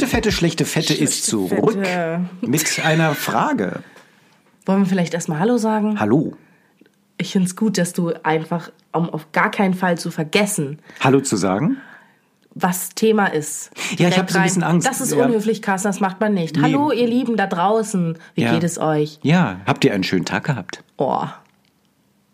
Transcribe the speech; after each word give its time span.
Gute 0.00 0.12
Fette, 0.12 0.32
schlechte 0.32 0.64
Fette 0.64 0.94
ist 0.94 1.26
zurück 1.26 1.74
Fette. 1.74 2.24
mit 2.40 2.80
einer 2.82 3.14
Frage. 3.14 3.80
Wollen 4.64 4.78
wir 4.84 4.86
vielleicht 4.86 5.12
erstmal 5.12 5.40
Hallo 5.40 5.58
sagen? 5.58 6.00
Hallo. 6.00 6.38
Ich 7.18 7.32
finde 7.32 7.48
es 7.48 7.54
gut, 7.54 7.76
dass 7.76 7.92
du 7.92 8.10
einfach, 8.22 8.72
um 8.92 9.10
auf 9.10 9.30
gar 9.32 9.50
keinen 9.50 9.74
Fall 9.74 9.98
zu 9.98 10.10
vergessen, 10.10 10.78
Hallo 11.00 11.20
zu 11.20 11.36
sagen? 11.36 11.76
was 12.54 12.88
Thema 12.94 13.26
ist. 13.26 13.72
Ja, 13.76 13.80
ich 13.90 13.96
direkt 13.98 14.16
hab 14.16 14.30
so 14.30 14.38
ein 14.38 14.44
bisschen 14.44 14.62
Angst. 14.62 14.88
Das 14.88 15.02
ist 15.02 15.12
Ja. 15.12 15.22
unhöflich, 15.26 15.60
Carsten, 15.60 15.88
das 15.88 16.00
macht 16.00 16.18
man 16.18 16.32
nicht. 16.32 16.56
Nee. 16.56 16.62
Hallo, 16.62 16.92
ihr 16.92 17.06
Lieben 17.06 17.36
da 17.36 17.46
draußen. 17.46 18.16
Wie 18.34 18.40
Ja. 18.44 18.54
geht 18.54 18.64
es 18.64 18.78
euch? 18.78 19.18
Ja, 19.20 19.60
habt 19.66 19.84
ihr 19.84 19.92
einen 19.92 20.02
schönen 20.04 20.24
Tag 20.24 20.44
gehabt? 20.44 20.82
Oh, 20.96 21.24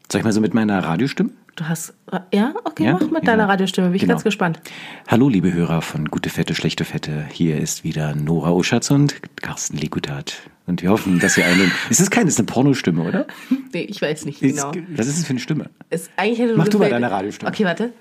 Soll 0.08 0.20
ich 0.20 0.24
mal 0.24 0.32
so 0.32 0.40
mit 0.40 0.54
meiner 0.54 0.84
Radiostimme? 0.84 1.30
Du 1.56 1.68
hast. 1.68 1.94
Ja, 2.32 2.54
okay, 2.64 2.84
Ja? 2.84 2.92
mach 2.94 3.00
mit 3.10 3.24
Ja. 3.24 3.32
deiner 3.32 3.48
Radiostimme. 3.48 3.88
Bin 3.88 3.96
ich 3.96 4.02
Genau. 4.02 4.14
ganz 4.14 4.24
gespannt. 4.24 4.60
Hallo, 5.08 5.28
liebe 5.28 5.52
Hörer 5.52 5.82
von 5.82 6.06
Gute 6.06 6.30
Fette, 6.30 6.54
Schlechte 6.54 6.84
Fette. 6.84 7.26
Hier 7.32 7.58
ist 7.58 7.82
wieder 7.84 8.14
Nora 8.14 8.50
Oschatz 8.52 8.90
und 8.90 9.16
Carsten 9.42 9.76
Lekutat. 9.78 10.34
Und 10.66 10.82
wir 10.82 10.90
hoffen, 10.90 11.18
dass 11.20 11.36
ihr 11.38 11.46
einen... 11.46 11.70
Ist 11.90 12.00
das 12.00 12.10
keine, 12.10 12.28
ist 12.28 12.38
eine 12.38 12.46
Pornostimme, 12.46 13.02
oder? 13.02 13.26
Nee, 13.72 13.82
ich 13.82 14.02
weiß 14.02 14.24
nicht 14.26 14.42
Ist- 14.42 14.56
genau. 14.72 14.86
Was 14.96 15.06
ist 15.06 15.18
das 15.18 15.24
für 15.26 15.30
eine 15.30 15.38
Stimme? 15.40 15.70
Ist, 15.90 16.10
eigentlich 16.16 16.38
hätte 16.40 16.56
Mach 16.56 16.68
du 16.68 16.78
mal 16.78 16.90
deine 16.90 17.10
Radiostimme. 17.10 17.50
Hm? 17.50 17.54
Okay, 17.54 17.64
warte. 17.64 17.92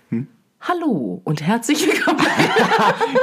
Hallo 0.62 1.22
und 1.26 1.42
herzlich 1.44 1.86
willkommen. 1.86 2.26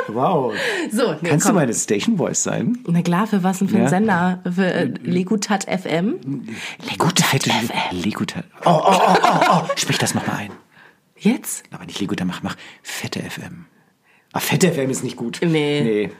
Wow. 0.08 0.54
so, 0.90 1.12
nee, 1.14 1.28
Kannst 1.30 1.46
komm. 1.46 1.54
du 1.54 1.60
meine 1.60 1.74
Station 1.74 2.16
Voice 2.18 2.42
sein? 2.42 2.78
Na 2.86 3.02
klar, 3.02 3.26
für 3.26 3.42
was 3.42 3.58
denn 3.60 3.68
für 3.68 3.76
ein 3.76 3.82
Ja. 3.84 3.88
Sender? 3.88 4.42
Für 4.54 4.66
äh, 4.66 4.84
Legutat 5.02 5.64
FM? 5.64 6.44
Gute 6.98 7.22
Fette, 7.22 7.50
Lekutat. 7.92 8.44
Oh, 8.64 8.70
oh, 8.70 8.82
oh, 8.84 9.16
oh, 9.22 9.38
oh. 9.50 9.68
Sprich 9.76 9.98
das 9.98 10.14
nochmal 10.14 10.36
ein. 10.36 10.50
Jetzt? 11.16 11.64
Aber 11.70 11.84
nicht 11.86 12.00
Lekutat, 12.00 12.26
mach, 12.26 12.42
mach 12.42 12.56
Fette 12.82 13.20
FM. 13.20 13.64
Ah, 14.32 14.40
Fette 14.40 14.70
FM 14.72 14.90
ist 14.90 15.02
nicht 15.02 15.16
gut. 15.16 15.40
Nee. 15.42 15.48
Nee. 15.82 16.10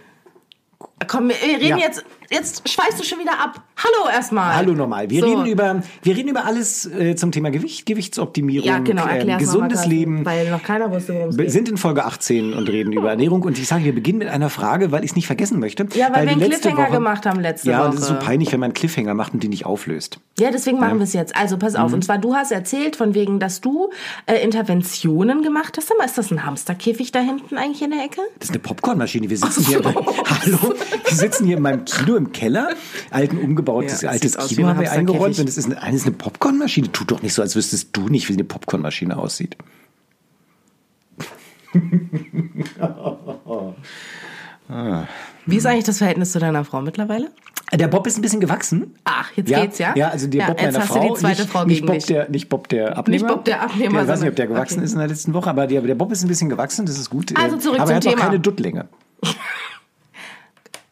Komm, 1.07 1.29
wir 1.29 1.37
wir 1.37 1.57
reden 1.59 1.79
Ja. 1.79 1.87
jetzt. 1.87 2.05
Jetzt 2.31 2.67
schweißt 2.67 2.99
du 2.99 3.05
schon 3.05 3.19
wieder 3.19 3.33
ab. 3.33 3.61
Hallo 3.77 4.09
erstmal. 4.11 4.55
Hallo 4.57 4.73
nochmal. 4.73 5.11
Wir 5.11 5.21
So. 5.21 5.27
reden 5.27 5.45
über 5.47 5.83
wir 6.03 6.17
reden 6.17 6.29
über 6.31 6.47
alles 6.47 6.87
äh, 6.87 7.15
zum 7.15 7.31
Thema 7.31 7.51
Gewicht, 7.51 7.85
Gewichtsoptimierung, 7.85 8.67
Ja, 8.67 8.79
genau, 8.79 9.05
erklär's 9.07 9.39
gesundes 9.41 9.85
Leben. 9.85 10.25
Weil 10.25 10.51
noch 10.51 10.63
keiner 10.63 10.91
wusste, 10.91 11.13
worum 11.15 11.29
es 11.29 11.37
Wir 11.37 11.45
geht. 11.45 11.53
sind 11.53 11.69
in 11.69 11.77
Folge 11.77 12.07
18 12.07 12.55
und 12.55 12.71
reden 12.71 12.93
über 12.95 13.11
Ernährung 13.11 13.43
und 13.43 13.59
ich 13.59 13.69
sage, 13.69 13.85
wir 13.85 13.95
beginnen 13.95 14.19
mit 14.21 14.29
einer 14.29 14.49
Frage, 14.49 14.93
weil 14.93 15.05
ich 15.05 15.11
es 15.11 15.17
nicht 15.17 15.27
vergessen 15.27 15.61
möchte. 15.61 15.87
Ja, 15.95 16.09
weil 16.15 16.27
wir 16.27 16.35
die 16.37 16.43
einen 16.43 16.51
Cliffhanger 16.53 16.85
Woche, 16.85 16.93
gemacht 16.93 17.27
haben 17.27 17.41
letzte 17.41 17.71
Ja, 17.71 17.85
und 17.85 17.95
es 17.95 18.01
ist 18.01 18.07
so 18.07 18.15
Woche. 18.15 18.25
peinlich, 18.25 18.51
wenn 18.53 18.61
man 18.61 18.69
einen 18.69 18.75
Cliffhanger 18.75 19.13
macht 19.13 19.35
und 19.35 19.43
die 19.43 19.49
nicht 19.49 19.67
auflöst. 19.67 20.19
Ja, 20.39 20.51
deswegen 20.51 20.81
machen 20.81 20.99
wir 20.99 21.05
es 21.05 21.13
jetzt. 21.13 21.37
Also 21.37 21.59
pass 21.59 21.75
Mhm. 21.75 21.81
auf. 21.81 21.93
Und 21.93 22.03
zwar, 22.03 22.17
du 22.17 22.35
hast 22.35 22.51
erzählt 22.51 22.97
von 22.97 23.15
wegen, 23.15 23.41
dass 23.41 23.61
du 23.61 23.91
äh, 24.25 24.37
Interventionen 24.43 25.43
gemacht 25.43 25.77
hast. 25.77 25.89
Sag 25.89 25.99
mal, 25.99 26.05
ist 26.05 26.17
das 26.17 26.31
ein 26.31 26.47
Hamsterkäfig 26.47 27.13
da 27.13 27.19
hinten 27.21 27.59
eigentlich 27.59 27.83
in 27.83 27.91
der 27.91 28.05
Ecke? 28.05 28.23
Das 28.39 28.49
ist 28.49 28.55
eine 28.55 28.61
Popcornmaschine. 28.61 29.29
Wir 29.29 29.37
sitzen 29.37 29.67
hier, 29.67 29.83
hallo, 29.85 30.75
wir 31.05 31.17
sitzen 31.17 31.47
hier 31.47 31.57
in 31.57 31.63
meinem 31.63 31.85
Kino 31.85 32.17
im 32.17 32.33
Keller, 32.33 32.71
alten 33.11 33.39
umgebautes 33.39 34.03
Ja, 34.03 34.11
altes 34.11 34.37
Kino 34.37 34.69
haben 34.69 34.81
wir 34.81 34.91
eingeräumt 34.93 35.39
und 35.39 35.49
es 35.49 35.57
ist 35.59 35.67
eine, 35.67 35.81
eine 35.83 35.99
Popcornmaschine. 35.99 36.93
Tut 36.93 37.11
doch 37.11 37.23
nicht 37.23 37.35
so, 37.35 37.43
als 37.43 37.57
wüsstest 37.57 37.97
du 37.97 38.09
nicht, 38.09 38.29
wie 38.29 38.35
eine 38.35 38.45
Popcornmaschine 38.45 39.17
aussieht. 39.17 39.57
Wie 45.47 45.57
ist 45.57 45.67
eigentlich 45.67 45.85
das 45.85 45.99
Verhältnis 45.99 46.33
zu 46.33 46.39
deiner 46.39 46.65
Frau 46.65 46.81
mittlerweile? 46.81 47.31
Der 47.75 47.89
Bob 47.89 48.07
ist 48.07 48.19
ein 48.19 48.23
bisschen 48.23 48.41
gewachsen. 48.41 48.95
Ach, 49.05 49.31
jetzt 49.35 49.49
geht's, 49.49 49.79
ja? 49.79 49.95
Ja, 49.97 50.09
also 50.09 50.27
der 50.27 50.41
Ja, 50.41 50.47
Bob 50.49 50.61
jetzt 50.61 50.73
meiner 50.75 50.85
hast 50.85 50.95
du 50.95 50.99
Frau. 51.01 51.15
die 51.15 51.21
zweite 51.21 51.41
nicht, 51.43 51.51
Frau 51.51 51.65
nicht 51.65 51.75
gegen 51.77 51.87
Bob 51.87 51.95
dich. 51.97 52.07
Der, 52.07 52.29
nicht 52.29 52.49
Bob 52.51 52.69
der 52.69 52.99
Abnehmer. 52.99 53.29
Bob 53.29 53.45
der 53.47 53.63
Abnehmer, 53.63 53.93
Der, 53.93 54.03
ich 54.03 54.09
weiß 54.09 54.21
nicht, 54.21 54.29
ob 54.29 54.37
der 54.37 54.47
gewachsen 54.47 54.75
okay. 54.79 54.85
ist 54.85 54.93
in 54.93 54.99
der 54.99 55.09
letzten 55.09 55.33
Woche, 55.33 55.49
aber 55.49 55.67
der, 55.67 55.81
der 55.81 55.95
Bob 55.95 56.13
ist 56.13 56.23
ein 56.23 56.29
bisschen 56.29 56.51
gewachsen, 56.51 56.85
das 56.85 56.99
ist 56.99 57.09
gut. 57.09 57.33
Also 57.35 57.57
zurück 57.57 57.81
aber 57.81 57.87
zum 57.87 57.93
er 57.93 57.97
hat 57.97 58.05
noch 58.05 58.17
keine 58.17 58.41
Duttlänge. 58.41 58.89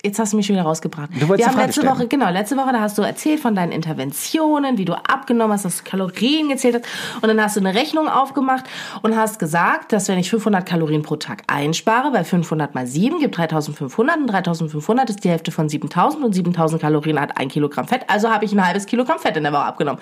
Jetzt 0.03 0.19
hast 0.19 0.33
du 0.33 0.39
mich 0.39 0.47
schon 0.47 0.57
wieder 0.57 0.65
rausgebracht. 0.65 1.11
Du 1.13 1.29
wolltest 1.29 1.39
Wir 1.39 1.47
haben 1.47 1.55
Frage 1.55 1.67
letzte 1.67 1.83
stellen. 1.83 1.95
Woche, 1.95 2.09
genau, 2.09 2.31
letzte 2.31 2.57
Woche, 2.57 2.73
da 2.73 2.81
hast 2.81 2.97
du 2.97 3.03
erzählt 3.03 3.39
von 3.41 3.55
deinen 3.55 3.71
Interventionen, 3.71 4.79
wie 4.79 4.87
du 4.87 4.95
abgenommen 4.95 5.53
hast, 5.53 5.67
dass 5.67 5.79
du 5.79 5.85
Kalorien 5.85 6.49
gezählt 6.49 6.77
hast. 6.77 7.23
Und 7.23 7.29
dann 7.29 7.43
hast 7.43 7.57
du 7.57 7.61
eine 7.61 7.75
Rechnung 7.75 8.09
aufgemacht 8.09 8.65
und 9.03 9.15
hast 9.15 9.39
gesagt, 9.39 9.93
dass 9.93 10.09
wenn 10.09 10.19
ich 10.19 10.31
500 10.31 10.65
Kalorien 10.65 11.03
pro 11.03 11.17
Tag 11.17 11.43
einspare, 11.49 12.15
weil 12.15 12.25
500 12.25 12.75
mal 12.75 12.87
7 12.87 13.19
gibt 13.19 13.37
3500 13.37 14.17
und 14.17 14.27
3500 14.29 15.11
ist 15.11 15.23
die 15.23 15.29
Hälfte 15.29 15.53
von 15.53 15.69
7000 15.69 16.25
und 16.25 16.35
7000 16.35 16.81
Kalorien 16.81 17.21
hat 17.21 17.37
ein 17.37 17.49
Kilogramm 17.49 17.87
Fett. 17.87 18.05
Also 18.09 18.31
habe 18.31 18.47
ich 18.47 18.53
ein 18.53 18.65
halbes 18.65 18.87
Kilogramm 18.87 19.19
Fett 19.19 19.37
in 19.37 19.43
der 19.43 19.53
Woche 19.53 19.65
abgenommen. 19.65 20.01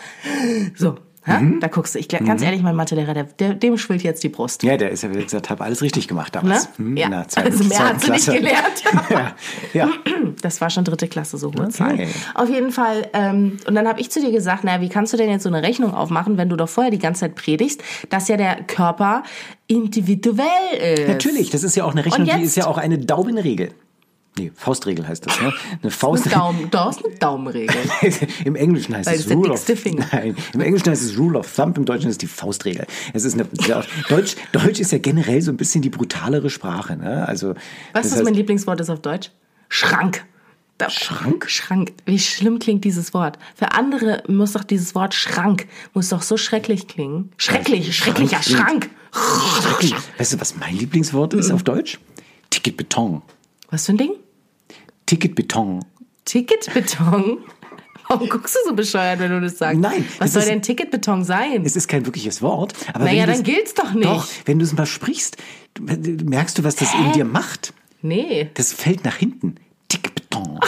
So. 0.77 0.97
Mhm. 1.27 1.61
Da 1.61 1.69
guckst 1.69 1.95
du, 1.95 1.99
ich 1.99 2.09
ganz 2.09 2.43
ehrlich, 2.43 2.63
mein 2.63 2.75
Mathelehrer, 2.77 3.13
der, 3.13 3.25
der, 3.25 3.55
dem 3.55 3.77
schwillt 3.77 4.03
jetzt 4.03 4.23
die 4.23 4.29
Brust. 4.29 4.63
Ja, 4.63 4.77
der 4.77 4.91
ist 4.91 5.03
ja, 5.03 5.15
wie 5.15 5.23
gesagt, 5.23 5.51
habe 5.51 5.63
alles 5.65 5.83
richtig 5.83 6.09
gemacht 6.09 6.35
Ne? 6.35 6.41
damals. 6.43 6.69
Hm, 6.77 6.97
Ja, 6.97 7.09
der 7.09 7.29
zweiten- 7.29 7.53
also 7.53 7.65
mehr 7.65 7.79
hat 7.89 8.01
sie 8.01 8.11
nicht 8.11 8.27
gelernt. 8.27 8.83
ja, 9.11 9.33
ja. 9.75 9.89
Das 10.41 10.61
war 10.61 10.71
schon 10.71 10.85
dritte 10.85 11.09
Klasse, 11.09 11.37
so 11.37 11.49
hohe 11.49 11.63
Okay. 11.65 11.71
Zahl. 11.73 11.99
Auf 12.35 12.49
jeden 12.49 12.71
Fall. 12.71 13.09
Ähm, 13.13 13.59
und 13.67 13.75
dann 13.75 13.89
habe 13.89 14.01
ich 14.01 14.11
zu 14.11 14.21
dir 14.21 14.31
gesagt, 14.31 14.63
naja, 14.63 14.81
wie 14.81 14.89
kannst 14.89 15.13
du 15.13 15.17
denn 15.17 15.29
jetzt 15.31 15.43
so 15.43 15.49
eine 15.49 15.63
Rechnung 15.65 15.93
aufmachen, 15.93 16.39
wenn 16.39 16.49
du 16.49 16.55
doch 16.55 16.69
vorher 16.69 16.93
die 16.93 16.99
ganze 17.01 17.21
Zeit 17.23 17.35
predigst, 17.35 17.83
dass 18.09 18.29
ja 18.29 18.37
der 18.37 18.63
Körper 18.63 19.25
individuell 19.67 20.97
ist. 20.97 21.09
Natürlich, 21.09 21.51
das 21.51 21.63
ist 21.63 21.77
ja 21.77 21.85
auch 21.85 21.93
eine 21.93 22.05
Rechnung, 22.05 22.29
die 22.29 22.43
ist 22.45 22.57
ja 22.57 22.67
auch 22.67 22.79
eine 22.79 22.99
Daumenregel. 22.99 23.71
Nee, 24.39 24.53
Faustregel 24.55 25.07
heißt 25.07 25.27
das, 25.27 25.41
ne? 25.41 25.53
Eine 25.83 25.91
Faust. 25.91 26.27
Ein 26.27 26.31
Daumen, 26.33 26.71
du 26.71 26.79
hast 26.79 27.05
eine 27.05 27.15
Daumenregel. 27.17 27.75
Im 28.45 28.55
Englischen 28.55 28.95
heißt 28.95 29.09
Weil 29.09 29.17
es 29.17 29.23
das 29.25 29.31
ist 29.33 29.37
Rule 29.37 29.53
of 29.53 29.65
Finger. 29.65 30.07
Nein, 30.13 30.37
im 30.55 30.61
Englischen 30.61 30.91
heißt 30.91 31.03
es 31.03 31.19
Rule 31.19 31.39
of 31.39 31.53
Thumb, 31.55 31.77
im 31.77 31.85
Deutschen 31.85 32.09
ist 32.09 32.15
es 32.15 32.19
die 32.19 32.27
Faustregel. 32.27 32.87
Es 33.13 33.25
ist 33.25 33.35
eine 33.35 33.45
Deutsch, 34.09 34.37
Deutsch 34.53 34.81
ist 34.81 34.93
ja 34.93 34.99
generell 34.99 35.43
so 35.43 35.51
ein 35.51 35.57
bisschen 35.57 35.83
die 35.83 35.91
brutalere 35.91 36.51
Sprache, 36.51 36.97
ne? 36.97 37.27
Also 37.27 37.49
Weißt 37.49 37.59
das 37.95 38.03
du, 38.03 38.11
was 38.11 38.21
heißt- 38.21 38.25
mein 38.25 38.35
Lieblingswort 38.35 38.81
ist 38.81 38.91
auf 38.91 39.01
Deutsch? 39.01 39.31
Schrank. 39.69 40.25
Da- 40.79 40.89
Schrank? 40.91 41.51
Schrank. 41.51 41.93
Wie 42.07 42.21
schlimm 42.21 42.61
klingt 42.61 42.85
dieses 42.85 43.13
Wort? 43.13 43.37
Für 43.57 43.73
andere 43.73 44.23
muss 44.29 44.53
doch 44.53 44.63
dieses 44.63 44.95
Wort 44.95 45.13
Schrank, 45.15 45.67
muss 45.93 46.11
doch 46.11 46.23
so 46.23 46.37
schrecklich 46.37 46.87
klingen. 46.87 47.33
Schrecklich, 47.37 47.97
schrecklicher 47.97 48.41
Schrank 48.43 48.89
Schrank. 49.13 49.63
Schrecklich. 49.63 49.95
Weißt 50.19 50.35
du, 50.35 50.41
was 50.41 50.55
mein 50.57 50.77
Lieblingswort 50.77 51.35
ist 51.35 51.51
auf 51.51 51.65
Deutsch? 51.65 51.99
Ticketbeton. 52.51 53.23
Was 53.71 53.87
für 53.87 53.93
ein 53.93 53.99
Ding? 53.99 54.13
Ticketbeton. 55.09 55.85
Ticketbeton? 56.27 57.39
Warum 58.09 58.29
guckst 58.29 58.55
du 58.55 58.69
so 58.69 58.75
bescheuert, 58.75 59.19
wenn 59.21 59.31
du 59.31 59.41
das 59.41 59.59
sagst? 59.59 59.81
Nein, 59.81 60.05
Was 60.19 60.33
soll 60.35 60.43
ist- 60.43 60.49
denn 60.51 60.63
Ticketbeton 60.63 61.25
sein? 61.25 61.63
Es 61.65 61.77
ist 61.77 61.89
kein 61.89 62.05
wirkliches 62.07 62.41
Wort. 62.43 62.75
Aber 62.95 63.05
Naja, 63.05 63.27
dann 63.27 63.43
gilt's 63.43 63.75
doch 63.75 63.93
nicht. 63.93 64.05
Doch, 64.07 64.27
wenn 64.45 64.59
du 64.59 64.65
es 64.65 64.73
mal 64.75 64.87
sprichst, 64.87 65.37
merkst 65.81 66.59
du, 66.59 66.65
was 66.65 66.77
das 66.77 66.93
in 66.95 67.13
dir 67.13 67.25
macht. 67.25 67.73
Nee. 68.03 68.51
Das 68.55 68.73
fällt 68.73 69.05
nach 69.05 69.17
hinten. 69.17 69.57
Tickbeton. 69.89 70.61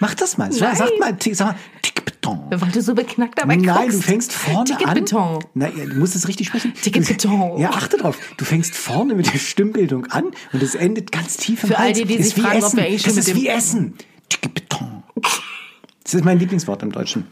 Mach 0.00 0.14
das 0.14 0.36
mal. 0.38 0.48
Nein. 0.50 0.76
sag 0.76 0.90
mal, 0.98 1.12
tick- 1.16 1.34
sag 1.34 1.48
mal, 1.48 1.56
Tickbeton. 2.24 2.60
Weil 2.60 2.70
du 2.72 2.82
so 2.82 2.94
beknackt 2.94 3.38
dabei 3.38 3.56
Nein, 3.56 3.82
guckst. 3.82 3.98
du 3.98 4.02
fängst 4.02 4.32
vorne 4.32 4.64
Ticketbeton. 4.64 5.38
an. 5.54 5.60
Ja, 5.60 5.68
du 5.86 5.94
musst 5.96 6.16
es 6.16 6.26
richtig 6.28 6.48
sprechen. 6.48 6.72
Ticketbeton. 6.74 7.56
Du- 7.56 7.60
Ja, 7.60 7.70
achte 7.70 7.96
drauf. 7.96 8.18
Du 8.36 8.44
fängst 8.44 8.74
vorne 8.74 9.14
mit 9.14 9.32
der 9.32 9.38
Stimmbildung 9.38 10.06
an 10.06 10.24
und 10.52 10.62
es 10.62 10.74
endet 10.74 11.12
ganz 11.12 11.36
tief 11.36 11.62
im 11.64 11.70
Für 11.70 11.78
all 11.78 11.86
Hals. 11.86 11.98
die, 11.98 12.04
die 12.04 12.14
Ist 12.14 12.24
sich 12.30 12.36
wie 12.36 12.40
fragen, 12.42 12.58
ob 12.58 12.64
Essen. 12.64 12.76
wir 12.78 12.84
eigentlich 12.86 13.02
schon 13.02 13.16
Das 13.16 13.28
ist 13.28 13.34
wie 13.34 13.48
Essen. 13.48 13.94
Ticketbeton. 14.28 15.02
Das 16.02 16.14
ist 16.14 16.24
mein 16.24 16.38
Lieblingswort 16.38 16.82
im 16.82 16.92
Deutschen. 16.92 17.26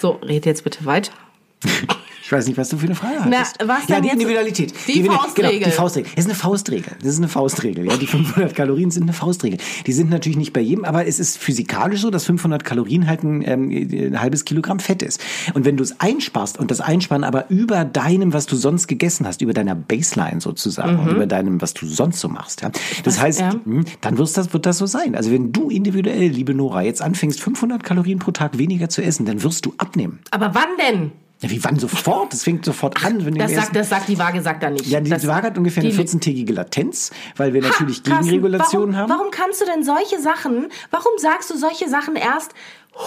So, 0.00 0.12
red 0.22 0.46
jetzt 0.46 0.64
bitte 0.64 0.84
weiter. 0.84 1.12
Ich 2.32 2.38
weiß 2.38 2.46
nicht, 2.46 2.56
was 2.56 2.70
du 2.70 2.78
für 2.78 2.86
eine 2.86 2.94
Frage 2.94 3.16
Na, 3.28 3.40
hattest. 3.40 3.58
was 3.66 3.88
ja, 3.88 3.96
denn 3.96 4.04
die? 4.04 4.08
Individualität. 4.08 4.72
Die 4.88 4.92
Individu- 5.00 5.12
Faustregel. 5.18 5.52
Genau, 5.58 5.64
die 5.66 5.70
Faustregel. 5.70 6.10
Das 6.14 6.24
ist 6.24 6.30
eine 6.30 6.34
Faustregel. 6.34 6.92
Das 7.02 7.08
ist 7.12 7.18
eine 7.18 7.28
Faustregel. 7.28 7.86
Ja, 7.86 7.96
die 7.98 8.06
500 8.06 8.54
Kalorien 8.54 8.90
sind 8.90 9.02
eine 9.02 9.12
Faustregel. 9.12 9.58
Die 9.86 9.92
sind 9.92 10.08
natürlich 10.08 10.38
nicht 10.38 10.54
bei 10.54 10.62
jedem, 10.62 10.86
aber 10.86 11.06
es 11.06 11.20
ist 11.20 11.36
physikalisch 11.36 12.00
so, 12.00 12.08
dass 12.08 12.24
500 12.24 12.64
Kalorien 12.64 13.06
halt 13.06 13.22
ein, 13.22 13.42
ähm, 13.46 13.68
ein 13.70 14.18
halbes 14.18 14.46
Kilogramm 14.46 14.78
Fett 14.78 15.02
ist. 15.02 15.20
Und 15.52 15.66
wenn 15.66 15.76
du 15.76 15.82
es 15.82 16.00
einsparst 16.00 16.58
und 16.58 16.70
das 16.70 16.80
Einsparen 16.80 17.22
aber 17.22 17.50
über 17.50 17.84
deinem, 17.84 18.32
was 18.32 18.46
du 18.46 18.56
sonst 18.56 18.86
gegessen 18.86 19.26
hast, 19.26 19.42
über 19.42 19.52
deiner 19.52 19.74
Baseline 19.74 20.40
sozusagen, 20.40 21.06
über 21.10 21.26
deinem, 21.26 21.60
was 21.60 21.74
du 21.74 21.84
sonst 21.84 22.18
so 22.18 22.30
machst, 22.30 22.62
ja. 22.62 22.70
Das 23.04 23.20
heißt, 23.20 23.40
ja. 23.40 23.52
hm, 23.62 23.84
dann 24.00 24.16
wirst 24.16 24.38
das, 24.38 24.54
wird 24.54 24.64
das 24.64 24.78
so 24.78 24.86
sein. 24.86 25.16
Also 25.16 25.30
wenn 25.30 25.52
du 25.52 25.68
individuell, 25.68 26.28
liebe 26.28 26.54
Nora, 26.54 26.80
jetzt 26.80 27.02
anfängst, 27.02 27.42
500 27.42 27.84
Kalorien 27.84 28.20
pro 28.20 28.30
Tag 28.30 28.56
weniger 28.56 28.88
zu 28.88 29.02
essen, 29.02 29.26
dann 29.26 29.42
wirst 29.42 29.66
du 29.66 29.74
abnehmen. 29.76 30.20
Aber 30.30 30.54
wann 30.54 30.68
denn? 30.80 31.12
Ja, 31.42 31.50
wie 31.50 31.62
wann 31.64 31.78
sofort? 31.78 32.32
Das 32.32 32.44
fängt 32.44 32.64
sofort 32.64 33.04
an. 33.04 33.24
Wenn 33.26 33.34
Das 33.34 33.52
sagt, 33.52 33.76
das 33.76 33.88
sagt 33.88 34.08
die 34.08 34.18
Waage, 34.18 34.40
sagt 34.42 34.62
er 34.62 34.70
nicht. 34.70 34.86
ja, 34.86 35.00
die 35.00 35.10
das, 35.10 35.26
Waage 35.26 35.48
hat 35.48 35.58
ungefähr 35.58 35.82
eine 35.82 35.92
die- 35.92 35.98
14-tägige 35.98 36.52
Latenz, 36.52 37.10
weil 37.36 37.52
wir 37.52 37.60
natürlich 37.62 37.98
Ha, 37.98 38.02
Carsten, 38.10 38.24
Gegenregulationen 38.30 38.94
warum, 38.94 39.10
haben. 39.10 39.18
Warum 39.18 39.30
kannst 39.30 39.60
du 39.60 39.64
denn 39.66 39.82
solche 39.82 40.20
Sachen, 40.20 40.68
warum 40.90 41.12
sagst 41.18 41.50
du 41.50 41.56
solche 41.56 41.88
Sachen 41.88 42.16
erst 42.16 42.52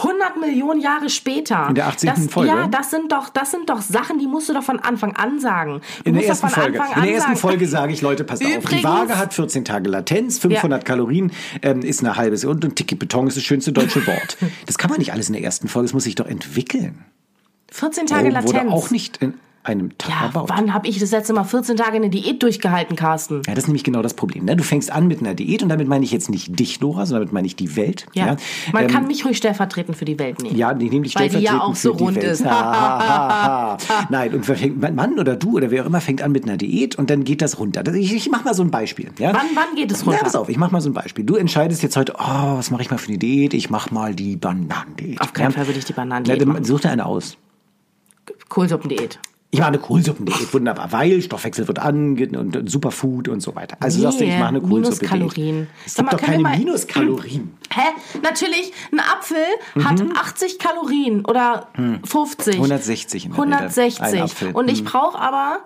100 0.02 0.38
Millionen 0.38 0.82
Jahre 0.82 1.10
später? 1.10 1.68
In 1.70 1.76
der 1.76 1.88
18. 1.88 2.10
das, 2.14 2.28
Folge? 2.28 2.52
Ja, 2.52 2.68
das 2.68 2.90
sind 2.90 3.12
doch, 3.12 3.30
das 3.30 3.52
sind 3.52 3.70
doch 3.70 3.82
Sachen, 3.82 4.20
die 4.20 4.28
musst 4.28 4.50
du 4.50 4.54
doch 4.54 4.64
von 4.64 4.80
Anfang 4.80 5.16
an 5.16 5.40
sagen. 5.40 5.82
Du 6.04 6.10
In 6.10 6.16
der 6.16 6.26
ersten 6.28 6.50
Folge. 6.50 6.82
Anfang 6.82 6.98
In 7.04 7.08
der 7.08 7.16
ersten. 7.16 7.36
Folge 7.38 7.68
sage 7.68 7.94
ich, 7.94 8.02
Leute, 8.02 8.24
passt 8.26 8.44
auf. 8.44 8.50
Die 8.50 8.56
Übrigens- 8.56 8.84
Waage 8.84 9.18
hat 9.18 9.34
14 9.34 9.64
Tage 9.64 9.90
Latenz, 9.90 10.40
500 10.40 10.84
Kalorien 10.84 11.32
ähm, 11.62 11.82
ist 11.84 12.02
eine 12.04 12.16
halbe 12.18 12.36
Sekunde 12.36 12.68
und 12.68 12.76
Tiki 12.76 12.96
Beton 12.96 13.28
ist 13.28 13.38
das 13.38 13.44
schönste 13.44 13.72
deutsche 13.72 14.06
Wort. 14.08 14.38
Das 14.66 14.78
kann 14.78 14.90
man 14.90 15.00
nicht 15.00 15.14
alles 15.14 15.28
in 15.30 15.34
der 15.34 15.44
ersten 15.44 15.68
Folge, 15.68 15.86
das 15.88 15.94
muss 15.94 16.04
sich 16.04 16.16
doch 16.16 16.26
entwickeln. 16.26 17.06
14 17.76 18.06
Tage 18.08 18.26
Rom 18.26 18.34
Latenz. 18.34 18.54
wurde 18.54 18.70
auch 18.72 18.90
nicht 18.92 19.18
in 19.18 19.34
einem 19.64 19.98
Tag 19.98 20.12
ja, 20.12 20.26
erbaut. 20.28 20.48
wann 20.50 20.76
habe 20.76 20.88
ich 20.88 21.00
das 21.00 21.10
letzte 21.10 21.34
Mal 21.34 21.44
14 21.44 21.76
Tage 21.76 21.94
eine 21.96 22.12
Diät 22.12 22.44
durchgehalten, 22.44 22.96
Carsten? 22.96 23.42
Ja, 23.48 23.56
das 23.56 23.64
ist 23.64 23.68
nämlich 23.68 23.84
genau 23.84 24.04
das 24.04 24.14
Problem. 24.14 24.46
Ne? 24.46 24.56
Du 24.56 24.64
fängst 24.64 24.92
an 24.92 25.08
mit 25.08 25.22
einer 25.22 25.34
Diät 25.34 25.64
und 25.64 25.70
damit 25.70 25.88
meine 25.88 26.06
ich 26.06 26.12
jetzt 26.12 26.30
nicht 26.30 26.60
dich, 26.60 26.80
Nora, 26.82 27.08
sondern 27.08 27.24
damit 27.24 27.34
meine 27.34 27.48
ich 27.48 27.56
die 27.56 27.76
Welt. 27.76 28.06
Ja. 28.14 28.36
Man 28.72 28.84
Ähm, 28.84 28.90
kann 28.92 29.08
mich 29.08 29.26
ruhig 29.26 29.38
stellvertretend 29.38 29.98
für 29.98 30.06
die 30.06 30.20
Welt 30.20 30.44
nehmen. 30.44 30.56
Ja, 30.56 30.72
die 30.76 30.88
nämlich 30.88 31.16
Weil 31.16 31.30
die 31.30 31.40
ja 31.40 31.60
auch 31.62 31.76
so 31.76 31.94
rund 31.94 32.18
Welt. 32.18 32.26
ist. 32.26 32.44
Nein, 34.10 34.34
und 34.36 34.80
mein 34.80 34.94
Mann 34.94 35.18
oder 35.18 35.36
du 35.36 35.54
oder 35.58 35.72
wer 35.72 35.82
auch 35.82 35.88
immer 35.88 36.00
fängt 36.02 36.22
an 36.22 36.32
mit 36.32 36.44
einer 36.44 36.58
Diät 36.58 36.96
und 36.98 37.10
dann 37.10 37.24
geht 37.24 37.42
das 37.42 37.58
runter. 37.60 37.84
Ich, 37.96 38.14
ich 38.14 38.30
mach 38.30 38.44
mal 38.46 38.54
so 38.54 38.62
ein 38.62 38.70
Beispiel. 38.70 39.10
Ja? 39.18 39.34
Wann- 39.34 39.42
wann 39.56 39.76
geht 39.76 39.92
es 39.92 40.06
runter? 40.06 40.20
Ja, 40.20 40.24
pass 40.24 40.36
auf, 40.36 40.48
ich 40.50 40.58
mach 40.58 40.70
mal 40.70 40.82
so 40.82 40.92
ein 40.92 40.94
Beispiel. 40.94 41.26
Du 41.26 41.36
entscheidest 41.38 41.82
jetzt 41.82 41.98
heute, 41.98 42.14
oh, 42.20 42.58
was 42.58 42.70
mache 42.70 42.84
ich 42.84 42.92
mal 42.92 42.98
für 43.00 43.10
eine 43.10 43.18
Diät? 43.18 43.56
Ich 43.56 43.72
mach 43.72 43.90
mal 43.90 44.14
die 44.14 44.36
Bananendiät. 44.36 45.20
Auf 45.22 45.34
keinen 45.34 45.46
ja? 45.46 45.58
Fall 45.58 45.66
würde 45.68 45.80
ich 45.80 45.86
die 45.86 45.94
Na, 45.96 46.04
Bananendiät 46.04 46.46
machen. 46.46 46.64
such 46.64 46.82
dir 46.82 46.92
eine 46.92 47.06
aus. 47.08 47.38
Kohlsuppendiät. 48.50 49.20
Ich 49.52 49.60
mache 49.60 49.70
eine 49.70 49.78
Kohlsuppendiät, 49.80 50.54
wunderbar, 50.54 50.92
weil 50.92 51.22
Stoffwechsel 51.22 51.68
wird 51.68 51.80
an 51.80 52.18
und, 52.36 52.70
Superfood 52.70 53.30
und 53.30 53.40
so 53.40 53.56
weiter. 53.56 53.78
Also 53.80 54.02
sagst 54.02 54.20
du, 54.20 54.26
ich 54.26 54.38
mache 54.38 54.50
eine 54.50 54.60
Kohlsuppendiät. 54.60 55.12
Minuskalorien. 55.14 55.68
Es 55.86 55.96
gibt 55.96 56.12
mal, 56.12 56.18
doch 56.18 56.22
keine 56.26 56.44
mal- 56.44 56.58
Minuskalorien. 56.58 57.58
Hä? 57.74 57.82
Natürlich, 58.22 58.74
ein 58.92 59.00
Apfel 59.00 59.38
hat 59.86 60.00
Mhm. 60.00 60.12
80 60.18 60.60
Kalorien 60.60 61.24
oder 61.26 61.70
50. 62.04 62.56
160 62.56 63.26
in 63.28 63.32
der 63.32 63.40
Regel. 63.44 63.54
160. 63.56 64.02
Ein 64.02 64.22
Apfel. 64.24 64.52
Und 64.52 64.70
ich 64.70 64.80
Hm. 64.80 64.86
brauche 64.86 65.18
aber 65.20 65.60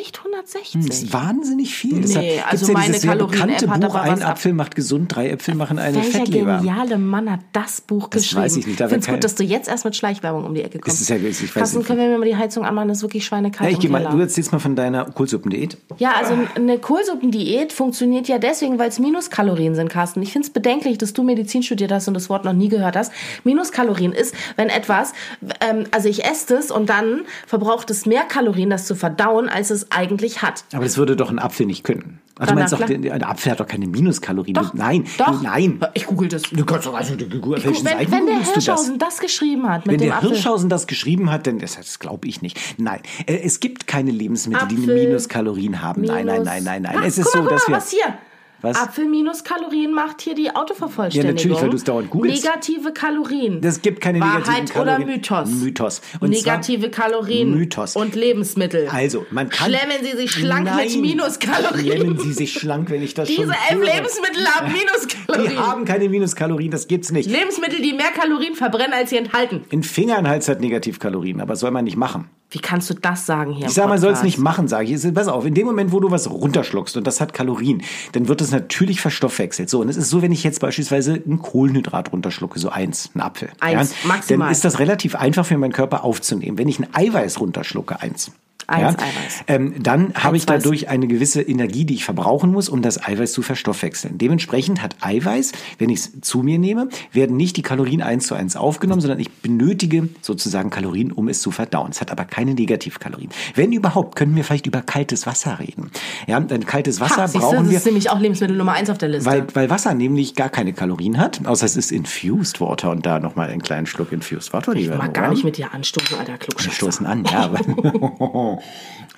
echt 0.00 0.18
160. 0.18 0.86
Das 0.86 1.02
ist 1.02 1.12
wahnsinnig 1.12 1.74
viel. 1.74 1.94
Nee, 2.00 2.40
also 2.48 2.66
ja 2.66 2.72
meine 2.72 2.98
Kalorien-App 2.98 3.68
hat 3.68 3.80
Buch, 3.80 3.94
aber 3.94 4.02
ein 4.02 4.22
Apfel 4.22 4.52
macht 4.52 4.74
gesund, 4.76 5.14
drei 5.14 5.30
Äpfel 5.30 5.54
machen 5.54 5.78
eine 5.78 5.96
Welcher 5.96 6.18
Fettleber. 6.20 6.58
geniale 6.58 6.98
Mann 6.98 7.30
hat 7.30 7.40
das 7.52 7.80
Buch 7.80 8.08
Das 8.08 8.22
geschrieben? 8.22 8.42
weiß 8.42 8.56
ich 8.58 8.66
nicht, 8.66 8.80
Ich 8.80 8.86
finde 8.86 8.96
es 9.00 9.06
gut, 9.06 9.24
dass 9.24 9.34
du 9.34 9.44
jetzt 9.44 9.68
erst 9.68 9.84
mit 9.84 9.96
Schleichwerbung 9.96 10.44
um 10.44 10.54
die 10.54 10.62
Ecke 10.62 10.78
kommst. 10.78 10.96
Das 10.96 11.00
ist 11.00 11.08
ja- 11.08 11.16
ich 11.16 11.42
weiß 11.42 11.52
Carsten, 11.54 11.78
nicht. 11.78 11.86
können 11.86 12.00
wir 12.00 12.08
mir 12.08 12.18
mal 12.18 12.24
die 12.26 12.36
Heizung 12.36 12.64
anmachen? 12.64 12.88
Das 12.88 12.98
ist 12.98 13.02
wirklich 13.02 13.24
schweinekalt 13.24 13.70
Ja, 13.70 13.74
ich 13.76 13.80
geh 13.80 13.88
mal, 13.88 14.04
du 14.06 14.18
erzählst 14.18 14.52
mal 14.52 14.58
von 14.58 14.76
deiner 14.76 15.04
Kohlsuppendiät. 15.06 15.76
Ja, 15.98 16.12
also 16.16 16.34
eine 16.54 16.78
Kohlsuppendiät 16.78 17.72
funktioniert 17.72 18.28
ja 18.28 18.38
deswegen, 18.38 18.78
weil 18.78 18.88
es 18.88 18.98
Minuskalorien 18.98 19.74
sind, 19.74 19.88
Carsten. 19.88 20.22
Ich 20.22 20.32
finde 20.32 20.46
es 20.46 20.52
bedenklich, 20.52 20.98
dass 20.98 21.12
du 21.12 21.22
Medizin 21.22 21.62
studiert 21.62 21.92
hast 21.92 22.08
und 22.08 22.14
das 22.14 22.28
Wort 22.28 22.44
noch 22.44 22.52
nie 22.52 22.68
gehört 22.68 22.96
hast. 22.96 23.12
Minuskalorien 23.44 24.12
ist, 24.12 24.34
wenn 24.56 24.68
etwas, 24.68 25.12
ähm, 25.60 25.84
also 25.90 26.08
ich 26.08 26.24
esse 26.24 26.56
es 26.56 26.70
und 26.70 26.88
dann 26.88 27.22
verbraucht 27.46 27.90
es 27.90 28.06
mehr 28.06 28.22
Kalorien, 28.22 28.70
das 28.70 28.86
zu 28.86 28.94
verdauen, 28.94 29.48
als 29.48 29.70
es 29.70 29.85
eigentlich 29.90 30.42
hat. 30.42 30.64
Aber 30.72 30.84
das 30.84 30.96
würde 30.96 31.16
doch 31.16 31.30
ein 31.30 31.38
Apfel 31.38 31.66
nicht 31.66 31.84
können. 31.84 32.20
Also 32.38 32.52
du 32.52 32.58
meinst 32.58 32.72
doch, 32.74 32.84
der- 32.84 33.14
ein 33.14 33.22
Apfel 33.22 33.52
hat 33.52 33.60
doch 33.60 33.66
keine 33.66 33.86
Minuskalorien. 33.86 34.54
Doch, 34.54 34.74
Nein, 34.74 35.04
doch. 35.16 35.40
nein. 35.40 35.80
Ich 35.94 36.04
google 36.06 36.28
das. 36.28 36.42
Du 36.42 36.64
kannst 36.66 36.86
doch 36.86 36.94
also, 36.94 37.16
du, 37.16 37.24
du, 37.26 37.54
auf 37.54 37.64
welchen 37.64 37.84
Wenn, 37.86 37.98
wenn 38.10 38.26
der 38.26 38.34
du 38.36 38.40
das? 38.40 38.52
Hirschhausen 38.52 38.98
das? 38.98 39.20
geschrieben 39.20 39.68
hat 39.68 39.86
mit 39.86 39.92
Wenn 39.94 39.98
dem 40.00 40.08
der 40.08 40.16
Apfel. 40.18 40.30
Hirschhausen 40.30 40.68
das 40.68 40.86
geschrieben 40.86 41.30
hat, 41.30 41.46
dann 41.46 41.58
das, 41.58 41.76
das 41.76 41.98
glaube 41.98 42.28
ich 42.28 42.42
nicht. 42.42 42.58
Nein, 42.78 43.00
äh, 43.26 43.36
es 43.42 43.60
gibt 43.60 43.86
keine 43.86 44.10
Lebensmittel, 44.10 44.68
die 44.68 44.76
Apfel, 44.76 44.94
Minuskalorien 45.06 45.80
haben. 45.80 46.02
Nein, 46.02 46.26
nein, 46.26 46.34
Minus- 46.42 46.44
nein, 46.46 46.64
nein, 46.64 46.82
nein. 46.82 46.96
Ah, 46.98 47.06
Es 47.06 47.16
ist 47.16 47.24
guck 47.24 47.32
so, 47.32 47.38
mal, 47.38 47.44
guck 47.48 47.52
dass 47.58 47.68
mal, 47.68 47.74
wir 47.74 47.76
was 47.78 47.90
hier? 47.90 48.18
Was? 48.62 48.76
Apfel 48.76 49.06
minus 49.06 49.44
Kalorien 49.44 49.92
macht 49.92 50.22
hier 50.22 50.34
die 50.34 50.54
Autovervollständigung. 50.54 51.28
Ja, 51.28 51.32
natürlich, 51.34 51.60
weil 51.62 51.70
du 51.70 51.76
es 51.76 51.84
dauernd 51.84 52.10
googelst. 52.10 52.44
Negative 52.44 52.92
Kalorien. 52.92 53.60
Es 53.62 53.82
gibt 53.82 54.00
keine 54.00 54.18
negativen 54.18 54.46
Wahrheit 54.46 54.72
Kalorien. 54.72 55.02
oder 55.02 55.12
Mythos? 55.12 55.48
Mythos. 55.50 56.00
Und 56.20 56.30
Negative 56.30 56.90
Kalorien 56.90 57.54
Mythos. 57.54 57.96
und 57.96 58.14
Lebensmittel. 58.14 58.88
Also, 58.88 59.26
man 59.30 59.48
kann. 59.50 59.68
Schlemmen 59.68 59.98
Sie 60.02 60.16
sich 60.16 60.30
schlank 60.32 60.64
Nein, 60.64 60.86
mit 60.86 61.00
Minuskalorien. 61.00 61.96
Schlemmen 61.96 62.18
Sie 62.18 62.32
sich 62.32 62.52
schlank, 62.52 62.90
wenn 62.90 63.02
ich 63.02 63.14
das 63.14 63.28
Diese 63.28 63.42
schon 63.42 63.50
elf 63.50 63.78
höre. 63.78 63.94
Lebensmittel 63.94 64.46
haben 64.46 64.72
Minuskalorien. 64.72 65.50
Die 65.50 65.58
haben 65.58 65.84
keine 65.84 66.08
Minuskalorien, 66.08 66.70
das 66.70 66.88
gibt's 66.88 67.12
nicht. 67.12 67.30
Lebensmittel, 67.30 67.80
die 67.82 67.92
mehr 67.92 68.10
Kalorien 68.18 68.54
verbrennen, 68.54 68.92
als 68.94 69.10
sie 69.10 69.16
enthalten. 69.16 69.64
Ein 69.72 69.82
Fingernhals 69.82 70.48
hat 70.48 70.60
Negativkalorien, 70.60 71.40
aber 71.40 71.56
soll 71.56 71.70
man 71.70 71.84
nicht 71.84 71.96
machen. 71.96 72.30
Wie 72.50 72.58
kannst 72.58 72.88
du 72.90 72.94
das 72.94 73.26
sagen 73.26 73.52
hier 73.52 73.66
Ich 73.66 73.74
sage, 73.74 73.88
man 73.88 73.98
soll 73.98 74.12
es 74.12 74.22
nicht 74.22 74.38
machen, 74.38 74.68
sage 74.68 74.92
ich. 74.92 75.14
Pass 75.14 75.26
auf, 75.26 75.44
in 75.44 75.54
dem 75.54 75.66
Moment, 75.66 75.90
wo 75.90 75.98
du 75.98 76.10
was 76.12 76.30
runterschluckst 76.30 76.96
und 76.96 77.06
das 77.06 77.20
hat 77.20 77.34
Kalorien, 77.34 77.82
dann 78.12 78.28
wird 78.28 78.40
es 78.40 78.52
natürlich 78.52 79.00
verstoffwechselt. 79.00 79.68
So, 79.68 79.80
und 79.80 79.88
es 79.88 79.96
ist 79.96 80.10
so, 80.10 80.22
wenn 80.22 80.30
ich 80.30 80.44
jetzt 80.44 80.60
beispielsweise 80.60 81.14
ein 81.14 81.40
Kohlenhydrat 81.40 82.12
runterschlucke, 82.12 82.58
so 82.60 82.68
eins, 82.68 83.10
ein 83.14 83.20
Apfel. 83.20 83.50
Eins, 83.58 83.94
maximal. 84.04 84.46
Dann 84.46 84.52
ist 84.52 84.64
das 84.64 84.78
relativ 84.78 85.16
einfach 85.16 85.44
für 85.44 85.58
meinen 85.58 85.72
Körper 85.72 86.04
aufzunehmen. 86.04 86.56
Wenn 86.56 86.68
ich 86.68 86.78
ein 86.78 86.86
Eiweiß 86.92 87.40
runterschlucke, 87.40 88.00
eins. 88.00 88.30
Eins 88.66 88.96
Eiweiß. 88.98 89.44
Ähm, 89.46 89.74
dann 89.80 90.12
habe 90.14 90.36
ich 90.36 90.44
dadurch 90.46 90.88
eine 90.88 91.06
gewisse 91.06 91.40
Energie, 91.42 91.84
die 91.84 91.94
ich 91.94 92.04
verbrauchen 92.04 92.50
muss, 92.50 92.68
um 92.68 92.82
das 92.82 93.02
Eiweiß 93.02 93.32
zu 93.32 93.42
verstoffwechseln. 93.42 94.18
Dementsprechend 94.18 94.82
hat 94.82 94.96
Eiweiß, 95.00 95.52
wenn 95.78 95.90
ich 95.90 96.00
es 96.00 96.20
zu 96.22 96.42
mir 96.42 96.58
nehme, 96.58 96.88
werden 97.12 97.36
nicht 97.36 97.56
die 97.56 97.62
Kalorien 97.62 98.02
eins 98.02 98.26
zu 98.26 98.34
eins 98.34 98.56
aufgenommen, 98.56 99.00
sondern 99.00 99.20
ich 99.20 99.30
benötige 99.30 100.08
sozusagen 100.20 100.70
Kalorien, 100.70 101.12
um 101.12 101.28
es 101.28 101.40
zu 101.40 101.50
verdauen. 101.50 101.90
Es 101.90 102.00
hat 102.00 102.10
aber 102.10 102.24
keine 102.24 102.54
Negativkalorien. 102.54 103.30
Wenn 103.54 103.72
überhaupt, 103.72 104.16
könnten 104.16 104.34
wir 104.34 104.44
vielleicht 104.44 104.66
über 104.66 104.82
kaltes 104.82 105.26
Wasser 105.26 105.58
reden. 105.60 105.90
Ja, 106.26 106.40
denn 106.40 106.66
kaltes 106.66 107.00
Wasser 107.00 107.22
Ha, 107.22 107.28
siehst 107.28 107.36
du, 107.36 107.48
brauchen 107.48 107.58
das 107.64 107.70
wir. 107.70 107.78
ist 107.78 107.86
nämlich 107.86 108.10
auch 108.10 108.18
Lebensmittel 108.18 108.56
Nummer 108.56 108.72
eins 108.72 108.90
auf 108.90 108.98
der 108.98 109.10
Liste. 109.10 109.30
Weil, 109.30 109.46
weil 109.54 109.70
Wasser 109.70 109.94
nämlich 109.94 110.34
gar 110.34 110.48
keine 110.48 110.72
Kalorien 110.72 111.18
hat, 111.18 111.46
außer 111.46 111.66
es 111.66 111.76
ist 111.76 111.92
Infused 111.92 112.60
Water 112.60 112.90
und 112.90 113.06
da 113.06 113.20
nochmal 113.20 113.50
einen 113.50 113.62
kleinen 113.62 113.86
Schluck 113.86 114.12
Infused 114.12 114.52
Water. 114.52 114.74
ich 114.74 114.88
mag 114.88 115.14
gar 115.14 115.30
nicht 115.30 115.44
mit 115.44 115.56
dir 115.56 115.72
anstoßen, 115.72 116.18
alter 116.18 116.32
Wir 116.32 116.38
Klugscheißer. 116.38 116.74
stoßen 116.74 117.06
an, 117.06 117.24
ja. 117.24 117.50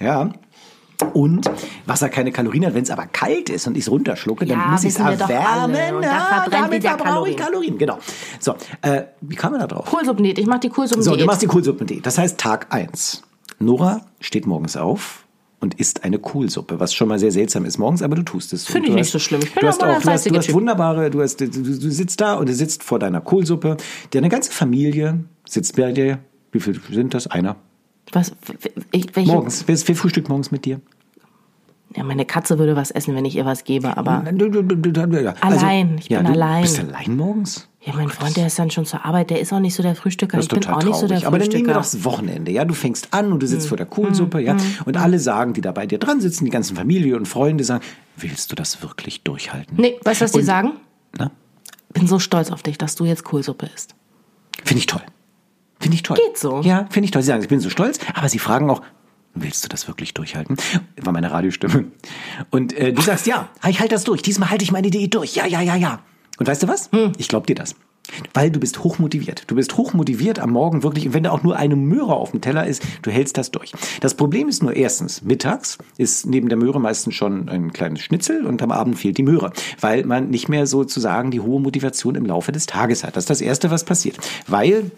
ja. 0.00 0.30
Und 1.14 1.48
Wasser 1.86 2.08
keine 2.08 2.32
Kalorien 2.32 2.66
hat, 2.66 2.74
wenn 2.74 2.82
es 2.82 2.90
aber 2.90 3.06
kalt 3.06 3.50
ist 3.50 3.68
und 3.68 3.76
ich 3.76 3.84
es 3.84 3.90
runterschlucke, 3.90 4.44
dann 4.46 4.58
Ja, 4.58 4.66
muss 4.66 4.82
ich 4.82 4.90
es 4.90 4.96
erwärmen. 4.98 6.02
da 6.02 6.02
Ja, 6.02 6.46
damit 6.50 6.82
verbrauche 6.82 7.30
ich 7.30 7.36
Kalorien. 7.36 7.78
Genau. 7.78 7.98
So, 8.40 8.54
äh, 8.82 9.02
wie 9.20 9.36
kam 9.36 9.52
man 9.52 9.60
da 9.60 9.68
drauf? 9.68 9.84
Kohlsuppendiät, 9.86 10.38
ich 10.40 10.46
mach 10.46 10.58
die 10.58 10.66
So, 10.68 10.74
Kohlsuppendiät. 10.74 11.20
du 11.20 11.26
machst 11.26 11.42
die 11.42 11.46
Kohlsuppendiät. 11.46 12.04
Das 12.04 12.18
heißt 12.18 12.38
Tag 12.38 12.66
eins. 12.70 13.22
Nora 13.60 14.00
steht 14.20 14.46
morgens 14.48 14.76
auf 14.76 15.24
und 15.60 15.74
isst 15.74 16.02
eine 16.02 16.18
Kohlsuppe, 16.18 16.80
was 16.80 16.92
schon 16.94 17.06
mal 17.06 17.20
sehr 17.20 17.30
seltsam 17.30 17.64
ist 17.64 17.78
morgens, 17.78 18.02
aber 18.02 18.16
du 18.16 18.22
tust 18.22 18.52
es. 18.52 18.64
Finde 18.66 18.88
ich 18.88 18.90
du 18.90 18.94
nicht 18.96 19.04
hast- 19.06 19.12
so 19.12 19.18
schlimm. 19.20 19.40
Ich 19.44 19.54
bin 19.54 19.60
du 19.60 19.68
hast 19.68 19.82
auch, 19.84 20.00
du 20.02 20.10
hast, 20.10 20.28
du 20.28 20.36
hast 20.36 20.52
wunderbare, 20.52 21.10
du 21.10 21.22
hast, 21.22 21.40
du 21.40 21.48
du 21.48 21.62
sitzt 21.92 22.20
da 22.20 22.34
und 22.34 22.48
du 22.48 22.54
sitzt 22.54 22.82
vor 22.82 22.98
deiner 22.98 23.20
Kohlsuppe. 23.20 23.76
Deine 24.10 24.28
ganze 24.30 24.50
Familie 24.50 25.20
sitzt 25.48 25.76
bei 25.76 25.92
dir. 25.92 26.18
Wie 26.50 26.58
viele 26.58 26.80
sind 26.90 27.14
das? 27.14 27.28
Einer. 27.28 27.54
Was, 28.12 28.32
ich, 28.90 29.14
welche, 29.14 29.32
Morgens. 29.32 29.64
Wer 29.66 29.76
frühstückt 29.96 30.28
morgens 30.28 30.50
mit 30.50 30.64
dir? 30.64 30.80
Ja, 31.96 32.04
meine 32.04 32.26
Katze 32.26 32.58
würde 32.58 32.76
was 32.76 32.90
essen, 32.90 33.14
wenn 33.14 33.24
ich 33.24 33.34
ihr 33.36 33.46
was 33.46 33.64
gebe, 33.64 33.96
aber. 33.96 34.22
Also, 34.26 34.46
Allein. 35.40 35.96
Ich 35.98 36.08
bin 36.08 36.24
du 36.24 36.32
allein. 36.32 36.62
Bist 36.62 36.78
du 36.78 36.82
allein 36.82 37.16
morgens? 37.16 37.68
Ja, 37.82 37.94
mein 37.94 38.10
Freund, 38.10 38.36
der 38.36 38.46
ist 38.48 38.58
dann 38.58 38.70
schon 38.70 38.84
zur 38.84 39.04
Arbeit, 39.06 39.30
der 39.30 39.40
ist 39.40 39.52
auch 39.52 39.60
nicht 39.60 39.74
so 39.74 39.82
der 39.82 39.94
Frühstücker. 39.94 40.36
Das 40.36 40.46
ich 40.46 40.52
ist 40.52 40.54
bin 40.54 40.60
total 40.62 40.78
auch 40.82 40.84
nicht 40.84 40.96
so 40.96 41.06
der 41.06 41.20
traurig. 41.20 41.26
Aber 41.26 41.38
dann 41.38 41.48
nehmen 41.48 41.66
wir 41.66 41.74
Frühstücker. 41.74 41.74
doch 41.74 41.90
das 41.90 42.04
Wochenende. 42.04 42.52
Ja, 42.52 42.64
du 42.66 42.74
fängst 42.74 43.08
an 43.14 43.32
und 43.32 43.40
du 43.40 43.46
Hm. 43.46 43.50
sitzt 43.52 43.68
vor 43.68 43.76
der 43.78 43.86
Kohlsuppe, 43.86 44.40
ja, 44.40 44.56
und 44.84 44.96
alle 44.98 45.18
sagen, 45.18 45.54
die 45.54 45.60
da 45.62 45.72
bei 45.72 45.86
dir 45.86 45.98
dran 45.98 46.20
sitzen, 46.20 46.44
die 46.44 46.50
ganzen 46.50 46.76
Familie 46.76 47.16
und 47.16 47.26
Freunde 47.26 47.64
sagen, 47.64 47.82
willst 48.16 48.52
du 48.52 48.56
das 48.56 48.82
wirklich 48.82 49.22
durchhalten? 49.22 49.76
Nee, 49.80 49.96
weißt 50.04 50.20
du, 50.20 50.24
was 50.24 50.32
die 50.32 50.38
Und- 50.40 50.44
sagen? 50.44 50.72
Na? 51.16 51.30
Bin 51.94 52.06
so 52.06 52.18
stolz 52.18 52.50
auf 52.50 52.62
dich, 52.62 52.76
dass 52.76 52.96
du 52.96 53.06
jetzt 53.06 53.24
Kohlsuppe 53.24 53.70
isst. 53.74 53.94
Finde 54.62 54.80
ich 54.80 54.86
toll. 54.86 55.00
Finde 55.80 55.94
ich 55.94 56.02
toll. 56.02 56.16
Geht 56.16 56.38
so. 56.38 56.60
Ja, 56.62 56.86
finde 56.90 57.06
ich 57.06 57.10
toll. 57.10 57.22
Sie 57.22 57.28
sagen, 57.28 57.42
ich 57.42 57.48
bin 57.48 57.60
so 57.60 57.70
stolz, 57.70 57.98
aber 58.14 58.28
sie 58.28 58.38
fragen 58.38 58.68
auch, 58.70 58.82
willst 59.34 59.64
du 59.64 59.68
das 59.68 59.86
wirklich 59.88 60.14
durchhalten? 60.14 60.56
War 61.00 61.12
meine 61.12 61.30
Radiostimme. 61.30 61.86
Und 62.50 62.72
äh, 62.72 62.92
du 62.92 63.02
sagst, 63.02 63.26
ja, 63.26 63.48
ich 63.68 63.80
halte 63.80 63.94
das 63.94 64.04
durch. 64.04 64.22
Diesmal 64.22 64.50
halte 64.50 64.64
ich 64.64 64.72
meine 64.72 64.88
Idee 64.88 65.08
durch. 65.08 65.36
Ja, 65.36 65.46
ja, 65.46 65.60
ja, 65.60 65.76
ja. 65.76 66.00
Und 66.38 66.46
weißt 66.46 66.62
du 66.62 66.68
was? 66.68 66.90
Hm. 66.92 67.12
Ich 67.18 67.28
glaube 67.28 67.46
dir 67.46 67.54
das. 67.54 67.74
Weil 68.32 68.50
du 68.50 68.58
bist 68.58 68.82
hochmotiviert. 68.84 69.44
Du 69.48 69.54
bist 69.54 69.76
hochmotiviert 69.76 70.38
am 70.38 70.50
Morgen 70.50 70.82
wirklich. 70.82 71.06
Und 71.06 71.12
wenn 71.12 71.24
da 71.24 71.30
auch 71.30 71.42
nur 71.42 71.56
eine 71.56 71.76
Möhre 71.76 72.14
auf 72.14 72.30
dem 72.30 72.40
Teller 72.40 72.66
ist, 72.66 72.82
du 73.02 73.10
hältst 73.10 73.36
das 73.36 73.50
durch. 73.50 73.72
Das 74.00 74.14
Problem 74.14 74.48
ist 74.48 74.62
nur 74.62 74.74
erstens, 74.74 75.22
mittags 75.22 75.76
ist 75.98 76.24
neben 76.26 76.48
der 76.48 76.56
Möhre 76.56 76.80
meistens 76.80 77.14
schon 77.14 77.50
ein 77.50 77.72
kleines 77.72 78.00
Schnitzel 78.00 78.46
und 78.46 78.62
am 78.62 78.72
Abend 78.72 78.98
fehlt 78.98 79.18
die 79.18 79.22
Möhre. 79.22 79.52
Weil 79.80 80.04
man 80.04 80.30
nicht 80.30 80.48
mehr 80.48 80.66
sozusagen 80.66 81.30
die 81.30 81.40
hohe 81.40 81.60
Motivation 81.60 82.14
im 82.14 82.24
Laufe 82.24 82.50
des 82.50 82.66
Tages 82.66 83.04
hat. 83.04 83.16
Das 83.16 83.24
ist 83.24 83.30
das 83.30 83.40
Erste, 83.42 83.70
was 83.70 83.84
passiert. 83.84 84.16
Weil 84.46 84.90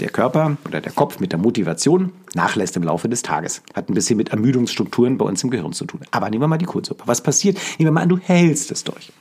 der 0.00 0.10
Körper 0.10 0.56
oder 0.66 0.80
der 0.80 0.92
Kopf 0.92 1.20
mit 1.20 1.32
der 1.32 1.38
Motivation 1.38 2.12
nachlässt 2.34 2.76
im 2.76 2.82
Laufe 2.82 3.08
des 3.08 3.22
Tages. 3.22 3.62
Hat 3.74 3.88
ein 3.88 3.94
bisschen 3.94 4.16
mit 4.16 4.30
Ermüdungsstrukturen 4.30 5.18
bei 5.18 5.24
uns 5.24 5.42
im 5.44 5.50
Gehirn 5.50 5.72
zu 5.72 5.84
tun. 5.84 6.00
Aber 6.10 6.30
nehmen 6.30 6.42
wir 6.42 6.48
mal 6.48 6.58
die 6.58 6.64
Kohlsuppe. 6.64 7.04
Was 7.06 7.22
passiert? 7.22 7.58
Nehmen 7.78 7.88
wir 7.88 7.92
mal 7.92 8.02
an, 8.02 8.08
du 8.08 8.18
hältst 8.18 8.70
es 8.70 8.84
durch. 8.84 9.12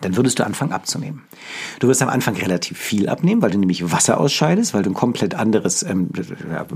Dann 0.00 0.16
würdest 0.16 0.38
du 0.38 0.44
anfangen 0.44 0.72
abzunehmen. 0.72 1.22
Du 1.80 1.88
wirst 1.88 2.02
am 2.02 2.08
Anfang 2.08 2.36
relativ 2.36 2.78
viel 2.78 3.08
abnehmen, 3.08 3.42
weil 3.42 3.50
du 3.50 3.58
nämlich 3.58 3.90
Wasser 3.92 4.18
ausscheidest, 4.20 4.74
weil 4.74 4.82
du 4.82 4.90
ein 4.90 4.94
komplett 4.94 5.34
anderes 5.34 5.82
ähm, 5.82 6.08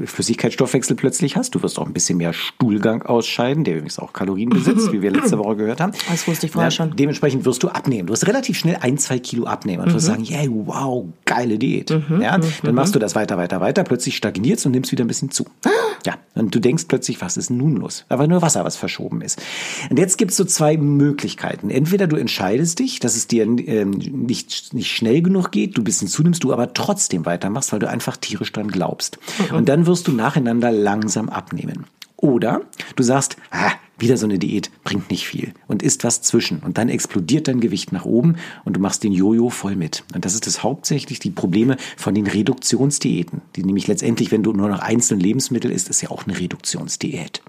Flüssigkeitsstoffwechsel 0.05 0.97
plötzlich 0.97 1.37
hast. 1.37 1.55
Du 1.55 1.63
wirst 1.63 1.79
auch 1.79 1.87
ein 1.87 1.93
bisschen 1.93 2.19
mehr 2.19 2.33
Stuhlgang 2.33 3.03
ausscheiden, 3.03 3.65
der 3.65 3.75
übrigens 3.75 3.99
auch 3.99 4.13
Kalorien 4.13 4.51
besitzt, 4.51 4.93
wie 4.93 5.03
wir 5.03 5.11
letzte 5.11 5.39
Woche 5.39 5.57
gehört 5.57 5.81
haben. 5.81 5.93
Das 6.13 6.29
wusste 6.29 6.47
ich 6.47 6.53
vorher 6.53 6.67
Ja, 6.69 6.71
schon. 6.71 6.95
Dementsprechend 6.97 7.45
wirst 7.47 7.63
du 7.63 7.69
abnehmen. 7.69 8.07
Du 8.07 8.13
wirst 8.13 8.27
relativ 8.27 8.59
schnell 8.59 8.77
ein, 8.81 8.99
zwei 8.99 9.19
Kilo 9.19 9.45
abnehmen 9.45 9.83
und 9.85 9.95
wirst 9.95 10.07
sagen, 10.07 10.25
yeah, 10.25 10.45
wow, 10.49 11.07
geile 11.25 11.59
Diät. 11.59 11.91
ja, 11.91 12.39
dann 12.63 12.75
machst 12.75 12.95
du 12.95 12.99
das 12.99 13.15
weiter, 13.15 13.39
weiter, 13.39 13.61
weiter. 13.61 13.83
Plötzlich 13.85 14.17
stagnierst 14.17 14.67
und 14.67 14.73
nimmst 14.73 14.93
wieder 14.93 15.05
ein 15.05 15.09
bisschen 15.09 15.31
zu. 15.31 15.47
Ja, 16.05 16.15
und 16.35 16.53
du 16.53 16.59
denkst 16.59 16.87
plötzlich, 16.89 17.21
was 17.21 17.37
ist 17.37 17.49
nun 17.49 17.77
los? 17.77 18.05
Aber 18.09 18.27
nur 18.27 18.43
Wasser, 18.43 18.65
was 18.65 18.75
verschoben 18.75 19.21
ist. 19.21 19.41
Und 19.89 20.01
jetzt 20.01 20.19
gibt's 20.19 20.37
so 20.37 20.45
zwei 20.45 20.77
Möglichkeiten. 20.77 21.71
Entweder 21.71 22.09
du 22.09 22.17
entscheidest 22.17 22.81
dich, 22.81 22.99
dass 22.99 23.12
es 23.17 23.27
dir 23.27 23.45
ähm, 23.45 23.91
nicht, 23.91 24.75
nicht 24.75 24.91
schnell 24.91 25.23
genug 25.23 25.51
geht, 25.51 25.77
du 25.77 25.83
ein 25.83 25.85
bisschen 25.85 26.09
zunimmst, 26.09 26.45
du 26.45 26.53
aber 26.53 26.73
trotzdem 26.73 27.27
weitermachst, 27.27 27.73
weil 27.73 27.79
du 27.79 27.89
einfach 27.89 28.17
tierisch 28.17 28.53
dran 28.53 28.69
glaubst. 28.69 29.19
Und 29.53 29.69
dann 29.69 29.87
wirst 29.87 30.09
du 30.09 30.13
nacheinander 30.13 30.71
langsam 30.71 31.29
abnehmen. 31.29 31.87
Oder 32.17 32.63
du 32.95 33.03
sagst, 33.03 33.37
ah, 33.51 33.73
wieder 33.99 34.17
so 34.17 34.27
eine 34.27 34.39
Diät 34.39 34.71
bringt 34.85 35.11
nicht 35.11 35.27
viel 35.27 35.55
und 35.67 35.83
isst 35.83 36.05
was 36.05 36.23
zwischen 36.23 36.61
und 36.61 36.79
dann 36.79 36.89
explodiert 36.89 37.49
dein 37.49 37.61
Gewicht 37.61 37.93
nach 37.93 38.05
oben 38.05 38.37
und 38.65 38.75
du 38.77 38.81
machst 38.81 39.03
den 39.03 39.13
Jojo 39.13 39.51
voll 39.51 39.77
mit. 39.77 40.05
Und 40.15 40.25
das 40.25 40.35
ist 40.35 40.47
das 40.47 40.63
hauptsächlich 40.63 41.19
die 41.19 41.31
Probleme 41.31 41.77
von 41.97 42.15
den 42.15 42.27
Reduktionsdiäten, 42.27 43.41
die 43.57 43.65
nämlich 43.65 43.89
letztendlich, 43.89 44.31
wenn 44.31 44.43
du 44.43 44.53
nur 44.53 44.69
noch 44.69 44.81
einzelne 44.81 45.21
Lebensmittel 45.21 45.71
isst, 45.71 45.89
ist 45.89 46.01
ja 46.01 46.11
auch 46.11 46.25
eine 46.27 46.39
Reduktionsdiät. 46.39 47.43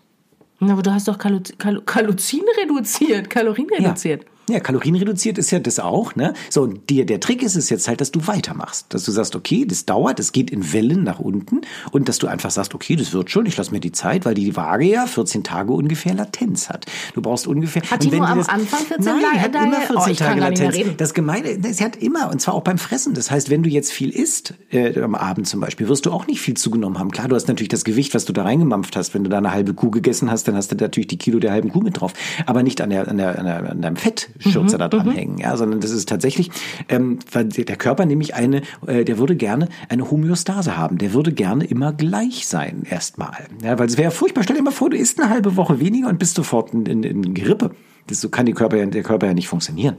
Aber 0.60 0.82
du 0.82 0.93
hast 0.93 1.08
doch 1.08 1.17
Kalu 1.17 1.41
Kaluzin 1.86 2.43
reduziert, 2.62 3.29
Kalorien 3.29 3.67
reduziert. 3.70 4.24
Ja, 4.24 4.29
kalorienreduziert 4.47 5.38
ist 5.38 5.51
ja 5.51 5.59
das 5.59 5.79
auch, 5.79 6.15
ne? 6.15 6.33
So, 6.50 6.63
und 6.63 6.89
dir, 6.89 7.05
der 7.05 7.19
Trick 7.19 7.41
ist 7.43 7.55
es 7.55 7.69
jetzt 7.69 7.88
halt, 7.88 8.01
dass 8.01 8.12
du 8.12 8.27
weitermachst. 8.27 8.88
Dass 8.89 9.03
du 9.03 9.12
sagst, 9.12 9.35
okay, 9.35 9.65
das 9.65 9.85
dauert, 9.85 10.19
es 10.19 10.31
geht 10.31 10.51
in 10.51 10.73
Wellen 10.73 11.03
nach 11.03 11.19
unten 11.19 11.62
und 11.91 12.09
dass 12.09 12.17
du 12.19 12.27
einfach 12.27 12.51
sagst, 12.51 12.75
okay, 12.75 12.95
das 12.95 13.13
wird 13.13 13.31
schon, 13.31 13.45
ich 13.45 13.55
lasse 13.57 13.71
mir 13.71 13.79
die 13.79 13.91
Zeit, 13.91 14.25
weil 14.25 14.33
die 14.33 14.55
Waage 14.55 14.85
ja 14.85 15.05
14 15.05 15.43
Tage 15.43 15.71
ungefähr 15.73 16.13
Latenz 16.13 16.69
hat. 16.69 16.85
Du 17.13 17.21
brauchst 17.21 17.47
ungefähr. 17.47 17.81
Hat 17.89 18.03
die 18.03 18.12
nur 18.12 18.27
am 18.27 18.38
das- 18.39 18.50
Anfang 18.50 18.79
14 18.85 19.05
Nein, 19.05 19.21
Tage? 19.23 19.41
hat 19.41 19.53
Tage? 19.53 19.65
immer 19.67 19.77
Oh, 19.83 20.01
14 20.01 20.12
ich 20.13 20.19
kann 20.19 20.27
Tage 20.39 20.39
Latenz. 20.41 20.97
Das 20.97 21.13
Gemeine, 21.13 21.73
sie 21.73 21.83
hat 21.83 21.95
immer, 21.95 22.29
und 22.31 22.41
zwar 22.41 22.53
auch 22.53 22.63
beim 22.63 22.77
Fressen. 22.77 23.13
Das 23.13 23.31
heißt, 23.31 23.50
wenn 23.50 23.63
du 23.63 23.69
jetzt 23.69 23.91
viel 23.91 24.09
isst, 24.09 24.53
äh, 24.71 25.00
am 25.01 25.15
Abend 25.15 25.47
zum 25.47 25.59
Beispiel, 25.59 25.88
wirst 25.88 26.05
du 26.05 26.12
auch 26.12 26.27
nicht 26.27 26.41
viel 26.41 26.55
zugenommen 26.55 27.00
haben. 27.00 27.12
Klar, 27.12 27.27
du 27.27 27.35
hast 27.35 27.47
natürlich 27.47 27.69
das 27.69 27.83
Gewicht, 27.83 28.13
was 28.13 28.25
du 28.25 28.33
da 28.33 28.43
reingemampft 28.43 28.95
hast. 28.95 29.13
Wenn 29.13 29.23
du 29.23 29.29
da 29.29 29.38
eine 29.38 29.51
halbe 29.51 29.73
Kuh 29.73 29.89
gegessen 29.91 30.29
hast, 30.29 30.47
dann 30.47 30.55
hast 30.55 30.71
du 30.71 30.75
natürlich 30.75 31.07
die 31.07 31.17
Kilo 31.17 31.39
der 31.39 31.51
halben 31.51 31.69
Kuh 31.71 31.81
mit 31.81 32.00
drauf. 32.00 32.13
Aber 32.45 32.63
nicht 32.63 32.81
an, 32.81 32.89
der, 32.89 33.07
an, 33.07 33.17
der, 33.17 33.39
an, 33.39 33.45
der, 33.45 33.69
an 33.71 33.81
deinem 33.81 33.95
Fettschürze 34.40 34.78
da 34.78 34.88
dran 34.88 35.12
hängen, 35.12 35.38
ja, 35.38 35.56
sondern 35.58 35.80
das 35.80 35.92
ist 35.92 36.10
tatsächlich, 36.10 36.52
ähm, 36.90 37.20
weil 37.32 37.46
der 37.46 37.75
Körper 37.75 38.06
nämlich 38.06 38.36
eine, 38.36 38.62
äh, 38.88 39.04
der 39.06 39.18
würde 39.18 39.36
gerne 39.36 39.70
eine 39.90 40.10
Homöostase 40.10 40.78
haben. 40.78 40.98
Der 40.98 41.13
würde 41.13 41.32
gerne 41.34 41.66
immer 41.66 41.94
gleich 41.94 42.48
sein, 42.48 42.84
erstmal. 42.90 43.48
Ja, 43.63 43.78
weil 43.80 43.88
es 43.88 43.98
wäre 43.98 44.12
furchtbar. 44.12 44.44
Stell 44.44 44.56
dir 44.58 44.63
mal 44.63 44.72
vor, 44.72 44.90
du 44.90 44.98
isst 44.98 45.20
eine 45.22 45.30
halbe 45.30 45.56
Woche 45.56 45.80
weniger 45.80 46.10
und 46.10 46.20
bist 46.20 46.36
sofort 46.36 46.74
in, 46.74 46.86
in, 46.86 47.04
in 47.04 47.34
Gerippe. 47.34 47.72
Das, 48.08 48.22
so 48.22 48.30
kann 48.30 48.46
die 48.46 48.54
Körper, 48.54 48.78
ja- 48.78 48.86
der 48.86 49.04
Körper 49.04 49.28
ja 49.28 49.34
nicht 49.34 49.48
funktionieren. 49.48 49.98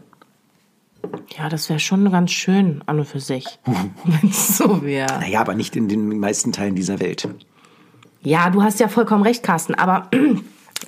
Ja, 1.36 1.48
das 1.48 1.68
wäre 1.68 1.80
schon 1.80 2.10
ganz 2.10 2.30
schön 2.30 2.82
an 2.86 2.98
und 2.98 3.04
für 3.04 3.20
sich, 3.20 3.58
wenn 4.04 4.30
es 4.30 4.56
so 4.58 4.82
wäre. 4.82 5.20
Naja, 5.20 5.40
aber 5.40 5.54
nicht 5.54 5.76
in 5.76 5.88
den 5.88 6.18
meisten 6.18 6.52
Teilen 6.52 6.74
dieser 6.74 7.00
Welt. 7.00 7.28
Ja, 8.22 8.48
du 8.50 8.62
hast 8.62 8.80
ja 8.80 8.88
vollkommen 8.88 9.22
recht, 9.22 9.42
Carsten, 9.42 9.74
aber 9.74 10.08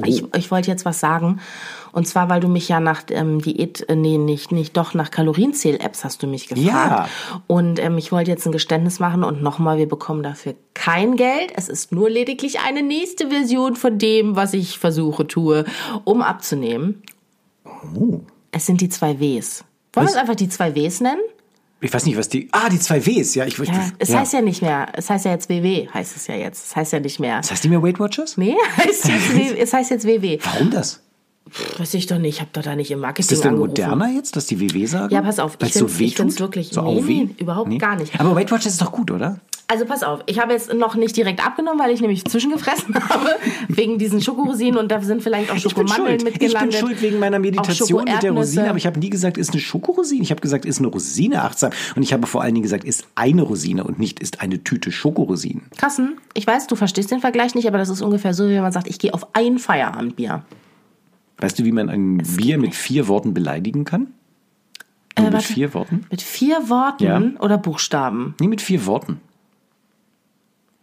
ich, 0.04 0.24
ich 0.34 0.50
wollte 0.50 0.70
jetzt 0.70 0.84
was 0.84 1.00
sagen. 1.00 1.40
Und 1.92 2.06
zwar, 2.06 2.28
weil 2.28 2.40
du 2.40 2.48
mich 2.48 2.68
ja 2.68 2.78
nach 2.78 3.04
ähm, 3.10 3.40
Diät, 3.40 3.88
äh, 3.88 3.96
nee, 3.96 4.18
nicht, 4.18 4.52
nicht 4.52 4.76
doch 4.76 4.92
nach 4.92 5.10
Kalorienzähl-Apps 5.10 6.04
hast 6.04 6.22
du 6.22 6.26
mich 6.26 6.48
gefragt. 6.48 6.66
Ja. 6.66 7.08
Und 7.46 7.78
ähm, 7.78 7.96
ich 7.96 8.12
wollte 8.12 8.30
jetzt 8.30 8.44
ein 8.44 8.52
Geständnis 8.52 9.00
machen 9.00 9.24
und 9.24 9.42
nochmal, 9.42 9.78
wir 9.78 9.88
bekommen 9.88 10.22
dafür 10.22 10.54
kein 10.74 11.16
Geld. 11.16 11.52
Es 11.56 11.68
ist 11.68 11.92
nur 11.92 12.10
lediglich 12.10 12.60
eine 12.60 12.82
nächste 12.82 13.28
Version 13.28 13.76
von 13.76 13.98
dem, 13.98 14.36
was 14.36 14.52
ich 14.52 14.78
versuche, 14.78 15.26
tue, 15.26 15.64
um 16.04 16.20
abzunehmen. 16.20 17.02
Oh. 17.94 18.20
Es 18.52 18.66
sind 18.66 18.80
die 18.80 18.88
zwei 18.88 19.18
Ws. 19.18 19.64
Wollen 19.94 20.06
wir 20.06 20.10
es 20.10 20.16
einfach 20.16 20.34
die 20.34 20.48
zwei 20.48 20.74
Ws 20.74 21.00
nennen? 21.00 21.20
Ich 21.80 21.92
weiß 21.92 22.06
nicht, 22.06 22.16
was 22.16 22.28
die. 22.28 22.48
Ah, 22.52 22.68
die 22.70 22.78
zwei 22.78 23.04
Ws, 23.04 23.34
ja. 23.34 23.44
Ich, 23.44 23.58
ich, 23.58 23.68
Ja, 23.68 23.90
es 23.98 24.14
heißt 24.14 24.32
ja 24.32 24.40
nicht 24.40 24.62
mehr, 24.62 24.88
es 24.94 25.10
heißt 25.10 25.26
ja 25.26 25.32
jetzt 25.32 25.48
WW, 25.50 25.88
heißt 25.92 26.16
es 26.16 26.26
ja 26.26 26.34
jetzt. 26.34 26.68
Es 26.68 26.76
heißt 26.76 26.92
ja 26.94 27.00
nicht 27.00 27.20
mehr. 27.20 27.36
Das 27.38 27.50
heißt 27.50 27.64
nicht 27.64 27.70
mehr 27.70 27.82
Weight 27.82 28.00
Watchers? 28.00 28.36
Nee, 28.38 28.56
heißt 28.78 29.08
jetzt 29.36 29.58
es 29.58 29.72
heißt 29.72 29.90
jetzt 29.90 30.06
WW. 30.06 30.38
Warum 30.42 30.70
das? 30.70 31.02
Weiß 31.78 31.94
ich 31.94 32.06
doch 32.06 32.18
nicht, 32.18 32.34
ich 32.36 32.40
habe 32.40 32.50
doch 32.52 32.62
da 32.62 32.74
nicht 32.74 32.90
im 32.90 32.98
Marketing 33.00 33.22
Ist 33.22 33.32
das 33.32 33.40
denn 33.40 33.50
angerufen. 33.50 33.70
moderner 33.70 34.08
jetzt, 34.12 34.34
dass 34.36 34.46
die 34.46 34.60
WW 34.60 34.86
sagen? 34.86 35.14
Ja, 35.14 35.22
pass 35.22 35.38
auf, 35.38 35.56
ich 35.62 35.68
es 35.68 35.74
so 35.74 35.98
wirklich- 35.98 36.70
So 36.72 36.82
nee, 36.82 37.00
nee, 37.00 37.28
überhaupt 37.38 37.78
gar 37.78 37.96
nicht. 37.96 38.18
Aber 38.18 38.34
Weight 38.34 38.50
Watchers 38.50 38.72
ist 38.72 38.82
doch 38.82 38.92
gut, 38.92 39.10
oder? 39.10 39.38
Also 39.68 39.84
pass 39.84 40.04
auf, 40.04 40.20
ich 40.26 40.38
habe 40.40 40.52
jetzt 40.52 40.72
noch 40.74 40.94
nicht 40.94 41.16
direkt 41.16 41.44
abgenommen, 41.44 41.80
weil 41.80 41.90
ich 41.90 42.00
nämlich 42.00 42.24
zwischengefressen 42.24 42.94
habe, 43.08 43.30
wegen 43.68 43.98
diesen 43.98 44.20
Schokorosinen 44.20 44.78
und 44.78 44.92
da 44.92 45.00
sind 45.00 45.22
vielleicht 45.24 45.50
auch 45.50 45.56
Schokomandeln 45.56 46.20
schuld. 46.20 46.24
mit 46.24 46.42
Ich 46.42 46.56
bin 46.56 46.70
schuld 46.72 47.02
wegen 47.02 47.18
meiner 47.18 47.40
Meditation 47.40 48.04
mit 48.04 48.22
der. 48.22 48.30
Rosine, 48.30 48.68
aber 48.68 48.78
ich 48.78 48.86
habe 48.86 48.98
nie 49.00 49.10
gesagt, 49.10 49.36
ist 49.38 49.50
eine 49.52 49.60
Schokorosine. 49.60 50.22
Ich 50.22 50.30
habe 50.30 50.40
gesagt, 50.40 50.64
ist 50.66 50.78
eine 50.78 50.86
Rosine 50.88 51.42
achtsam. 51.42 51.72
Und 51.96 52.02
ich 52.04 52.12
habe 52.12 52.26
vor 52.28 52.42
allen 52.42 52.54
Dingen 52.54 52.62
gesagt, 52.62 52.84
ist 52.84 53.06
eine 53.16 53.42
Rosine 53.42 53.82
und 53.82 53.98
nicht 53.98 54.20
ist 54.20 54.40
eine 54.40 54.62
Tüte 54.62 54.92
Schokorosinen. 54.92 55.62
Kassen, 55.76 56.18
ich 56.34 56.46
weiß, 56.46 56.68
du 56.68 56.76
verstehst 56.76 57.10
den 57.10 57.20
Vergleich 57.20 57.56
nicht, 57.56 57.66
aber 57.66 57.78
das 57.78 57.88
ist 57.88 58.02
ungefähr 58.02 58.34
so, 58.34 58.44
wie 58.48 58.54
wenn 58.54 58.62
man 58.62 58.72
sagt, 58.72 58.86
ich 58.88 59.00
gehe 59.00 59.12
auf 59.14 59.26
ein 59.34 59.58
Feierabendbier. 59.58 60.44
Weißt 61.38 61.58
du, 61.58 61.64
wie 61.64 61.72
man 61.72 61.88
ein 61.90 62.18
Bier 62.18 62.58
mit 62.58 62.74
vier 62.74 63.08
Worten 63.08 63.34
beleidigen 63.34 63.84
kann? 63.84 64.08
Äh, 65.16 65.22
mit 65.22 65.32
warte. 65.34 65.46
vier 65.46 65.74
Worten? 65.74 66.06
Mit 66.10 66.22
vier 66.22 66.68
Worten 66.68 67.04
Ja. 67.04 67.40
oder 67.40 67.58
Buchstaben. 67.58 68.34
Nee, 68.40 68.48
mit 68.48 68.60
vier 68.62 68.86
Worten. 68.86 69.20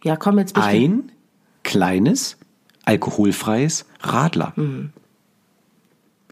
Ja, 0.04 0.16
komm 0.16 0.38
jetzt 0.38 0.54
bitte. 0.54 0.66
Ein 0.66 1.10
kleines, 1.62 2.36
alkoholfreies 2.84 3.86
Radler. 4.00 4.52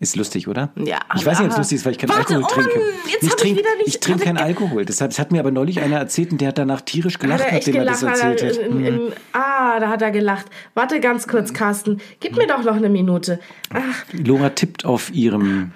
Ist 0.00 0.16
lustig, 0.16 0.48
oder? 0.48 0.70
Mhm. 0.74 0.86
Ja, 0.86 0.98
Ich 1.14 1.24
weiß 1.24 1.38
nicht, 1.38 1.46
ob 1.46 1.52
es 1.52 1.58
lustig 1.58 1.76
ist, 1.76 1.84
weil 1.86 1.92
ich 1.92 1.98
keinen 1.98 2.10
Warte, 2.10 2.34
Alkohol 2.34 2.42
oh 2.42 2.54
trinke. 2.70 2.80
Jetzt 3.06 3.06
ich 3.06 3.14
hab 3.14 3.22
ich 3.22 3.34
trinke 3.36 3.58
wieder 3.60 3.76
nicht- 3.76 3.86
ich 3.88 4.00
trinke 4.00 4.24
keinen. 4.24 4.36
Alkohol. 4.38 4.84
Deshalb 4.84 5.10
das 5.12 5.18
hat 5.20 5.30
mir 5.30 5.38
aber 5.38 5.52
neulich 5.52 5.80
einer 5.80 5.96
erzählt 5.96 6.32
und 6.32 6.40
der 6.40 6.48
hat 6.48 6.58
danach 6.58 6.80
tierisch 6.80 7.18
gelacht, 7.20 7.44
nachdem 7.52 7.76
er 7.76 7.84
das 7.84 8.02
erzählt 8.02 8.42
er 8.42 8.64
hat. 8.64 8.70
Mhm. 8.72 8.78
in, 8.84 8.94
in, 9.06 9.12
ah, 9.32 9.51
da 9.80 9.88
hat 9.88 10.02
er 10.02 10.10
gelacht. 10.10 10.46
Warte 10.74 11.00
ganz 11.00 11.28
kurz, 11.28 11.52
Carsten. 11.52 12.00
Gib 12.20 12.36
mir 12.36 12.46
doch 12.46 12.62
noch 12.64 12.76
eine 12.76 12.88
Minute. 12.88 13.38
Ach, 13.72 14.04
Lora 14.12 14.50
tippt 14.50 14.84
auf 14.84 15.12
ihrem 15.12 15.72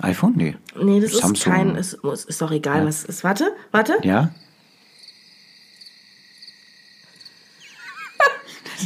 iPhone? 0.00 0.32
Nee. 0.36 0.56
nee, 0.80 1.00
das 1.00 1.12
Samsung. 1.12 1.32
ist 1.34 1.44
kein. 1.44 1.76
Ist, 1.76 2.02
muss- 2.04 2.24
ist 2.24 2.40
doch 2.40 2.50
egal, 2.52 2.86
was 2.86 3.00
es 3.00 3.04
ist. 3.06 3.24
Warte, 3.24 3.52
warte. 3.70 3.94
Ja? 4.02 4.30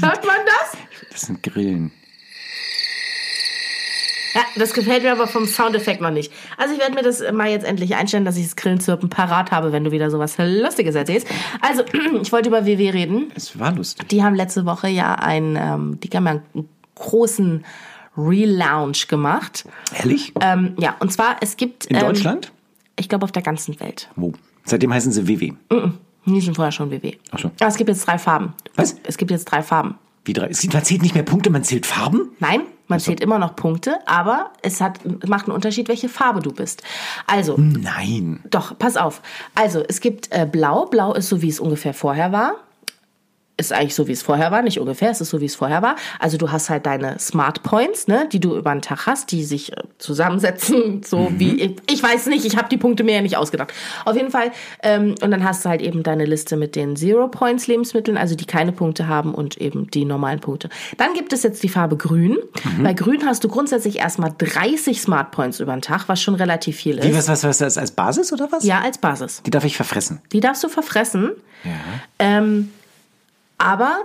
Hört 0.01 0.27
man 0.27 0.37
das? 0.45 0.77
Das 1.13 1.21
sind 1.23 1.43
Grillen. 1.43 1.93
Ja, 4.35 4.41
das 4.57 4.73
gefällt 4.75 5.05
mir 5.05 5.13
aber 5.13 5.29
vom 5.29 5.47
Soundeffekt 5.47 6.01
noch 6.01 6.11
nicht. 6.11 6.33
Also 6.57 6.75
ich 6.75 6.81
werde 6.81 6.95
mir 6.95 7.03
das 7.03 7.23
mal 7.33 7.49
jetzt 7.49 7.65
endlich 7.65 7.95
einstellen, 7.95 8.25
dass 8.25 8.37
ich 8.37 8.45
das 8.45 8.57
Grillenzirpen 8.57 9.09
parat 9.09 9.53
habe, 9.53 9.73
wenn 9.73 9.85
du 9.85 9.93
wieder 9.93 10.11
sowas 10.11 10.35
Lustiges 10.39 10.95
erzählst. 10.95 11.29
Also, 11.61 11.85
ich 12.23 12.33
wollte 12.33 12.49
über 12.49 12.67
WW 12.67 12.91
reden. 12.91 13.31
Es 13.35 13.59
war 13.59 13.73
lustig. 13.73 14.09
Die 14.09 14.25
haben 14.25 14.35
letzte 14.35 14.67
Woche 14.67 14.89
ja 14.89 15.15
einen, 15.15 15.57
ähm, 15.57 16.01
die 16.01 16.11
haben 16.17 16.27
ja 16.27 16.33
einen 16.33 16.69
großen 16.97 17.65
Relaunch 18.17 19.09
gemacht. 19.09 19.65
Ehrlich? 19.97 20.33
Ähm, 20.41 20.75
ja, 20.79 20.97
und 21.01 21.13
zwar, 21.13 21.37
es 21.41 21.57
gibt... 21.57 21.87
In 21.87 21.97
ähm, 21.97 22.03
Deutschland? 22.03 22.53
Ich 22.97 23.09
glaube 23.09 23.25
auf 23.25 23.33
der 23.33 23.43
ganzen 23.43 23.79
Welt. 23.81 24.09
Wo? 24.17 24.33
Seitdem 24.65 24.93
heißen 24.93 25.13
sie 25.13 25.29
WW. 25.29 25.53
Die 26.27 26.41
sind 26.41 26.55
vorher 26.55 26.73
schon 26.73 26.91
WW. 26.91 27.13
Ach 27.33 27.39
so. 27.39 27.51
Aber 27.61 27.69
es 27.69 27.77
gibt 27.77 27.89
jetzt 27.89 28.07
drei 28.07 28.19
Farben. 28.19 28.55
Was? 28.77 28.97
Es 29.05 29.17
gibt 29.17 29.31
jetzt 29.31 29.45
drei 29.45 29.63
Farben. 29.63 29.97
Wie 30.25 30.33
drei? 30.33 30.51
Man 30.73 30.85
zählt 30.85 31.03
nicht 31.03 31.15
mehr 31.15 31.25
Punkte, 31.25 31.51
man 31.51 31.65
zählt 31.65 31.87
Farben? 31.87 32.31
Nein, 32.39 32.63
man 32.95 33.01
zählt 33.01 33.21
immer 33.21 33.39
noch 33.39 33.57
Punkte, 33.57 33.99
aber 34.07 34.51
es 34.63 34.81
hat, 34.81 35.01
macht 35.27 35.47
einen 35.47 35.55
Unterschied, 35.55 35.89
welche 35.89 36.09
Farbe 36.09 36.41
du 36.41 36.53
bist. 36.53 36.83
Also, 37.27 37.57
Nein. 37.59 38.41
doch, 38.51 38.79
pass 38.79 38.97
auf. 38.97 39.21
Also, 39.55 39.83
es 39.87 40.01
gibt 40.01 40.29
äh, 40.31 40.47
Blau. 40.47 40.87
Blau 40.87 41.13
ist 41.15 41.29
so, 41.29 41.43
wie 41.43 41.49
es 41.49 41.61
ungefähr 41.61 41.95
vorher 41.95 42.33
war. 42.33 42.55
Ist 43.57 43.73
eigentlich 43.73 43.95
so, 43.95 44.09
wie 44.09 44.13
es 44.13 44.23
vorher 44.23 44.51
war, 44.51 44.63
nicht 44.63 44.81
ungefähr, 44.81 45.11
es 45.11 45.21
ist 45.21 45.31
so, 45.31 45.41
wie 45.41 45.45
es 45.45 45.55
vorher 45.55 45.81
war. 45.81 45.95
Also 46.19 46.37
du 46.37 46.51
hast 46.51 46.71
halt 46.71 46.87
deine 46.87 47.19
Smart 47.21 47.63
Points, 47.63 48.09
ne, 48.09 48.29
die 48.33 48.41
du 48.41 48.57
über 48.57 48.73
den 48.73 48.83
Tag 48.83 49.07
hast, 49.07 49.31
die 49.31 49.45
sich 49.45 49.73
äh, 49.73 49.83
zusammensetzen, 49.99 51.03
so 51.05 51.31
wie, 51.37 51.61
ich, 51.61 51.77
ich 51.89 52.03
weiß 52.03 52.27
nicht, 52.27 52.45
ich 52.45 52.57
habe 52.57 52.69
die 52.69 52.77
Punkte 52.77 53.05
mir 53.05 53.15
ja 53.15 53.23
nicht 53.23 53.37
ausgedacht. 53.37 53.73
Auf 54.05 54.17
jeden 54.17 54.31
Fall, 54.31 54.51
ähm, 54.83 55.15
und 55.23 55.31
dann 55.31 55.45
hast 55.45 55.65
du 55.65 55.69
halt 55.69 55.83
eben 55.83 56.03
deine 56.03 56.25
Liste 56.25 56.57
mit 56.57 56.75
den 56.75 56.97
Zero 56.97 57.29
Points 57.29 57.69
Lebensmitteln, 57.69 58.17
also 58.17 58.35
die 58.35 58.45
keine 58.45 58.73
Punkte 58.73 59.07
haben 59.07 59.35
und 59.35 59.57
eben 59.59 59.89
die 59.91 60.05
normalen 60.05 60.41
Punkte. 60.41 60.69
Dann 60.97 61.15
gibt 61.15 61.33
es 61.33 61.45
jetzt 61.45 61.63
die 61.63 61.69
Farbe 61.69 61.97
Grün. 61.97 62.39
Bei 62.83 62.93
Grün 62.93 63.25
hast 63.25 63.45
du 63.45 63.49
grundsätzlich 63.49 63.99
erstmal 63.99 64.35
30 64.37 65.01
Smart 65.01 65.31
Points 65.31 65.61
über 65.61 65.73
den 65.73 65.83
Tag, 65.83 66.09
was 66.09 66.21
schon 66.21 66.35
relativ 66.35 66.77
viel 66.77 66.99
ist. 66.99 67.07
Wie, 67.07 67.15
was, 67.15 67.29
was, 67.29 67.45
was, 67.45 67.79
als 67.79 67.93
Basis 67.93 68.33
oder 68.33 68.51
was? 68.51 68.65
Ja, 68.65 68.81
als 68.81 68.99
Basis. 68.99 69.43
Die 69.47 69.51
darf 69.51 69.65
ich 69.65 69.77
verfressen. 69.77 70.21
Die 70.33 70.41
darfst 70.41 70.65
du 70.65 70.69
verfressen. 70.69 71.33
Ja. 71.65 71.71
Ähm, 72.19 72.71
aber 73.65 74.01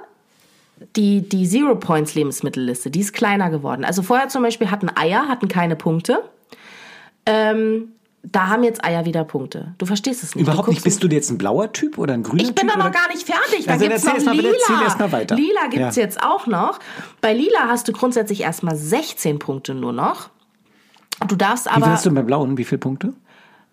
die, 0.96 1.28
die 1.28 1.48
Zero 1.48 1.76
Points 1.76 2.16
Lebensmittelliste, 2.16 2.90
die 2.90 3.02
ist 3.02 3.14
kleiner 3.14 3.50
geworden. 3.50 3.84
Also 3.86 4.02
vorher 4.02 4.30
zum 4.30 4.42
Beispiel 4.44 4.72
hatten 4.72 4.90
Eier, 4.96 5.28
hatten 5.28 5.48
keine 5.50 5.76
Punkte. 5.76 6.24
Ähm, 7.26 7.90
da 8.24 8.48
haben 8.48 8.64
jetzt 8.64 8.84
Eier 8.84 9.06
wieder 9.06 9.24
Punkte. 9.24 9.74
Du 9.78 9.86
verstehst 9.86 10.24
es 10.24 10.36
nicht. 10.36 10.44
Überhaupt 10.48 10.68
nicht. 10.68 10.84
Bist 10.84 11.02
du 11.04 11.08
jetzt 11.08 11.30
ein 11.30 11.38
blauer 11.38 11.72
Typ 11.72 11.98
oder 11.98 12.14
ein 12.14 12.24
grüner 12.24 12.42
ich 12.44 12.54
bin 12.56 12.68
Typ? 12.68 12.78
da 12.78 12.84
noch 12.86 12.92
gar 12.92 13.08
nicht 13.10 13.24
fertig. 13.26 13.66
Da 13.66 13.74
Also 13.74 13.86
gibt's 13.88 14.04
noch 14.04 14.24
mal, 14.24 14.36
lila. 14.36 14.50
erzähl 14.52 14.82
erst 14.84 15.00
mal 15.00 15.12
weiter. 15.12 15.36
Lila 15.36 15.68
gibt's 15.70 15.96
Ja. 15.96 16.04
jetzt 16.04 16.22
auch 16.24 16.46
noch. 16.48 16.80
Bei 17.22 17.34
lila 17.34 17.68
hast 17.68 17.88
du 17.88 17.92
grundsätzlich 17.94 18.42
erstmal 18.42 18.76
16 18.76 19.40
Punkte 19.40 19.74
nur 19.74 19.94
noch. 19.94 20.30
Du 21.28 21.36
darfst 21.36 21.66
Wie 21.66 21.74
viel 21.74 21.84
aber, 21.84 21.92
hast 21.92 22.06
du 22.06 22.12
bei 22.12 22.22
blauen? 22.22 22.58
Wie 22.58 22.64
viele 22.64 22.80
Punkte? 22.80 23.14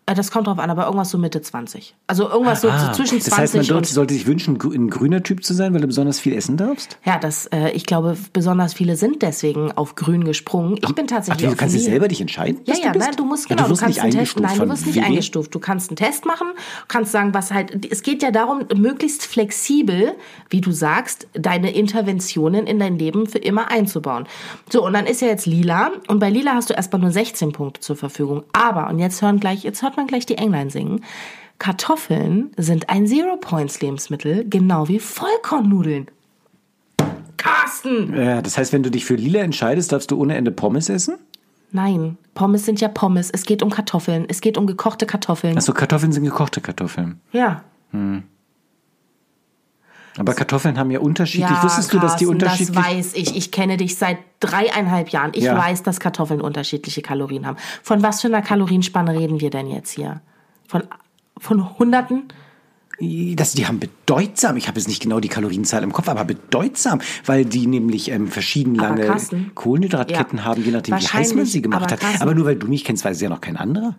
Äh, 0.06 0.14
das 0.14 0.30
kommt 0.30 0.46
drauf 0.46 0.58
an, 0.58 0.70
aber 0.70 0.84
irgendwas 0.84 1.10
so 1.10 1.18
Mitte 1.18 1.42
20. 1.42 1.94
Also 2.06 2.28
irgendwas 2.28 2.60
so 2.60 2.68
Ah, 2.70 2.92
zwischen 2.92 3.20
20 3.20 3.24
das 3.24 3.38
heißt, 3.38 3.54
man 3.54 3.60
und 3.60 3.66
sollte, 3.66 3.92
sollte 3.92 4.14
sich 4.14 4.26
wünschen, 4.26 4.56
ein 4.62 4.88
grüner 4.88 5.22
Typ 5.22 5.44
zu 5.44 5.52
sein, 5.52 5.74
weil 5.74 5.80
du 5.80 5.88
besonders 5.88 6.20
viel 6.20 6.32
essen 6.34 6.56
darfst? 6.56 6.98
Ja, 7.04 7.18
das, 7.18 7.46
äh, 7.46 7.70
ich 7.70 7.86
glaube, 7.86 8.16
besonders 8.32 8.72
viele 8.74 8.96
sind 8.96 9.22
deswgen 9.22 9.72
auf 9.72 9.94
grün 9.96 10.24
gesprungen. 10.24 10.76
Ich 10.82 10.94
bin 10.94 11.06
Ach, 11.06 11.14
tatsächlich 11.16 11.46
du 11.46 11.52
auf 11.52 11.56
kannst 11.58 11.74
dich 11.74 11.84
selber 11.84 12.08
dich 12.08 12.20
entscheiden? 12.20 12.60
Ja, 12.64 12.74
ja, 12.74 12.86
du 12.86 12.98
bist? 12.98 13.06
nein, 13.06 13.16
du 13.16 13.24
musst 13.24 13.50
Ja, 13.50 13.56
genau, 13.56 13.68
du 13.68 13.72
wirst 13.72 13.86
nicht 13.86 13.98
kannst 13.98 14.16
einen 14.16 14.24
Test, 14.24 14.36
eingestuft 14.36 14.58
nein, 14.58 14.68
du 14.68 14.72
wirst 14.72 14.86
nicht 14.86 15.02
eingestuft. 15.02 15.54
Du 15.54 15.58
kannst 15.58 15.90
einen 15.90 15.96
Test 15.96 16.24
machen, 16.24 16.48
kannst 16.88 17.12
sagen, 17.12 17.34
was 17.34 17.52
halt, 17.52 17.84
es 17.90 18.02
geht 18.02 18.22
ja 18.22 18.30
darum, 18.30 18.64
möglichst 18.76 19.26
flexibel, 19.26 20.14
wie 20.50 20.60
du 20.60 20.70
sagst, 20.70 21.26
deine 21.32 21.74
Interventionen 21.74 22.66
in 22.66 22.78
dein 22.78 22.98
Leben 22.98 23.26
für 23.26 23.38
immer 23.38 23.70
einzubauen. 23.70 24.26
So, 24.70 24.84
und 24.84 24.92
dann 24.92 25.06
ist 25.06 25.20
ja 25.20 25.28
jetzt 25.28 25.46
lila, 25.46 25.90
und 26.08 26.18
bei 26.20 26.30
lila 26.30 26.54
hast 26.54 26.70
du 26.70 26.74
erstmal 26.74 27.00
nur 27.00 27.10
16 27.10 27.52
Punkte 27.52 27.80
zur 27.80 27.96
Verfügung. 27.96 28.44
Aber, 28.52 28.88
und 28.88 28.98
jetzt 28.98 29.22
hören 29.22 29.40
gleich, 29.40 29.64
jetzt 29.64 29.82
hört 29.82 29.95
man 29.96 30.06
gleich 30.06 30.26
die 30.26 30.38
Englein 30.38 30.70
singen, 30.70 31.04
Kartoffeln 31.58 32.50
sind 32.56 32.90
ein 32.90 33.06
Zero-Points-Lebensmittel, 33.06 34.46
genau 34.48 34.88
wie 34.88 34.98
Vollkornnudeln. 34.98 36.06
Carsten! 37.36 38.14
Ja, 38.14 38.42
das 38.42 38.58
heißt, 38.58 38.72
wenn 38.72 38.82
du 38.82 38.90
dich 38.90 39.04
für 39.04 39.14
lila 39.14 39.40
entscheidest, 39.40 39.92
darfst 39.92 40.10
du 40.10 40.20
ohne 40.20 40.36
Ende 40.36 40.50
Pommes 40.50 40.88
essen? 40.88 41.16
Nein, 41.72 42.16
Pommes 42.34 42.64
sind 42.64 42.80
ja 42.80 42.88
Pommes. 42.88 43.30
Es 43.30 43.44
geht 43.44 43.62
um 43.62 43.70
Kartoffeln. 43.70 44.24
Es 44.28 44.40
geht 44.40 44.56
um 44.56 44.66
gekochte 44.66 45.06
Kartoffeln. 45.06 45.56
Achso, 45.56 45.72
Kartoffeln 45.72 46.12
sind 46.12 46.24
gekochte 46.24 46.60
Kartoffeln. 46.60 47.20
Ja. 47.32 47.64
Aber 50.18 50.34
Kartoffeln 50.34 50.78
haben 50.78 50.90
ja 50.90 51.00
unterschiedlich. 51.00 51.50
Ja, 51.50 51.62
Wusstest 51.62 51.92
du, 51.92 51.98
dass 51.98 52.16
die 52.16 52.24
Carsten, 52.24 52.42
unterschiedlich... 52.42 52.76
Das 52.76 52.86
weiß 52.96 53.12
ich. 53.14 53.36
Ich 53.36 53.50
kenne 53.50 53.76
dich 53.76 53.96
seit 53.96 54.18
dreieinhalb 54.40 55.10
Jahren. 55.10 55.32
Ich 55.34 55.44
Ja. 55.44 55.56
weiß, 55.56 55.82
dass 55.82 56.00
Kartoffeln 56.00 56.40
unterschiedliche 56.40 57.02
Kalorien 57.02 57.46
haben. 57.46 57.56
Von 57.82 58.02
was 58.02 58.20
für 58.22 58.28
einer 58.28 58.42
Kalorienspanne 58.42 59.12
reden 59.18 59.40
wir 59.40 59.50
denn 59.50 59.66
jetzt 59.68 59.90
hier? 59.90 60.20
Von, 60.66 60.84
von 61.38 61.78
Hunderten? 61.78 62.24
Das, 62.98 63.52
die 63.52 63.66
haben 63.66 63.78
bedeutsam, 63.78 64.56
ich 64.56 64.68
habe 64.68 64.78
jetzt 64.78 64.88
nicht 64.88 65.02
genau 65.02 65.20
die 65.20 65.28
Kalorienzahl 65.28 65.82
im 65.82 65.92
Kopf, 65.92 66.08
aber 66.08 66.24
bedeutsam, 66.24 67.02
weil 67.26 67.44
die 67.44 67.66
nämlich 67.66 68.10
ähm, 68.10 68.28
verschieden 68.28 68.74
lange 68.74 69.04
Carsten, 69.04 69.50
Kohlenhydratketten 69.54 70.38
ja, 70.38 70.44
haben, 70.46 70.64
je 70.64 70.70
nachdem, 70.70 70.96
wie 70.98 71.06
heiß 71.06 71.34
man 71.34 71.44
sie 71.44 71.60
gemacht 71.60 71.82
aber 71.82 71.92
hat. 71.92 72.00
Carsten- 72.00 72.22
Aber 72.22 72.34
nur 72.34 72.46
weil 72.46 72.56
du 72.56 72.68
mich 72.68 72.84
kennst, 72.84 73.04
weiß 73.04 73.16
es 73.16 73.22
ja 73.22 73.28
noch 73.28 73.42
kein 73.42 73.58
anderer. 73.58 73.96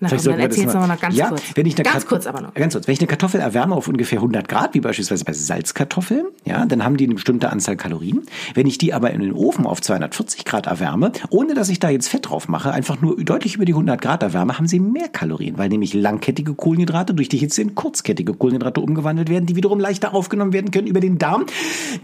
Na, 0.00 0.08
Vielleicht 0.08 0.26
dann 0.26 0.34
das 0.38 0.42
erzähl's 0.44 0.74
mal- 0.74 0.86
noch 0.86 1.00
ganz 1.00 1.16
ja, 1.16 1.28
kurz. 1.28 1.42
Wenn 1.54 1.66
ich 1.66 1.74
eine 1.74 1.82
ganz 1.84 1.96
Kat- 2.02 2.06
kurz 2.06 2.26
aber 2.26 2.40
noch. 2.40 2.54
Ganz 2.54 2.72
kurz. 2.74 2.86
Wenn 2.86 2.92
ich 2.92 3.00
eine 3.00 3.08
Kartoffel 3.08 3.40
erwärme 3.40 3.74
auf 3.74 3.88
ungefähr 3.88 4.20
100 4.20 4.48
Grad, 4.48 4.74
wie 4.74 4.80
beispielsweise 4.80 5.24
bei 5.24 5.32
Salzkartoffeln, 5.32 6.26
ja, 6.44 6.64
dann 6.66 6.84
haben 6.84 6.96
die 6.96 7.04
eine 7.04 7.14
bestimmte 7.14 7.50
Anzahl 7.50 7.76
Kalorien. 7.76 8.22
Wenn 8.54 8.66
ich 8.68 8.78
die 8.78 8.94
aber 8.94 9.10
in 9.10 9.20
den 9.20 9.32
Ofen 9.32 9.66
auf 9.66 9.80
240 9.82 10.44
Grad 10.44 10.66
erwärme, 10.66 11.10
ohne 11.30 11.54
dass 11.54 11.68
ich 11.68 11.80
da 11.80 11.88
jetzt 11.90 12.08
Fett 12.08 12.28
drauf 12.30 12.46
mache, 12.48 12.70
einfach 12.70 13.00
nur 13.00 13.16
deutlich 13.22 13.56
über 13.56 13.64
die 13.64 13.72
100 13.72 14.00
Grad 14.00 14.22
erwärme, 14.22 14.56
haben 14.56 14.68
sie 14.68 14.78
mehr 14.78 15.08
Kalorien, 15.08 15.58
weil 15.58 15.68
nämlich 15.68 15.94
langkettige 15.94 16.54
Kohlenhydrate 16.54 17.12
durch 17.14 17.28
die 17.28 17.38
Hitze 17.38 17.62
in 17.62 17.74
kurzkettige 17.74 18.34
Kohlenhydrate 18.34 18.80
umgewandelt 18.80 19.28
werden, 19.28 19.46
die 19.46 19.56
wiederum 19.56 19.80
leichter 19.80 20.14
aufgenommen 20.14 20.52
werden 20.52 20.70
können 20.70 20.86
über 20.86 21.00
den 21.00 21.18
Darm. 21.18 21.46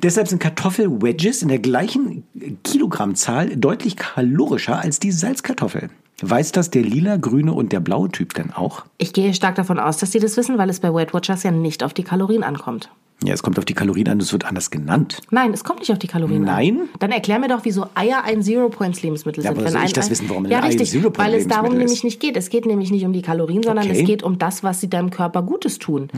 Deshalb 0.03 0.27
sind 0.29 0.41
Kartoffel-Wedges 0.41 1.43
in 1.43 1.49
der 1.49 1.61
gleichen 1.61 2.25
Kilogrammzahl 2.65 3.57
deutlich 3.57 3.97
kalorischer 3.97 4.81
als 4.81 4.99
die 4.99 5.13
Salzkartoffel. 5.13 5.91
Weiß 6.21 6.53
das 6.53 6.71
der 6.71 6.83
lila, 6.83 7.17
grüne 7.17 7.53
und 7.53 7.73
der 7.73 7.81
blaue 7.81 8.09
Typ 8.11 8.35
denn 8.35 8.53
auch? 8.53 8.85
Ich 8.99 9.13
gehe 9.13 9.35
stark 9.35 9.57
davon 9.57 9.79
aus, 9.79 9.99
dass 9.99 10.11
die 10.11 10.21
das 10.21 10.37
wissen, 10.37 10.59
weil 10.59 10.71
es 10.71 10.81
bei 10.81 10.93
Weight 10.93 11.13
Watchers 11.13 11.43
ja 11.43 11.51
nicht 11.51 11.83
auf 11.83 11.93
die 11.93 12.05
Kalorien 12.05 12.45
ankommt. 12.45 12.91
Ja, 13.23 13.33
es 13.33 13.43
kommt 13.43 13.59
auf 13.59 13.65
die 13.65 13.73
Kalorien 13.75 14.09
an, 14.09 14.21
es 14.21 14.33
wird 14.33 14.45
anders 14.45 14.71
genannt. 14.71 15.19
Nein, 15.31 15.53
es 15.55 15.65
kommt 15.65 15.79
nicht 15.79 15.91
auf 15.93 15.99
die 15.99 16.09
Kalorien 16.09 16.43
Nein? 16.43 16.81
an. 16.81 16.89
Dann 16.99 17.11
erklär 17.13 17.39
mir 17.39 17.49
doch, 17.49 17.61
wieso 17.63 17.87
Eier 17.95 18.23
ein 18.25 18.43
Zero-Points-Lebensmittel 18.43 19.43
Ja, 19.45 19.51
sind. 19.51 19.59
aber 19.61 19.67
Wenn 19.73 19.77
ich 19.83 19.89
ein 19.89 19.93
das 19.95 20.07
Ei- 20.07 20.11
wissen, 20.11 20.29
warum 20.29 20.45
ein 20.45 20.51
Ja, 20.51 20.59
Ei 20.59 20.61
ein 20.63 20.67
richtig, 20.69 20.91
Zero-Point-Lebensmittel 20.91 21.33
weil 21.35 21.41
es 21.41 21.49
darum 21.49 21.73
ist? 21.73 21.79
nämlich 21.79 22.05
nicht 22.05 22.21
geht. 22.21 22.37
Es 22.37 22.51
geht 22.51 22.67
nämlich 22.67 22.91
nicht 22.91 23.05
um 23.07 23.13
die 23.15 23.23
Kalorien, 23.23 23.63
sondern 23.63 23.87
Okay. 23.87 24.01
es 24.01 24.07
geht 24.07 24.23
um 24.25 24.39
das, 24.39 24.63
was 24.63 24.81
sie 24.81 24.91
deinem 24.91 25.11
Körper 25.11 25.43
Gutes 25.43 25.79
tun. 25.79 26.09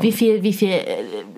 Wie 0.00 0.12
viel, 0.12 0.42
wie 0.42 0.52
viel 0.52 0.68
äh, 0.70 0.84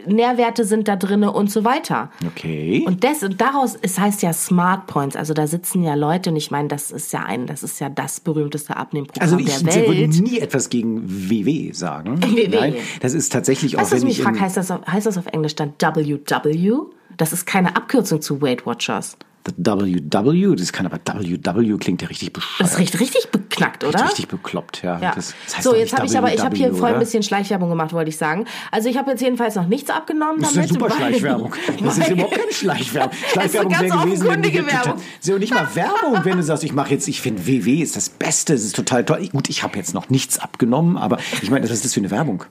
Nährwerte 0.06 0.64
sind 0.64 0.88
da 0.88 0.96
drinne 0.96 1.30
und 1.32 1.50
so 1.50 1.64
weiter. 1.64 2.10
Okay. 2.26 2.82
Und, 2.86 3.04
das, 3.04 3.22
und 3.22 3.40
daraus, 3.40 3.76
es 3.80 3.98
heißt 4.00 4.22
ja 4.22 4.32
Smart 4.32 4.86
Points, 4.88 5.14
also 5.14 5.34
da 5.34 5.46
sitzen 5.46 5.82
ja 5.84 5.94
Leute 5.94 6.30
und 6.30 6.36
ich 6.36 6.50
meine, 6.50 6.66
das 6.68 6.90
ist 6.90 7.12
ja 7.12 7.20
ein, 7.24 7.46
das 7.46 7.62
ist 7.62 7.78
ja 7.80 7.88
das 7.88 8.18
berühmteste 8.18 8.76
Abnehmprogramm 8.76 9.22
also 9.22 9.38
ich 9.38 9.62
der 9.62 9.86
würde 9.86 10.00
Welt. 10.00 10.20
nie 10.20 10.38
etwas 10.40 10.68
gegen 10.68 11.02
WW 11.06 11.70
sagen. 11.72 12.20
WW. 12.22 12.48
Nein, 12.48 12.74
das 13.00 13.14
ist 13.14 13.30
tatsächlich 13.32 13.76
auch, 13.76 13.82
was 13.82 13.92
wenn 13.92 14.02
mich 14.02 14.18
ich 14.18 14.22
fragt, 14.24 14.36
in, 14.38 14.42
heißt 14.42 14.56
das, 14.56 14.70
auf, 14.70 14.80
heißt 15.06 15.16
das 15.16 15.18
auf 15.18 15.32
Englisch 15.32 15.56
dann 15.56 15.74
WW? 15.78 16.72
Das 17.16 17.32
ist 17.32 17.46
keine 17.46 17.76
Abkürzung 17.76 18.22
zu 18.22 18.40
Weight 18.40 18.66
Watchers. 18.66 19.16
WW, 19.44 20.54
das 20.54 20.72
kann 20.72 20.86
aber 20.86 21.00
WW 21.04 21.76
klingt 21.76 22.00
ja 22.00 22.06
richtig 22.06 22.32
Das 22.32 22.44
bescheuert. 22.44 22.70
ist 22.70 22.78
richtig, 22.78 23.00
richtig 23.00 23.30
beknackt, 23.32 23.82
oder? 23.82 24.04
Richtig 24.04 24.28
bekloppt, 24.28 24.84
ja. 24.84 25.00
Ja. 25.00 25.12
Das, 25.16 25.34
das 25.44 25.56
heißt 25.56 25.64
so, 25.64 25.74
jetzt 25.74 25.92
habe 25.92 26.06
ich 26.06 26.16
aber, 26.16 26.32
ich 26.32 26.40
habe 26.44 26.56
hier 26.56 26.72
voll 26.72 26.92
ein 26.92 27.00
bisschen 27.00 27.24
Schleichwerbung 27.24 27.68
gemacht, 27.68 27.92
wollte 27.92 28.10
ich 28.10 28.16
sagen. 28.16 28.46
Also 28.70 28.88
ich 28.88 28.96
habe 28.96 29.10
jetzt 29.10 29.20
jedenfalls 29.20 29.56
noch 29.56 29.66
nichts 29.66 29.90
abgenommen 29.90 30.40
Das 30.40 30.50
ist 30.50 30.56
damit. 30.56 30.68
super 30.68 30.90
Schleichwerbung. 30.90 31.54
Das 31.82 31.98
ist 31.98 32.08
überhaupt 32.08 32.34
keine 32.36 32.52
Schleichwerbung. 32.52 33.18
Schleichwerbung 33.32 33.72
wäre 33.72 33.98
gewesen, 33.98 34.28
wenn 34.28 34.42
du 34.42 34.66
Werbung. 34.66 34.94
so 35.20 35.38
nicht 35.38 35.52
mal 35.52 35.66
Werbung, 35.74 36.24
wenn 36.24 36.36
du 36.36 36.42
sagst, 36.44 36.62
ich 36.62 36.72
mache 36.72 36.90
jetzt, 36.92 37.08
ich 37.08 37.20
finde 37.20 37.44
WW 37.44 37.82
ist 37.82 37.96
das 37.96 38.08
Beste, 38.10 38.54
es 38.54 38.64
ist 38.64 38.76
total 38.76 39.04
toll. 39.04 39.28
Gut, 39.32 39.50
ich 39.50 39.64
habe 39.64 39.76
jetzt 39.76 39.92
noch 39.92 40.08
nichts 40.08 40.38
abgenommen, 40.38 40.96
aber 40.96 41.18
ich 41.42 41.50
meine, 41.50 41.64
was 41.64 41.72
ist 41.72 41.84
das 41.84 41.94
für 41.94 42.00
eine 42.00 42.12
Werbung? 42.12 42.44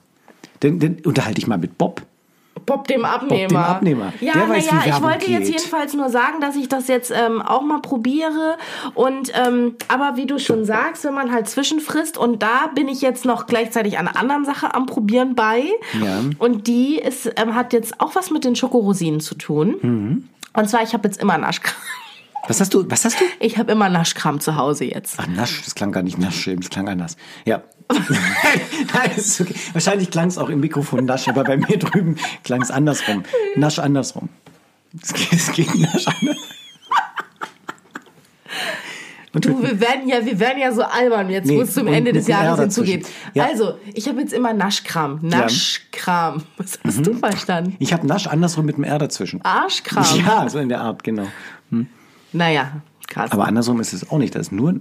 Dann, 0.60 0.78
dann 0.78 0.96
unterhalte 1.06 1.38
ich 1.38 1.46
mal 1.46 1.56
mit 1.58 1.78
Bob. 1.78 2.02
Bob 2.66 2.88
dem 2.88 3.04
Abnehmer. 3.04 3.48
dem 3.48 3.56
Abnehmer. 3.56 4.12
Ja, 4.20 4.46
naja, 4.46 4.82
ich 4.86 5.02
wollte 5.02 5.30
jetzt 5.30 5.46
geht. 5.46 5.60
jedenfalls 5.60 5.94
nur 5.94 6.10
sagen, 6.10 6.40
dass 6.40 6.56
ich 6.56 6.68
das 6.68 6.88
jetzt 6.88 7.10
ähm, 7.10 7.42
auch 7.42 7.62
mal 7.62 7.80
probiere. 7.80 8.56
Und 8.94 9.32
ähm, 9.34 9.76
aber 9.88 10.16
wie 10.16 10.26
du 10.26 10.38
schon 10.38 10.64
sagst, 10.64 11.04
wenn 11.04 11.14
man 11.14 11.32
halt 11.32 11.48
zwischenfrisst 11.48 12.18
und 12.18 12.42
da 12.42 12.68
bin 12.74 12.88
ich 12.88 13.00
jetzt 13.00 13.24
noch 13.24 13.46
gleichzeitig 13.46 13.98
an 13.98 14.08
einer 14.08 14.18
anderen 14.18 14.44
Sache 14.44 14.74
am 14.74 14.86
Probieren 14.86 15.34
bei. 15.34 15.64
Ja. 16.00 16.20
Und 16.38 16.66
die 16.66 16.98
ist, 16.98 17.30
ähm, 17.36 17.54
hat 17.54 17.72
jetzt 17.72 18.00
auch 18.00 18.14
was 18.14 18.30
mit 18.30 18.44
den 18.44 18.56
Schokorosinen 18.56 19.20
zu 19.20 19.34
tun. 19.34 19.76
Mhm. 19.80 20.28
Und 20.54 20.68
zwar, 20.68 20.82
ich 20.82 20.92
habe 20.92 21.08
jetzt 21.08 21.20
immer 21.20 21.38
Naschkram. 21.38 21.74
Was 22.48 22.60
hast 22.60 22.74
du? 22.74 22.84
Was 22.90 23.04
hast 23.04 23.20
du? 23.20 23.24
Ich 23.40 23.56
habe 23.58 23.70
immer 23.72 23.88
Naschkram 23.88 24.40
zu 24.40 24.56
Hause 24.56 24.84
jetzt. 24.84 25.14
Ach, 25.18 25.26
Nasch, 25.28 25.62
das 25.62 25.74
klang 25.74 25.92
gar 25.92 26.02
nicht 26.02 26.18
Nasch, 26.18 26.50
das 26.56 26.70
klang 26.70 26.88
anders. 26.88 27.16
Ja. 27.44 27.62
Nein, 27.88 29.10
ist 29.16 29.40
okay. 29.40 29.54
Wahrscheinlich 29.72 30.10
klang 30.10 30.28
es 30.28 30.38
auch 30.38 30.48
im 30.48 30.60
Mikrofon 30.60 31.04
Nasch, 31.04 31.28
aber 31.28 31.44
bei 31.44 31.56
mir 31.56 31.78
drüben 31.78 32.16
klang 32.42 32.62
es 32.62 32.70
andersrum. 32.70 33.22
Nasch 33.54 33.78
andersrum. 33.78 34.28
Es 35.00 35.12
geht, 35.12 35.32
es 35.32 35.52
geht 35.52 35.74
Nasch 35.74 36.06
andersrum. 36.08 36.46
Du, 39.34 39.62
wir 39.62 39.80
werden 39.80 40.08
ja, 40.08 40.22
wir 40.26 40.38
werden 40.38 40.58
ja 40.60 40.72
so 40.72 40.82
albern 40.82 41.30
jetzt, 41.30 41.46
Nee, 41.46 41.56
wo 41.56 41.62
es 41.62 41.72
zum 41.72 41.86
Ende 41.86 42.12
des 42.12 42.26
Jahres 42.26 42.60
hinzugeht. 42.60 43.06
Ja. 43.32 43.46
Also, 43.46 43.78
ich 43.94 44.06
habe 44.06 44.20
jetzt 44.20 44.34
immer 44.34 44.52
Naschkram. 44.52 45.20
Naschkram. 45.22 46.42
Was 46.58 46.78
hast 46.84 46.98
Mhm. 46.98 47.02
du 47.04 47.14
verstanden? 47.14 47.76
Ich 47.78 47.94
habe 47.94 48.06
Nasch 48.06 48.26
andersrum 48.26 48.66
mit 48.66 48.74
einem 48.74 48.84
R 48.84 48.98
dazwischen. 48.98 49.40
Arschkram. 49.42 50.04
Ja, 50.18 50.46
so 50.50 50.58
in 50.58 50.68
der 50.68 50.82
Art, 50.82 51.02
genau. 51.02 51.28
Naja, 52.32 52.82
krass. 53.08 53.32
Aber 53.32 53.46
andersrum 53.46 53.80
ist 53.80 53.92
es 53.92 54.10
auch 54.10 54.18
nicht. 54.18 54.34
Das 54.34 54.42
ist 54.42 54.52
nur. 54.52 54.80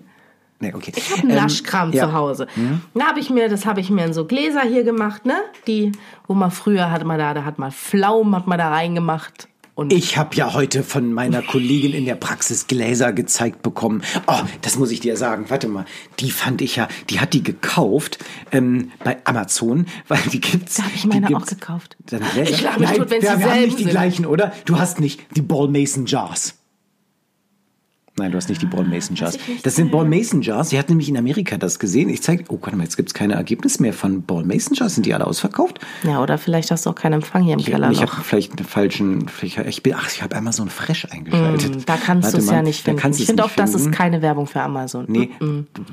Nee, 0.62 0.74
okay. 0.76 0.92
ich 0.96 1.18
habe 1.18 1.28
Naschkram 1.28 1.92
ja. 1.92 2.06
zu 2.06 2.14
Hause. 2.14 2.48
Da 2.94 3.08
habe 3.08 3.20
ich 3.20 3.32
mir, 3.32 3.50
das 3.50 3.66
habe 3.66 3.80
ich 3.80 3.90
mir 3.90 4.06
in 4.06 4.14
so 4.14 4.26
Gläser 4.26 4.62
hier 4.62 4.84
gemacht, 4.84 5.26
ne? 5.26 5.42
Die, 5.66 5.92
wo 6.28 6.36
man 6.36 6.52
früher 6.52 6.92
hat 6.92 7.04
man 7.04 7.18
da, 7.18 7.34
da 7.34 7.44
hat 7.46 7.58
man 7.58 7.72
Pflaumen, 7.72 8.36
hat 8.36 8.46
man 8.46 8.60
da 8.60 8.70
reingemacht. 8.70 9.48
Und 9.74 9.92
Ich 9.92 10.18
habe 10.18 10.36
ja 10.36 10.54
heute 10.54 10.84
von 10.84 11.14
meiner 11.14 11.42
Kollegin 11.42 11.94
in 11.94 12.06
der 12.06 12.14
Praxis 12.14 12.68
Gläser 12.68 13.14
gezeigt 13.14 13.64
bekommen. 13.64 14.04
Oh, 14.28 14.42
das 14.62 14.78
muss 14.78 14.92
ich 14.92 15.00
dir 15.00 15.18
sagen. 15.18 15.46
Warte 15.48 15.68
mal, 15.68 15.86
die 16.20 16.30
fand 16.30 16.62
ich 16.62 16.76
ja, 16.76 16.88
die 17.10 17.20
hat 17.20 17.34
die 17.34 17.42
gekauft 17.42 18.20
ähm, 18.52 18.92
bei 19.04 19.18
Amazon, 19.24 19.88
weil 20.08 20.22
die 20.32 20.42
gibt's. 20.42 20.76
Da 20.76 20.84
hab 20.84 20.94
ich 20.94 21.06
meine 21.08 21.36
auch 21.36 21.46
gekauft. 21.46 21.98
Gläser? 22.06 22.22
Ich 22.44 22.60
glaube, 22.60 22.84
Nein, 22.84 22.96
tut, 22.98 23.10
wenn 23.10 23.22
wir, 23.24 23.32
sie 23.32 23.40
wir 23.40 23.50
haben 23.50 23.62
nicht 23.62 23.80
die 23.80 23.86
gleichen, 23.86 24.26
oder? 24.28 24.54
Du 24.66 24.78
hast 24.78 25.00
nicht 25.00 25.22
die 25.36 25.42
Ball 25.42 25.70
Mason 25.70 26.06
Jars. 26.06 26.61
Nein, 28.22 28.32
du 28.32 28.38
hast 28.38 28.50
nicht 28.50 28.62
die 28.62 28.68
Ball 28.68 28.84
Mason 28.84 29.16
Jars. 29.16 29.38
Das 29.64 29.76
sind 29.76 29.92
Ball 29.92 30.06
Mason 30.06 30.42
Jars. 30.42 30.70
Sie 30.70 30.78
hat 30.78 30.90
nämlich 30.90 31.10
in 31.10 31.18
Amerika 31.18 31.58
das 31.58 31.80
gesehen. 31.80 32.08
Ich 32.10 32.22
zeige, 32.22 32.44
oh, 32.50 32.60
warte 32.62 32.76
mal, 32.78 32.84
jetzt 32.84 32.96
gibt's 32.98 33.14
keine 33.16 33.34
Ergebnisse 33.34 33.82
mehr 33.82 33.94
von 33.94 34.22
Ball 34.22 34.44
Mason 34.44 34.76
Jars. 34.76 34.94
Sind 34.96 35.06
die 35.06 35.14
alle 35.14 35.26
ausverkauft? 35.26 35.80
ja, 36.04 36.22
oder 36.22 36.38
vielleicht 36.38 36.70
hast 36.72 36.86
du 36.86 36.92
auch 36.92 36.96
keinen 36.96 37.14
Empfang 37.14 37.44
hier 37.44 37.54
im 37.56 37.60
Keller 37.62 37.90
ich 37.92 38.02
habe 38.02 38.12
vielleicht 38.24 38.58
einen 38.58 38.68
falschen, 38.68 39.26
ich 39.42 39.84
bin, 39.84 39.94
ach, 39.96 40.10
ich 40.14 40.22
habe 40.22 40.36
ein 40.36 40.52
Fresh 40.70 41.08
eingeschaltet. 41.10 41.76
Mm, 41.76 41.80
Da 41.86 41.98
kannst 41.98 42.34
du 42.34 42.38
es 42.38 42.50
ja 42.50 42.62
nicht 42.62 42.84
finden. 42.84 43.00
Ich 43.12 43.22
es 43.22 43.26
finde 43.26 43.44
auch, 43.44 43.48
nicht 43.48 43.60
das 43.60 43.70
ist 43.72 43.82
finden. 43.84 43.92
keine 43.98 44.22
Werbung 44.22 44.46
für 44.48 44.62
Amazon. 44.62 45.06
Nee, 45.08 45.30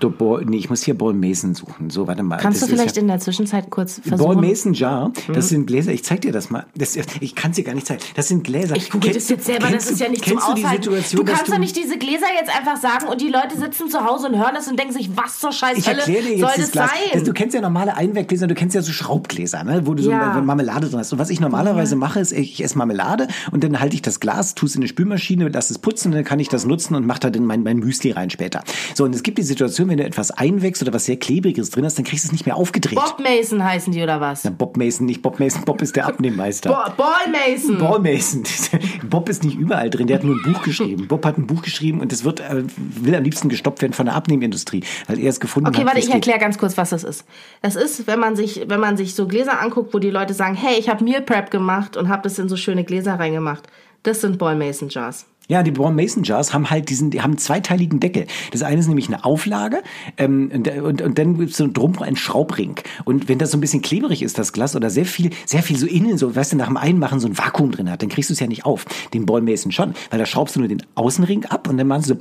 du, 0.01 0.11
Ball- 0.11 0.45
nee, 0.45 0.57
ich 0.59 0.69
muss 0.69 0.83
hier 0.83 0.97
Ball 0.97 1.15
Mason 1.15 1.55
suchen. 1.55 1.91
So, 1.91 2.07
warte 2.07 2.23
mal. 2.23 2.37
Kannst 2.37 2.61
das 2.63 2.69
du 2.69 2.75
vielleicht 2.77 2.97
ja, 2.97 3.03
in 3.03 3.09
der 3.09 3.21
Zwischenzeit 3.21 3.71
kurz 3.71 4.01
Ball 4.01 4.19
versuchen? 4.19 4.41
Mason 4.41 4.75
Jar, 4.75 5.13
das 5.33 5.49
sind 5.49 5.67
Gläser, 5.67 5.93
ich 5.93 6.05
zeig 6.05 6.21
dir 6.21 6.33
das 6.33 6.51
mal. 6.51 6.67
Das, 6.77 6.97
ich 7.21 7.35
kann 7.35 7.53
es 7.53 7.57
dir 7.57 7.65
gar 7.65 7.75
nicht 7.75 7.87
zeigen. 7.87 8.03
Das 8.15 8.29
sind 8.29 8.45
Gläser. 8.45 8.77
Ich 8.77 8.91
google 8.91 9.13
das 9.13 9.29
jetzt 9.29 9.47
selber, 9.47 9.69
das 9.71 9.91
ist 9.91 10.01
ja 10.01 10.09
nicht 10.09 10.25
zum 10.25 10.33
kennst 10.35 10.49
du 10.49 10.55
die 10.55 10.65
Aushalten. 10.65 10.83
Situation, 10.83 11.19
du 11.21 11.25
dass 11.25 11.39
kannst 11.39 11.53
doch 11.53 11.59
nicht 11.59 11.77
diese 11.77 11.99
Gläser 11.99 12.18
Gläser 12.19 12.33
jetzt 12.39 12.57
einfach 12.57 12.77
sagen 12.77 13.09
und 13.09 13.21
die 13.21 13.29
Leute 13.29 13.57
sitzen 13.59 13.89
zu 13.89 14.05
Hause 14.05 14.29
und 14.29 14.39
hören 14.39 14.53
das 14.55 14.69
und 14.69 14.79
denken 14.79 14.93
sich, 14.93 15.11
was 15.17 15.39
zur 15.39 15.53
Scheiß 15.53 15.79
Ich 15.79 15.87
erkläre 15.87 16.23
dir 16.23 16.31
jetzt 16.37 16.41
soll 16.41 16.51
das 16.57 16.73
Glas. 16.73 16.91
sein? 16.91 16.99
Das, 17.13 17.25
du 17.25 17.33
kennst 17.33 17.55
ja 17.55 17.61
normale 17.61 17.97
Einweggläser, 17.97 18.47
du 18.47 18.55
kennst 18.55 18.75
ja 18.75 18.83
so 18.83 18.93
Schraubgläser, 18.93 19.65
ne? 19.65 19.83
wo 19.87 19.95
du 19.95 20.03
so 20.03 20.11
Ja. 20.11 20.41
Marmelade 20.41 20.89
drin 20.89 20.99
hast. 20.99 21.13
Und 21.13 21.19
was 21.19 21.31
ich 21.31 21.41
normalerweise 21.41 21.97
mache, 21.97 22.21
ist, 22.21 22.33
ich 22.33 22.63
esse 22.63 22.77
Marmelade 22.79 23.29
und 23.53 23.65
dann 23.65 23.81
halte 23.81 23.95
ich 23.95 24.03
das 24.03 24.21
Glas, 24.21 24.55
tue 24.55 24.67
es 24.69 24.75
in 24.75 24.83
eine 24.83 24.89
Spülmaschine, 24.89 25.49
lass 25.49 25.71
es 25.71 25.79
putzen 25.79 26.09
und 26.09 26.15
dann 26.15 26.25
kann 26.25 26.41
ich 26.41 26.49
das 26.49 26.65
nutzen 26.65 26.95
und 26.95 27.07
mache 27.07 27.21
da 27.21 27.31
dann 27.31 27.45
mein, 27.45 27.63
mein 27.63 27.79
Müsli 27.79 28.11
rein 28.13 28.31
später. 28.31 28.63
So, 28.95 29.05
und 29.05 29.15
es 29.15 29.23
gibt 29.23 29.39
die 29.39 29.43
Situation, 29.43 29.89
wenn 29.89 29.99
du 29.99 30.05
etwas 30.05 30.31
einwächst 30.31 30.83
oder 30.83 30.93
was 30.93 31.05
sehr 31.05 31.17
Klebriges 31.17 31.71
drin 31.71 31.85
hast, 31.85 31.99
dann 31.99 32.05
kriegst 32.05 32.25
du 32.25 32.29
es 32.29 32.33
nicht 32.33 32.47
mehr 32.47 32.57
aufgedreht. 32.57 32.95
Bob 32.99 33.21
Mason 33.21 33.63
heißen 33.63 33.93
die 33.93 34.03
oder 34.03 34.21
was? 34.21 34.45
Na, 34.45 34.51
Bob 34.51 34.77
Mason, 34.77 35.07
nicht 35.07 35.23
Bob 35.23 35.39
Mason, 35.41 35.63
Bob 35.65 35.83
ist 35.83 35.97
der 35.97 36.07
Abnehmmeister. 36.07 36.71
Bo 36.71 37.03
Ball 37.03 37.31
Mason. 37.31 37.79
Paul 37.79 38.01
Mason. 38.01 38.43
Bob 39.09 39.29
ist 39.29 39.45
nicht 39.45 39.59
überall 39.59 39.91
drin, 39.91 40.07
der 40.07 40.17
hat 40.19 40.25
nur 40.25 40.37
ein 40.37 40.43
Buch 40.53 40.63
geschrieben. 40.63 41.07
Bob 41.09 41.25
hat 41.25 41.39
ein 41.39 41.47
Buch 41.47 41.63
geschrieben 41.63 41.98
und 42.01 42.13
es 42.13 42.25
wird, 42.25 42.41
äh, 42.41 42.65
will 42.77 43.15
am 43.15 43.25
liebsten 43.25 43.49
gestoppt 43.49 43.83
werden 43.83 43.93
von 43.93 44.07
der 44.07 44.15
Abnehmindustrie, 44.15 44.83
weil 45.07 45.19
er 45.19 45.31
es 45.31 45.41
gefunden 45.41 45.69
Okay, 45.69 45.79
hat. 45.79 45.87
warte, 45.87 45.97
wie 45.99 46.03
es 46.03 46.09
ich 46.09 46.15
erkläre 46.15 46.39
ganz 46.39 46.59
kurz, 46.59 46.77
was 46.77 46.91
das 46.91 47.05
ist. 47.05 47.25
Das 47.63 47.77
ist, 47.77 48.07
wenn 48.07 48.19
man 48.19 48.37
sich, 48.37 48.65
wenn 48.67 48.81
man 48.81 48.97
sich 48.97 49.15
so 49.15 49.27
Gläser 49.27 49.61
anguckt, 49.61 49.95
wo 49.95 49.99
die 49.99 50.11
Leute 50.11 50.35
sagen, 50.35 50.55
hey, 50.55 50.79
ich 50.79 50.89
habe 50.89 51.05
Meal 51.05 51.23
Prep 51.23 51.51
gemacht 51.51 51.97
und 51.97 52.09
habe 52.09 52.23
das 52.23 52.39
in 52.39 52.49
so 52.49 52.57
schöne 52.57 52.85
Gläser 52.85 53.15
reingemacht. 53.19 53.65
Das 54.03 54.21
sind 54.21 54.39
Ball 54.39 54.57
Mason 54.57 54.89
Jars. 54.89 55.27
Ja, 55.49 55.63
die 55.63 55.71
Brown 55.71 55.97
Mason 55.97 56.25
Jars 56.25 56.53
haben 56.53 56.69
halt 56.69 56.91
diesen, 56.91 57.11
die 57.11 57.23
haben 57.23 57.33
einen 57.33 57.39
zweiteiligen 57.39 58.01
Deckel. 58.01 58.27
Das 58.53 58.63
eine 58.63 58.81
ist 58.81 58.87
nämlich 58.87 59.09
eine 59.09 59.25
Auflage 59.25 59.83
ähm, 60.19 60.51
und, 60.55 60.69
und, 60.69 61.01
und 61.01 61.19
dann 61.19 61.39
gibt's 61.39 61.57
so 61.57 61.67
drum 61.67 61.99
ein 62.03 62.17
Schraubring. 62.17 62.77
Und 63.07 63.29
wenn 63.29 63.39
das 63.39 63.51
so 63.53 63.57
ein 63.57 63.63
bisschen 63.63 63.81
klebrig 63.81 64.23
ist, 64.23 64.39
das 64.39 64.53
Glas, 64.53 64.77
oder 64.77 64.91
sehr 64.91 65.07
viel, 65.07 65.31
sehr 65.47 65.63
viel 65.63 65.79
so 65.79 65.87
innen, 65.87 66.19
so, 66.19 66.37
weißt 66.37 66.53
du, 66.53 66.57
nach 66.57 66.67
dem 66.67 66.77
Einmachen 66.77 67.19
so 67.19 67.27
ein 67.27 67.39
Vakuum 67.39 67.71
drin 67.71 67.91
hat, 67.91 68.03
dann 68.03 68.11
kriegst 68.11 68.29
du 68.29 68.35
es 68.35 68.41
ja 68.41 68.47
nicht 68.47 68.67
auf. 68.67 68.85
Den 69.15 69.25
Ball 69.25 69.41
Mason 69.41 69.73
schon, 69.73 69.95
weil 70.11 70.19
da 70.19 70.27
schraubst 70.27 70.57
du 70.57 70.61
nur 70.61 70.69
den 70.69 70.83
Außenring 70.97 71.47
ab 71.47 71.67
und 71.67 71.79
dann 71.79 71.87
machst 71.87 72.11
du 72.11 72.15
so, 72.15 72.21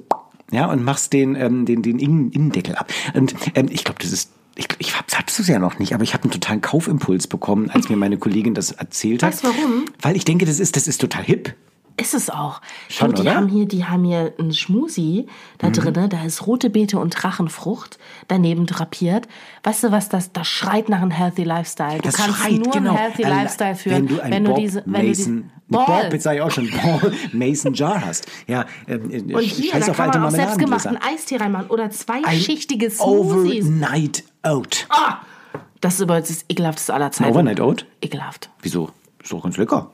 ja, 0.51 0.71
und 0.71 0.85
machst 0.85 1.11
den, 1.11 1.35
ähm, 1.35 1.65
den, 1.65 1.81
den 1.81 1.99
Innen 1.99 2.31
Innendeckel 2.31 2.75
ab. 2.75 2.89
Und 3.13 3.35
ähm, 3.55 3.67
ich 3.69 3.83
glaube, 3.83 3.99
das 4.01 4.13
ist 4.13 4.31
ich, 4.55 4.67
ich 4.79 4.97
hab, 4.97 5.05
hattest 5.13 5.37
du 5.37 5.43
es 5.43 5.49
ja 5.49 5.59
noch 5.59 5.77
nicht, 5.77 5.93
aber 5.93 6.03
ich 6.03 6.13
habe 6.13 6.23
einen 6.23 6.31
totalen 6.31 6.61
Kaufimpuls 6.61 7.27
bekommen, 7.27 7.69
als 7.69 7.89
mir 7.89 7.95
meine 7.95 8.17
Kollegin 8.17 8.55
das 8.55 8.71
erzählt 8.71 9.21
hat. 9.21 9.33
Weißt 9.33 9.43
du 9.43 9.49
warum? 9.49 9.85
Weil 10.01 10.15
ich 10.15 10.25
denke, 10.25 10.45
das 10.45 10.59
ist, 10.59 10.75
das 10.75 10.87
ist 10.87 10.99
total 10.99 11.23
hip. 11.23 11.53
Ist 11.99 12.13
es 12.13 12.29
auch. 12.29 12.61
Schon, 12.89 13.09
du, 13.09 13.15
die 13.15 13.21
oder? 13.23 13.35
haben 13.35 13.47
hier, 13.47 13.65
die 13.67 13.85
haben 13.85 14.03
hier 14.03 14.33
einen 14.37 14.53
Schmusi 14.53 15.25
da 15.57 15.71
drinne, 15.71 16.07
da 16.07 16.23
ist 16.23 16.45
rote 16.45 16.69
Beete 16.69 16.99
und 16.99 17.09
Drachenfrucht 17.09 17.97
daneben 18.27 18.67
drapiert. 18.67 19.27
Weißt 19.63 19.83
du 19.83 19.91
was, 19.91 20.07
das, 20.07 20.31
das 20.31 20.47
schreit 20.47 20.89
nach 20.89 21.01
einem 21.01 21.09
Healthy 21.09 21.43
Lifestyle. 21.43 21.97
Du 21.97 22.03
Das 22.03 22.15
kannst 22.17 22.37
schreit, 22.37 22.51
nur 22.51 22.71
genau. 22.71 22.91
einen 22.91 22.97
Healthy 22.97 23.23
Lifestyle 23.23 23.75
führen, 23.75 23.95
wenn 23.95 24.07
du 24.07 24.21
ein 24.21 24.31
wenn 24.31 24.43
Bob 24.43 24.55
du 24.55 24.61
diese, 24.61 24.83
wenn 24.85 25.07
Mason, 25.07 25.35
du 25.35 25.41
die, 25.41 25.49
Bob, 25.69 26.13
jetzt 26.13 26.23
sage 26.23 26.37
ich 26.37 26.41
auch 26.43 26.51
schon, 26.51 26.69
Ball 26.69 27.13
Mason 27.33 27.73
Jar 27.73 28.05
hast. 28.05 28.27
Ja, 28.45 28.65
ähm, 28.87 29.09
äh, 29.09 29.33
Und 29.33 29.41
hier, 29.41 29.71
scheiß 29.71 29.85
da 29.85 29.91
auf 29.91 29.97
kann 29.97 30.05
alte 30.05 30.19
man 30.19 30.27
auch 30.27 30.31
selbstgemachten. 30.35 30.97
Eistee 30.97 31.37
reinmachen 31.37 31.67
oder 31.69 31.89
zwei 31.89 32.23
Ein 32.23 32.39
schichtige 32.39 32.91
Smoothies. 32.91 33.65
Overnight 33.65 34.23
Oat. 34.43 34.85
Ah, 34.89 35.17
das 35.81 35.95
ist 35.95 36.01
übrigens 36.01 36.27
das 36.27 36.45
ekelhafteste 36.47 36.93
aller 36.93 37.11
Zeiten. 37.11 37.31
Overnight 37.31 37.59
Oat? 37.59 37.87
Ekelhaft. 38.01 38.51
Wieso? 38.61 38.91
Ist 39.21 39.31
doch 39.31 39.41
ganz 39.41 39.57
lecker. 39.57 39.89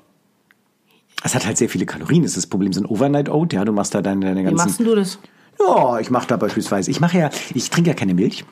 Es 1.23 1.33
hat 1.36 1.45
halt 1.45 1.57
sehr 1.57 1.69
viele 1.69 1.86
Kalorien. 1.86 2.23
Das 2.23 2.31
ist 2.31 2.38
das 2.38 2.47
Problem. 2.47 2.73
So 2.73 2.81
ein 2.81 2.86
Overnight 2.86 3.29
Oat, 3.29 3.53
ja, 3.53 3.63
du 3.65 3.71
machst 3.71 3.95
da 3.95 4.01
deine, 4.01 4.25
deine 4.25 4.41
Wie 4.41 4.43
ganzen... 4.43 4.55
machst 4.57 4.79
denn 4.79 4.86
du 4.88 4.95
das? 4.95 5.19
Ja, 5.59 5.99
ich 5.99 6.09
mache 6.09 6.27
da 6.27 6.38
beispielsweise, 6.38 6.89
ich 6.91 6.99
mache 6.99 7.17
ja, 7.17 7.29
ich 7.53 7.69
trinke 7.69 7.89
ja 7.91 7.95
keine 7.95 8.13
Milch. 8.13 8.43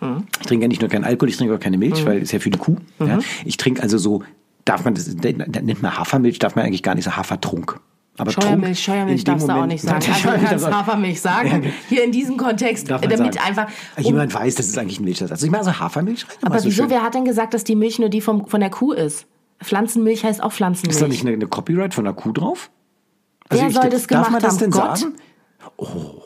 Hm. 0.00 0.24
Ich 0.40 0.46
trinke 0.46 0.64
ja 0.64 0.68
nicht 0.68 0.80
nur 0.80 0.90
keinen 0.90 1.04
Alkohol, 1.04 1.28
ich 1.28 1.36
trinke 1.36 1.54
auch 1.54 1.60
keine 1.60 1.78
Milch, 1.78 2.04
weil 2.04 2.20
ist 2.22 2.32
ja 2.32 2.38
für 2.38 2.50
die 2.50 2.58
Kuh. 2.58 2.76
Ja. 2.98 3.16
Mhm. 3.16 3.22
Ich 3.44 3.56
trinke 3.56 3.82
also 3.82 3.96
so, 3.98 4.22
darf 4.64 4.84
man 4.84 4.94
das, 4.94 5.08
da 5.16 5.30
nennt 5.32 5.82
man 5.82 5.96
Hafermilch, 5.96 6.38
darf 6.38 6.54
man 6.56 6.64
eigentlich 6.66 6.82
gar 6.82 6.94
nicht 6.94 7.04
so 7.04 7.16
Hafertrunk. 7.16 7.80
Aber 8.18 8.32
Scheuermilch, 8.32 8.84
Trunk, 8.84 8.96
Scheuermilch 8.96 9.24
darfst 9.24 9.46
du 9.46 9.52
auch 9.52 9.54
Moment- 9.54 9.72
nicht 9.74 9.82
sagen. 9.82 10.04
Also 10.12 10.28
du 10.40 10.44
kannst 10.48 10.66
Hafermilch 10.70 11.20
sagen. 11.22 11.72
Hier 11.88 12.02
in 12.04 12.10
diesem 12.12 12.36
Kontext, 12.36 12.90
damit 12.90 13.16
sagen. 13.16 13.30
einfach. 13.46 13.68
um- 13.96 14.02
Jemand 14.04 14.34
weiß, 14.34 14.56
das 14.56 14.66
ist 14.66 14.76
eigentlich 14.76 14.98
ein 15.00 15.04
Milchersatz. 15.04 15.30
Also 15.30 15.46
ich 15.46 15.52
mache 15.52 15.64
so 15.64 15.78
Hafermilch 15.78 16.26
rein. 16.28 16.36
aber 16.42 16.56
wieso? 16.56 16.70
schön. 16.82 16.90
Wer 16.90 17.02
hat 17.02 17.14
denn 17.14 17.24
gesagt, 17.24 17.54
dass 17.54 17.62
die 17.64 17.76
Milch 17.76 17.98
nur 18.00 18.08
die 18.08 18.20
vom, 18.20 18.46
von 18.48 18.58
der 18.60 18.70
Kuh 18.70 18.92
ist? 18.92 19.26
Pflanzenmilch 19.62 20.24
heißt 20.24 20.42
auch 20.42 20.52
Pflanzenmilch. 20.52 20.94
Ist 20.96 21.02
da 21.02 21.08
nicht 21.08 21.22
eine, 21.22 21.32
eine 21.32 21.46
Copyright 21.46 21.94
von 21.94 22.04
der 22.04 22.14
Kuh 22.14 22.32
drauf? 22.32 22.70
Wer 23.50 23.68
ich- 23.68 23.74
soll 23.74 23.88
das 23.90 24.06
darf 24.06 24.26
gemacht 24.26 24.30
man 24.32 24.42
das 24.42 24.52
haben? 24.54 24.58
denn 24.60 24.70
Gott? 24.70 24.98
sagen? 24.98 25.14
Oh, 25.76 26.22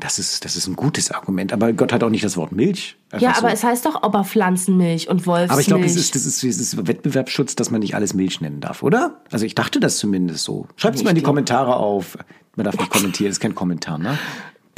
das 0.00 0.18
ist, 0.20 0.44
das 0.44 0.54
ist 0.54 0.68
ein 0.68 0.76
gutes 0.76 1.10
Argument. 1.10 1.52
Aber 1.52 1.72
Gott 1.72 1.92
hat 1.92 2.04
auch 2.04 2.10
nicht 2.10 2.24
das 2.24 2.36
Wort 2.36 2.52
Milch. 2.52 2.96
Einfach 3.10 3.22
ja, 3.22 3.30
aber 3.36 3.48
so. 3.48 3.54
es 3.54 3.64
heißt 3.64 3.86
doch 3.86 4.02
aber 4.02 4.22
Pflanzenmilch 4.24 5.08
und 5.08 5.26
Wolfsmilch. 5.26 5.50
Aber 5.50 5.60
ich 5.60 5.66
glaube, 5.66 5.82
das 5.82 5.96
ist, 5.96 6.14
das, 6.14 6.24
ist, 6.24 6.44
das 6.44 6.56
ist 6.60 6.86
Wettbewerbsschutz, 6.86 7.56
dass 7.56 7.70
man 7.70 7.80
nicht 7.80 7.94
alles 7.94 8.14
Milch 8.14 8.40
nennen 8.40 8.60
darf, 8.60 8.82
oder? 8.82 9.22
Also 9.32 9.44
ich 9.44 9.54
dachte 9.56 9.80
das 9.80 9.98
zumindest 9.98 10.44
so. 10.44 10.68
Schreibt 10.76 10.96
es 10.96 11.02
mal 11.02 11.10
in 11.10 11.16
die 11.16 11.22
Kommentare 11.22 11.76
auf. 11.76 12.16
Man 12.54 12.64
darf 12.64 12.78
nicht 12.78 12.90
kommentieren, 12.90 13.30
ist 13.30 13.40
kein 13.40 13.54
Kommentar, 13.54 13.98
ne? 13.98 14.18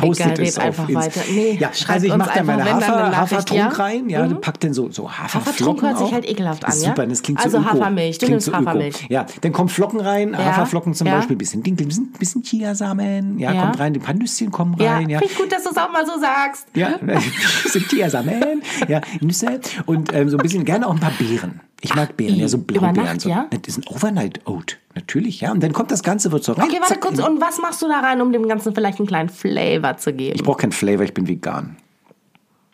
Postet 0.01 0.39
es 0.39 0.59
auf 0.59 0.65
einfach 0.65 0.89
Inst- 0.89 0.95
weiter. 0.95 1.21
Nee, 1.33 1.57
ja, 1.61 1.71
also 1.89 2.07
ich 2.07 2.17
mache 2.17 2.31
da 2.39 2.43
meine 2.45 2.65
Hafer, 2.65 3.17
Hafertrunk 3.17 3.59
ja? 3.61 3.69
rein, 3.69 4.09
ja, 4.09 4.25
Mhm. 4.25 4.31
du 4.31 4.35
packt 4.37 4.65
dann 4.65 4.73
so, 4.75 4.91
so 4.91 5.11
Haferflocken 5.11 5.47
Hafertrunk 5.47 5.83
hört 5.83 5.99
sich 5.99 6.13
halt 6.13 6.29
ekelhaft 6.29 6.65
an, 6.65 6.73
ja? 6.81 6.89
Super, 6.89 7.07
das 7.07 7.23
klingt 7.23 7.39
Also 7.45 7.59
so 7.59 7.65
öko. 7.65 7.73
Hafermilch, 7.75 8.19
du 8.19 8.29
nimmst 8.29 8.47
so. 8.47 8.53
Hafermilch. 8.53 9.07
Ja, 9.09 9.27
dann 9.41 9.53
kommen 9.53 9.69
Flocken 9.69 10.01
rein, 10.01 10.37
Haferflocken 10.37 10.95
zum 10.95 11.07
ja. 11.07 11.17
Beispiel, 11.17 11.37
bisschen 11.37 11.63
Dinkel, 11.63 11.87
bisschen, 11.87 12.13
bisschen 12.19 12.43
Chiasamen, 12.43 13.39
ja, 13.39 13.53
Ja. 13.53 13.63
kommt 13.63 13.79
rein, 13.81 13.95
ein 13.95 14.01
paar 14.01 14.15
Nüsschen 14.15 14.51
kommen 14.51 14.77
Ja, 14.79 14.95
rein, 14.95 15.09
ja. 15.09 15.19
finde 15.19 15.33
ich 15.33 15.39
gut, 15.39 15.53
dass 15.53 15.65
du 15.65 15.71
es 15.71 15.77
auch 15.77 15.93
mal 15.93 16.05
so 16.07 16.19
sagst. 16.21 16.67
Ja, 16.75 16.95
sind 17.67 17.89
Chiasamen, 17.89 18.63
ja, 18.89 19.01
Nüsse 19.21 19.61
und 19.87 20.13
ähm, 20.15 20.29
so 20.29 20.37
ein 20.37 20.43
bisschen 20.43 20.65
gerne 20.65 20.87
auch 20.87 20.95
ein 20.95 21.01
paar 21.01 21.13
Beeren. 21.19 21.61
Ich 21.83 21.95
mag 21.95 22.17
Beeren, 22.17 22.37
ja, 22.37 22.47
so 22.49 22.59
Blaubeeren. 22.59 22.95
Nacht, 23.07 23.21
so. 23.23 23.31
ja? 23.31 23.47
Das 23.51 23.61
ist 23.77 23.79
ein 23.79 23.95
Overnight 23.95 24.47
Oat, 24.47 24.77
natürlich, 25.01 25.41
ja. 25.41 25.51
Und 25.53 25.63
dann 25.63 25.73
kommt 25.73 25.91
das 25.91 26.03
Ganze, 26.03 26.31
wird 26.33 26.45
so 26.45 26.53
rein. 26.53 26.67
Okay, 26.69 26.79
warte 26.81 26.99
kurz. 27.01 27.19
Und 27.19 27.41
was 27.41 27.59
machst 27.59 27.83
du 27.83 27.89
da 27.89 28.01
rein, 28.01 28.21
um 28.21 28.33
dem 28.33 28.47
Ganzen 28.49 28.75
vielleicht 28.75 28.99
einen 28.99 29.09
kleinen 29.09 29.29
Flavor 29.29 29.97
zu 29.97 30.13
geben? 30.13 30.35
Ich 30.37 30.43
brauche 30.45 30.59
keinen 30.59 30.73
Flavor, 30.73 31.05
ich 31.05 31.15
bin 31.15 31.27
vegan. 31.29 31.77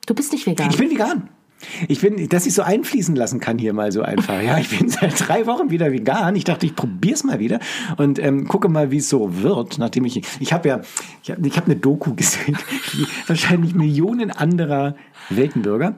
du 0.07 0.15
bist 0.15 0.33
nicht 0.33 0.47
vegan. 0.47 0.71
Ich 0.71 0.77
bin 0.77 0.91
vegan. 0.91 1.29
Ich 1.89 2.03
bin, 2.03 2.29
dass 2.29 2.45
ich 2.45 2.53
so 2.53 2.61
einfließen 2.61 3.17
lassen 3.17 3.41
kann 3.41 3.57
hier 3.59 3.73
mal 3.73 3.91
so 3.91 4.03
einfach. 4.03 4.43
Ja, 4.43 4.59
ich 4.59 4.69
bin 4.79 4.89
seit 4.91 5.27
drei 5.27 5.47
Wochen 5.47 5.71
wieder 5.71 5.91
vegan. 5.91 6.37
Ich 6.37 6.45
dachte, 6.45 6.67
ich 6.67 6.77
probier's 6.77 7.25
mal 7.25 7.39
wieder 7.39 7.61
und 7.97 8.19
ähm, 8.19 8.47
gucke 8.47 8.69
mal, 8.69 8.91
wie 8.91 8.99
es 8.99 9.09
so 9.09 9.43
wird. 9.43 9.79
Nachdem 9.79 10.05
ich, 10.05 10.21
ich 10.39 10.53
habe 10.53 10.69
ja, 10.69 10.81
ich 11.23 11.31
habe 11.31 11.47
ich 11.49 11.57
hab 11.57 11.65
eine 11.65 11.77
Doku 11.77 12.15
gesehen, 12.17 12.59
wie 12.93 13.07
wahrscheinlich 13.27 13.75
Millionen 13.75 14.31
anderer 14.31 14.97
Weltenbürger. 15.31 15.97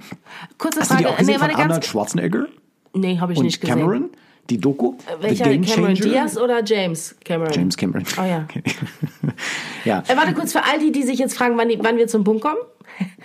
Kurze 0.58 0.78
Hast 0.80 0.92
du 0.92 0.96
die 0.96 1.02
Frage. 1.02 1.14
auch 1.14 1.18
gesehen 1.18 1.32
Nee, 1.34 1.38
von 1.40 1.50
Arnold 1.50 1.70
ganz. 1.70 1.86
Schwarzenegger 1.86 2.46
Nee, 2.94 3.18
habe 3.18 3.32
ich 3.32 3.38
und 3.40 3.44
nicht 3.46 3.60
gesehen. 3.60 3.78
Cameron? 3.80 4.10
Die 4.50 4.58
Doku? 4.58 4.94
Welcher 5.20 5.44
The 5.44 5.50
Game 5.50 5.62
Cameron 5.62 5.94
Changer? 5.94 6.10
Diaz 6.10 6.38
oder 6.38 6.64
James 6.64 7.14
Cameron? 7.24 7.52
James 7.52 7.76
Cameron. 7.76 8.04
Oh 8.18 8.24
ja. 8.24 8.46
ja, 9.84 10.02
Äh, 10.08 10.16
warte 10.16 10.32
kurz 10.32 10.52
für 10.52 10.64
all 10.64 10.78
die, 10.78 10.90
die 10.90 11.02
sich 11.02 11.18
jetzt 11.18 11.36
fragen, 11.36 11.56
wann, 11.58 11.68
die, 11.68 11.78
wann 11.82 11.98
wir 11.98 12.06
zum 12.06 12.24
Punkt 12.24 12.42
kommen. 12.42 12.58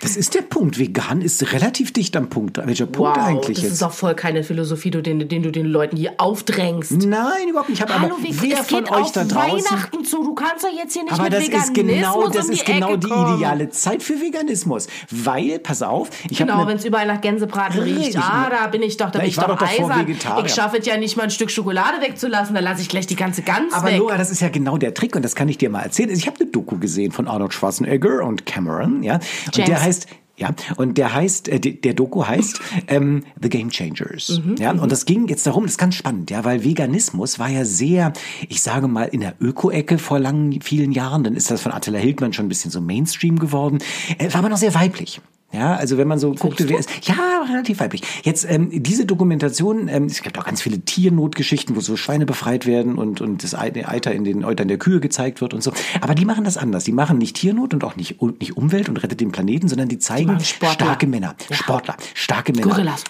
Das 0.00 0.16
ist 0.16 0.34
der 0.34 0.42
Punkt. 0.42 0.78
Vegan 0.78 1.20
ist 1.22 1.52
relativ 1.52 1.92
dicht 1.92 2.16
am 2.16 2.28
Punkt. 2.28 2.58
Welcher 2.64 2.86
Punkt 2.86 3.16
eigentlich 3.18 3.56
das 3.56 3.64
jetzt? 3.64 3.72
ist 3.74 3.82
auch 3.82 3.92
voll 3.92 4.14
keine 4.14 4.42
Philosophie, 4.44 4.90
den, 4.90 5.28
den 5.28 5.42
du 5.42 5.50
den 5.50 5.66
Leuten 5.66 5.96
hier 5.96 6.14
aufdrängst. 6.18 6.92
Nein, 7.06 7.48
überhaupt 7.50 7.68
nicht. 7.70 7.78
Ich 7.78 7.82
habe 7.82 7.98
Hallo, 8.00 8.14
aber 8.14 8.22
wer 8.22 8.60
es 8.60 8.66
von 8.66 8.78
geht 8.84 8.90
euch 8.90 8.98
auf 9.02 9.12
da 9.12 9.24
draußen 9.24 9.64
Weihnachten 9.70 10.04
zu. 10.04 10.22
Du 10.22 10.34
kannst 10.34 10.64
doch 10.64 10.68
jetzt 10.76 10.92
hier 10.92 11.04
nicht 11.04 11.12
Aber 11.12 11.24
mit 11.24 11.32
das 11.32 11.42
Veganismus 11.42 11.68
ist 11.68 11.74
genau, 11.74 12.28
das 12.28 12.46
die 12.48 12.52
ist 12.54 12.66
genau 12.66 12.88
Ecke 12.90 12.98
die 12.98 13.06
kommen. 13.08 13.36
ideale 13.36 13.68
Zeit 13.70 14.02
für 14.02 14.20
Veganismus. 14.20 14.86
Weil, 15.10 15.58
pass 15.58 15.82
auf, 15.82 16.10
ich 16.30 16.40
habe 16.40 16.50
Genau, 16.50 16.62
eine- 16.62 16.70
wenn 16.70 16.76
es 16.78 16.84
überall 16.84 17.06
nach 17.06 17.20
Gänsebraten 17.20 17.80
riecht. 17.80 18.16
Ah, 18.18 18.48
da 18.50 18.66
bin 18.68 18.82
ich 18.82 18.96
doch, 18.96 19.10
da 19.10 19.18
bin 19.20 19.28
ich 19.28 19.34
ich 19.36 19.42
doch, 19.42 19.56
doch 19.58 19.60
eisern. 19.66 20.00
Vegetarier. 20.06 20.44
Ich 20.46 20.54
schaffe 20.54 20.78
es 20.78 20.86
ja 20.86 20.96
nicht 20.96 21.16
mal 21.16 21.24
ein 21.24 21.30
Stück 21.30 21.50
Schokolade 21.50 22.00
wegzulassen, 22.00 22.54
da 22.54 22.60
lasse 22.60 22.82
ich 22.82 22.88
gleich 22.88 23.06
die 23.06 23.16
ganze 23.16 23.42
Gans 23.42 23.72
aber 23.72 23.88
weg. 23.88 23.98
Laura, 23.98 24.16
das 24.18 24.30
ist 24.30 24.40
ja 24.40 24.48
genau 24.48 24.76
der 24.78 24.94
Trick 24.94 25.16
und 25.16 25.24
das 25.24 25.34
kann 25.34 25.48
ich 25.48 25.58
dir 25.58 25.70
mal 25.70 25.80
erzählen. 25.82 26.10
Also 26.10 26.20
Ich 26.20 26.26
habe 26.26 26.38
eine 26.40 26.50
Doku 26.50 26.78
gesehen 26.78 27.12
von 27.12 27.26
Arnold 27.28 27.52
Schwarzenegger 27.54 28.24
und 28.24 28.46
Cameron, 28.46 29.02
ja. 29.02 29.14
Und 29.46 29.56
James. 29.66 29.80
der 29.80 29.82
heißt 29.82 30.06
ja, 30.36 30.52
und 30.76 30.98
der 30.98 31.14
heißt, 31.14 31.48
äh, 31.48 31.60
der 31.60 31.94
Doku 31.94 32.26
heißt 32.26 32.60
ähm, 32.88 33.22
The 33.40 33.48
Game 33.48 33.70
Changers. 33.70 34.40
Mhm, 34.44 34.56
ja, 34.56 34.72
und 34.72 34.90
das 34.90 35.04
ging 35.04 35.28
jetzt 35.28 35.46
darum, 35.46 35.62
das 35.62 35.72
ist 35.72 35.78
ganz 35.78 35.94
spannend, 35.94 36.30
ja, 36.30 36.44
weil 36.44 36.64
Veganismus 36.64 37.38
war 37.38 37.48
ja 37.48 37.64
sehr, 37.64 38.12
ich 38.48 38.60
sage 38.60 38.88
mal, 38.88 39.04
in 39.04 39.20
der 39.20 39.34
Öko-Ecke 39.40 39.98
vor 39.98 40.18
langen, 40.18 40.60
vielen 40.60 40.90
Jahren. 40.90 41.22
Dann 41.22 41.36
ist 41.36 41.52
das 41.52 41.60
von 41.60 41.70
Attila 41.70 41.98
Hildmann 41.98 42.32
schon 42.32 42.46
ein 42.46 42.48
bisschen 42.48 42.72
so 42.72 42.80
Mainstream 42.80 43.38
geworden. 43.38 43.78
Äh, 44.18 44.32
war 44.32 44.40
aber 44.40 44.48
noch 44.48 44.56
sehr 44.56 44.74
weiblich. 44.74 45.20
Ja, 45.54 45.74
also 45.76 45.98
wenn 45.98 46.08
man 46.08 46.18
so 46.18 46.32
ist, 46.32 46.90
ja, 47.06 47.44
relativ 47.48 47.80
weiblich. 47.80 48.02
Jetzt 48.24 48.44
ähm, 48.50 48.70
diese 48.72 49.06
Dokumentation, 49.06 49.88
ähm, 49.88 50.06
es 50.06 50.20
gibt 50.22 50.38
auch 50.38 50.44
ganz 50.44 50.60
viele 50.62 50.80
Tiernotgeschichten, 50.80 51.76
wo 51.76 51.80
so 51.80 51.96
Schweine 51.96 52.26
befreit 52.26 52.66
werden 52.66 52.96
und 52.96 53.20
und 53.20 53.44
das 53.44 53.54
Ei- 53.54 53.84
Alter 53.84 54.12
in 54.12 54.24
den 54.24 54.44
Eutern 54.44 54.68
der 54.68 54.78
Kühe 54.78 55.00
gezeigt 55.00 55.40
wird 55.40 55.54
und 55.54 55.62
so. 55.62 55.72
Aber 56.00 56.14
die 56.14 56.24
machen 56.24 56.44
das 56.44 56.56
anders. 56.56 56.84
Die 56.84 56.92
machen 56.92 57.18
nicht 57.18 57.36
Tiernot 57.36 57.72
und 57.74 57.84
auch 57.84 57.96
nicht 57.96 58.20
nicht 58.40 58.56
Umwelt 58.56 58.88
und 58.88 59.02
rettet 59.02 59.20
den 59.20 59.32
Planeten, 59.32 59.68
sondern 59.68 59.88
die 59.88 59.98
zeigen 59.98 60.40
Sportler. 60.40 60.72
starke 60.86 61.06
Männer, 61.06 61.34
Sportler, 61.50 61.96
starke 62.14 62.52
Männer, 62.52 62.68
Gorillas. 62.68 63.04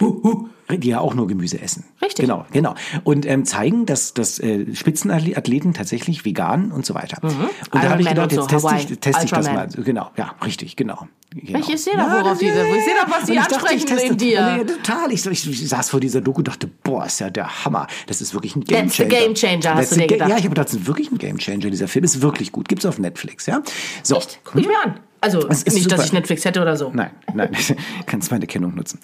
die 0.71 0.89
ja 0.89 1.01
auch 1.01 1.15
nur 1.15 1.27
Gemüse 1.27 1.61
essen. 1.61 1.85
Richtig. 2.03 2.25
Genau, 2.25 2.45
genau. 2.53 2.75
Und 3.05 3.27
ähm, 3.27 3.45
zeigen, 3.45 3.87
dass, 3.87 4.15
dass 4.15 4.39
äh, 4.39 4.75
Spitzenathleten 4.75 5.75
tatsächlich 5.75 6.25
vegan 6.25 6.73
und 6.73 6.85
so 6.87 6.95
weiter. 6.95 7.19
Und 7.23 7.35
da 7.73 7.91
habe 7.91 8.03
ich 8.03 8.09
gedacht, 8.09 8.33
und 8.33 8.51
so, 8.51 8.69
jetzt 8.69 8.69
teste 8.69 8.93
ich, 8.95 8.99
teste 9.01 9.25
ich 9.25 9.31
das 9.31 9.47
mal. 9.47 9.69
Genau, 9.69 10.11
ja, 10.17 10.35
richtig, 10.45 10.77
genau. 10.77 11.07
Genau. 11.37 11.59
Ich 11.59 11.83
sehe 11.83 11.95
doch, 11.97 12.09
worauf 12.11 12.39
die- 12.39 12.47
ich 12.47 12.53
sehe 12.53 12.95
doch, 12.95 13.11
was 13.11 13.25
die 13.25 13.33
Und 13.33 13.39
ich 13.39 13.47
dachte, 13.47 13.69
ansprechen 13.69 14.11
in 14.13 14.17
dir. 14.17 14.33
Ja, 14.35 14.59
total. 14.65 15.13
Ich, 15.13 15.27
ich, 15.27 15.51
ich 15.51 15.69
saß 15.69 15.91
vor 15.91 15.99
dieser 15.99 16.21
Doku 16.21 16.39
und 16.39 16.49
dachte, 16.49 16.69
boah, 16.85 17.07
ist 17.07 17.19
ja 17.21 17.29
der 17.29 17.65
Hammer. 17.65 17.89
Das 18.07 18.21
ist 18.21 18.35
wirklich 18.35 18.55
ein 18.55 18.63
Game 18.63 18.85
That's 18.87 18.97
the 18.97 19.03
Changer. 19.09 19.19
game 19.21 19.35
changer, 19.35 19.75
hast 19.75 19.77
That's 19.77 19.89
du 19.91 19.95
the 19.97 20.01
dir 20.03 20.07
gedacht. 20.07 20.31
Ja, 20.31 20.37
ich 20.37 20.43
habe 20.45 20.51
gedacht, 20.51 20.69
das 20.69 20.75
ist 20.75 20.87
wirklich 20.87 21.11
ein 21.11 21.19
Game 21.19 21.39
Changer. 21.39 21.71
Dieser 21.71 21.89
Film 21.89 22.05
ist 22.05 22.23
wirklich 22.23 22.53
gut. 22.53 22.69
Gibt's 22.69 22.87
auf 22.87 22.99
Netflix, 23.01 23.47
ja? 23.47 23.63
So. 24.05 24.21
Guck 24.45 24.61
ich 24.61 24.69
mir 24.69 24.79
an. 24.85 25.01
Also 25.25 25.49
Es 25.49 25.63
ist 25.63 25.75
nicht, 25.75 25.91
dass 25.91 26.05
ich 26.05 26.13
Netflix 26.13 26.45
hätte 26.45 26.61
oder 26.61 26.77
so. 26.77 26.91
Nein, 26.95 27.11
nein, 27.35 27.51
kannst 28.07 28.31
meine 28.31 28.47
Kennung 28.47 28.75
nutzen. 28.75 28.99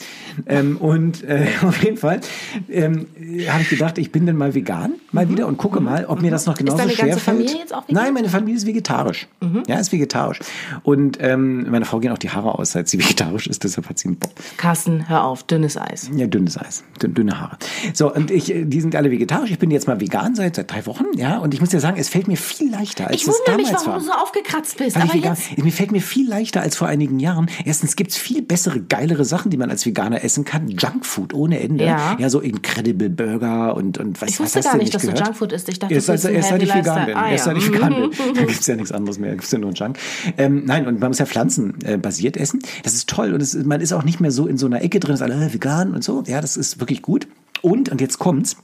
Ähm, 0.46 0.76
und 0.76 1.24
äh, 1.24 1.46
auf 1.62 1.82
jeden 1.82 1.96
Fall 1.96 2.20
ähm, 2.68 3.06
habe 3.48 3.62
ich 3.62 3.68
gedacht, 3.70 3.98
ich 3.98 4.12
bin 4.12 4.26
dann 4.26 4.36
mal 4.36 4.54
vegan, 4.54 4.94
mal 5.12 5.28
wieder 5.28 5.46
und 5.46 5.56
gucke 5.56 5.80
mal, 5.80 6.04
ob 6.06 6.20
mir 6.22 6.30
das 6.30 6.46
noch 6.46 6.56
genauso 6.56 6.76
Mhm. 6.76 6.80
deine 6.82 6.92
schwer 6.92 7.06
ganze 7.08 7.20
fällt. 7.20 7.36
Familie 7.38 7.56
jetzt 7.58 7.74
auch 7.74 7.82
vegan? 7.88 7.94
Mhm. 7.96 8.04
Nein, 8.04 8.14
meine 8.14 8.28
Familie 8.28 8.56
ist 8.56 8.66
vegetarisch. 8.66 9.28
Ja, 9.66 9.78
ist 9.78 9.92
vegetarisch. 9.92 10.40
Und 10.82 11.18
ähm, 11.20 11.70
meine 11.70 11.84
Frau 11.84 11.98
gehen 12.00 12.12
auch 12.12 12.18
die 12.18 12.30
Haare 12.30 12.58
aus, 12.58 12.72
seit 12.72 12.88
sie 12.88 12.98
vegetarisch 13.02 13.46
ist, 13.46 13.64
deshalb 13.64 13.88
hat 13.88 13.98
sie 13.98 14.08
einen 14.08 14.16
Bob. 14.18 14.32
Carsten, 14.56 15.08
hör 15.08 15.24
auf, 15.24 15.42
dünnes 15.42 15.76
Eis. 15.76 16.10
Ja, 16.14 16.26
dünnes 16.26 16.58
Eis, 16.58 16.84
dünn, 17.02 17.14
dünne 17.14 17.40
Haare. 17.40 17.56
So, 17.94 18.12
und 18.12 18.30
ich, 18.30 18.54
äh, 18.54 18.64
die 18.64 18.80
sind 18.80 18.94
alle 18.96 19.10
vegetarisch. 19.10 19.50
Ich 19.50 19.58
bin 19.58 19.70
jetzt 19.70 19.86
mal 19.86 20.00
vegan 20.00 20.34
seit, 20.34 20.56
seit 20.56 20.70
drei 20.70 20.84
Wochen, 20.86 21.04
ja. 21.16 21.38
Und 21.38 21.54
ich 21.54 21.60
muss 21.60 21.70
dir 21.70 21.80
sagen, 21.80 21.96
es 21.98 22.08
fällt 22.08 22.28
mir 22.28 22.36
viel 22.36 22.70
leichter, 22.70 23.06
als 23.08 23.16
Ich 23.16 23.22
es 23.22 23.28
wundere 23.28 23.56
mich, 23.56 23.66
damals 23.66 23.86
warum 23.86 23.92
war. 23.92 23.98
du 24.00 24.06
so 24.06 24.12
aufgekratzt 24.22 24.76
bist. 24.78 24.96
Ich 24.96 25.02
Aber 25.02 25.14
vegan, 25.14 25.36
jetzt, 25.50 25.64
mir 25.64 25.72
fällt 25.72 25.92
mir 25.92 26.02
viel 26.10 26.28
leichter 26.28 26.60
als 26.60 26.76
vor 26.76 26.88
einigen 26.88 27.20
Jahren. 27.20 27.48
Erstens 27.64 27.94
gibt's 27.94 28.16
viel 28.16 28.42
bessere, 28.42 28.80
geilere 28.80 29.24
Sachen, 29.24 29.50
die 29.50 29.56
man 29.56 29.70
als 29.70 29.86
Veganer 29.86 30.24
essen 30.24 30.44
kann. 30.44 30.68
Junkfood 30.68 31.32
ohne 31.32 31.60
Ende. 31.60 31.84
Ja. 31.84 32.16
ja 32.18 32.28
so 32.28 32.40
Incredible 32.40 33.08
Burger 33.08 33.76
und, 33.76 33.98
und 33.98 34.20
was 34.20 34.30
ich 34.30 34.40
was 34.40 34.56
wusste 34.56 34.68
gar 34.68 34.76
nicht, 34.76 34.92
dass 34.92 35.02
gehört? 35.02 35.20
du 35.20 35.24
Junkfood 35.24 35.52
isst. 35.52 35.68
Ich 35.68 35.78
dachte, 35.78 35.94
Erst 35.94 36.06
seit, 36.06 36.16
bist 36.16 36.26
ein 36.26 36.34
erst 36.34 36.48
seit 36.48 36.62
ich 36.62 36.74
vegan 36.74 37.06
bin. 37.06 37.16
Ah, 37.16 37.30
erst 37.30 37.46
ja. 37.46 37.52
seit 37.52 37.62
ich 37.62 37.72
vegan 37.72 37.94
bin. 37.94 38.10
Da 38.34 38.42
gibt's 38.42 38.66
ja 38.66 38.76
nichts 38.76 38.92
anderes 38.92 39.18
mehr. 39.18 39.30
Da 39.30 39.36
gibt's 39.36 39.52
ja 39.52 39.58
nur 39.58 39.72
Junk. 39.72 39.98
Ähm, 40.36 40.64
nein, 40.66 40.86
und 40.86 40.98
man 40.98 41.10
muss 41.10 41.18
ja 41.18 41.26
pflanzenbasiert 41.26 42.36
essen. 42.36 42.60
Das 42.82 42.94
ist 42.94 43.08
toll. 43.08 43.32
Und 43.32 43.40
es, 43.40 43.54
man 43.54 43.80
ist 43.80 43.92
auch 43.92 44.02
nicht 44.02 44.20
mehr 44.20 44.32
so 44.32 44.46
in 44.46 44.58
so 44.58 44.66
einer 44.66 44.82
Ecke 44.82 44.98
drin, 44.98 45.14
ist 45.14 45.22
alle 45.22 45.34
äh, 45.34 45.54
vegan 45.54 45.94
und 45.94 46.02
so. 46.02 46.24
Ja, 46.26 46.40
das 46.40 46.56
ist 46.56 46.80
wirklich 46.80 47.02
gut. 47.02 47.28
Und, 47.62 47.88
und 47.88 48.00
jetzt 48.00 48.18
kommt's. 48.18 48.56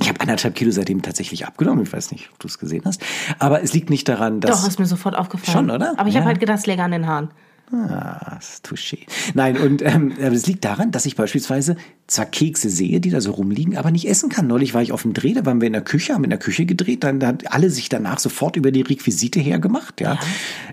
Ich 0.00 0.08
habe 0.08 0.20
anderthalb 0.20 0.54
Kilo 0.54 0.70
seitdem 0.70 1.02
tatsächlich 1.02 1.46
abgenommen. 1.46 1.82
Ich 1.82 1.92
weiß 1.92 2.12
nicht, 2.12 2.28
ob 2.32 2.38
du 2.38 2.48
es 2.48 2.58
gesehen 2.58 2.82
hast. 2.84 3.02
Aber 3.38 3.62
es 3.62 3.72
liegt 3.72 3.90
nicht 3.90 4.08
daran, 4.08 4.40
dass... 4.40 4.62
Doch, 4.62 4.68
ist 4.68 4.78
mir 4.78 4.86
sofort 4.86 5.16
aufgefallen. 5.16 5.52
Schon, 5.68 5.70
oder? 5.70 5.94
Aber 5.98 6.08
ich 6.08 6.14
Ja. 6.14 6.20
habe 6.20 6.28
halt 6.28 6.40
gedacht, 6.40 6.58
es 6.58 6.66
läge 6.66 6.82
an 6.82 6.92
den 6.92 7.06
Haaren. 7.06 7.30
Ah, 7.70 8.36
das 8.36 8.54
ist 8.54 8.66
touché. 8.66 9.00
Nein, 9.34 9.58
und 9.58 9.82
ähm, 9.82 10.12
es 10.18 10.46
liegt 10.46 10.64
daran, 10.64 10.90
dass 10.90 11.04
ich 11.04 11.16
beispielsweise 11.16 11.76
zwar 12.06 12.24
Kekse 12.24 12.70
sehe, 12.70 12.98
die 12.98 13.10
da 13.10 13.20
so 13.20 13.32
rumliegen, 13.32 13.76
aber 13.76 13.90
nicht 13.90 14.08
essen 14.08 14.30
kann. 14.30 14.46
Neulich 14.46 14.72
war 14.72 14.80
ich 14.80 14.90
auf 14.90 15.02
dem 15.02 15.12
Dreh, 15.12 15.34
da 15.34 15.44
waren 15.44 15.60
wir 15.60 15.66
in 15.66 15.74
der 15.74 15.82
Küche, 15.82 16.14
haben 16.14 16.24
in 16.24 16.30
der 16.30 16.38
Küche 16.38 16.64
gedreht, 16.64 17.04
dann 17.04 17.22
hat 17.26 17.52
alle 17.52 17.68
sich 17.68 17.90
danach 17.90 18.20
sofort 18.20 18.56
über 18.56 18.70
die 18.70 18.80
Requisite 18.80 19.38
hergemacht. 19.40 20.00
Ja. 20.00 20.18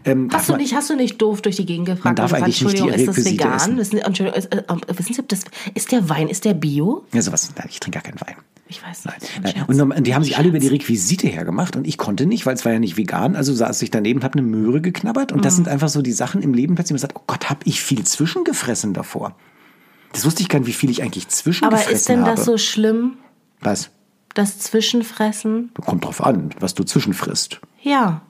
Ähm, 0.05 0.29
darf 0.29 0.39
Hast 0.39 0.47
du 0.47 0.53
man- 0.53 0.61
nicht, 0.61 0.73
hast 0.73 0.89
du 0.89 0.95
nicht 0.95 1.21
doof 1.21 1.41
durch 1.41 1.57
die 1.57 1.65
Gegend 1.65 1.87
gefragt? 1.87 2.05
Man 2.05 2.15
darf 2.15 2.31
eigentlich 2.31 2.61
nicht 2.61 2.77
die 2.77 2.83
Entschuldigung, 2.83 2.97
ist 3.01 3.07
das 3.09 3.17
Requisite 3.17 3.43
vegan? 3.43 3.55
essen. 3.57 3.77
Wissen, 3.77 3.97
Entschuldigung, 3.97 4.39
ist, 4.39 4.53
äh, 4.53 4.57
äh, 4.59 4.97
wissen 4.97 5.13
Sie, 5.15 5.19
ob 5.19 5.27
das, 5.27 5.41
ist 5.73 5.91
der 5.91 6.07
Wein, 6.07 6.29
ist 6.29 6.45
der 6.45 6.53
Bio? 6.53 7.03
Ja, 7.13 7.21
sowas. 7.21 7.51
Ich 7.67 7.79
trinke 7.81 7.99
gar 7.99 8.03
keinen 8.03 8.21
Wein. 8.21 8.35
Ich 8.67 8.81
weiß 8.83 9.05
Nein, 9.05 9.15
nicht. 9.21 9.35
Ein 9.37 9.41
nein. 9.43 9.53
Scherz. 9.53 9.95
Und 9.97 10.03
die 10.07 10.15
haben 10.15 10.23
sich 10.23 10.37
alle 10.37 10.47
über 10.47 10.57
die. 10.59 10.67
Requisite 10.67 11.27
hergemacht 11.27 11.75
und 11.75 11.85
ich 11.85 11.97
konnte 11.99 12.25
nicht, 12.25 12.45
weil 12.47 12.55
es 12.55 12.65
war 12.65 12.73
ja 12.73 12.79
nicht 12.79 12.97
vegan. 12.97 13.35
Also 13.35 13.53
saß 13.53 13.81
ich 13.83 13.91
daneben, 13.91 14.23
habe 14.23 14.39
eine 14.39 14.47
Möhre 14.47 14.81
geknabbert 14.81 15.31
und 15.31 15.45
das 15.45 15.53
Mhm. 15.53 15.57
sind 15.57 15.67
einfach 15.67 15.89
so 15.89 16.01
die 16.01 16.11
Sachen 16.11 16.41
im 16.41 16.53
Leben, 16.55 16.73
plötzlich 16.75 16.93
man 16.93 16.99
sagt, 16.99 17.15
oh 17.15 17.23
Gott, 17.27 17.49
habe 17.49 17.59
ich 17.65 17.81
viel 17.81 18.03
zwischengefressen 18.03 18.93
davor. 18.93 19.35
Das 20.13 20.25
wusste 20.25 20.41
ich 20.41 20.49
gar 20.49 20.59
nicht, 20.59 20.67
wie 20.67 20.73
viel 20.73 20.89
ich 20.89 21.03
eigentlich 21.03 21.27
zwischengefressen 21.27 21.87
Aber 21.87 21.95
ist 21.95 22.09
denn 22.09 22.21
habe. 22.21 22.31
das 22.35 22.45
so 22.45 22.57
schlimm, 22.57 23.17
Was? 23.61 23.91
das 24.33 24.57
Zwischenfressen? 24.59 25.71
Kommt 25.85 26.03
drauf 26.05 26.23
an, 26.23 26.49
was 26.59 26.73
du 26.73 26.83
zwischenfrisst. 26.83 27.59
Ja. 27.83 28.21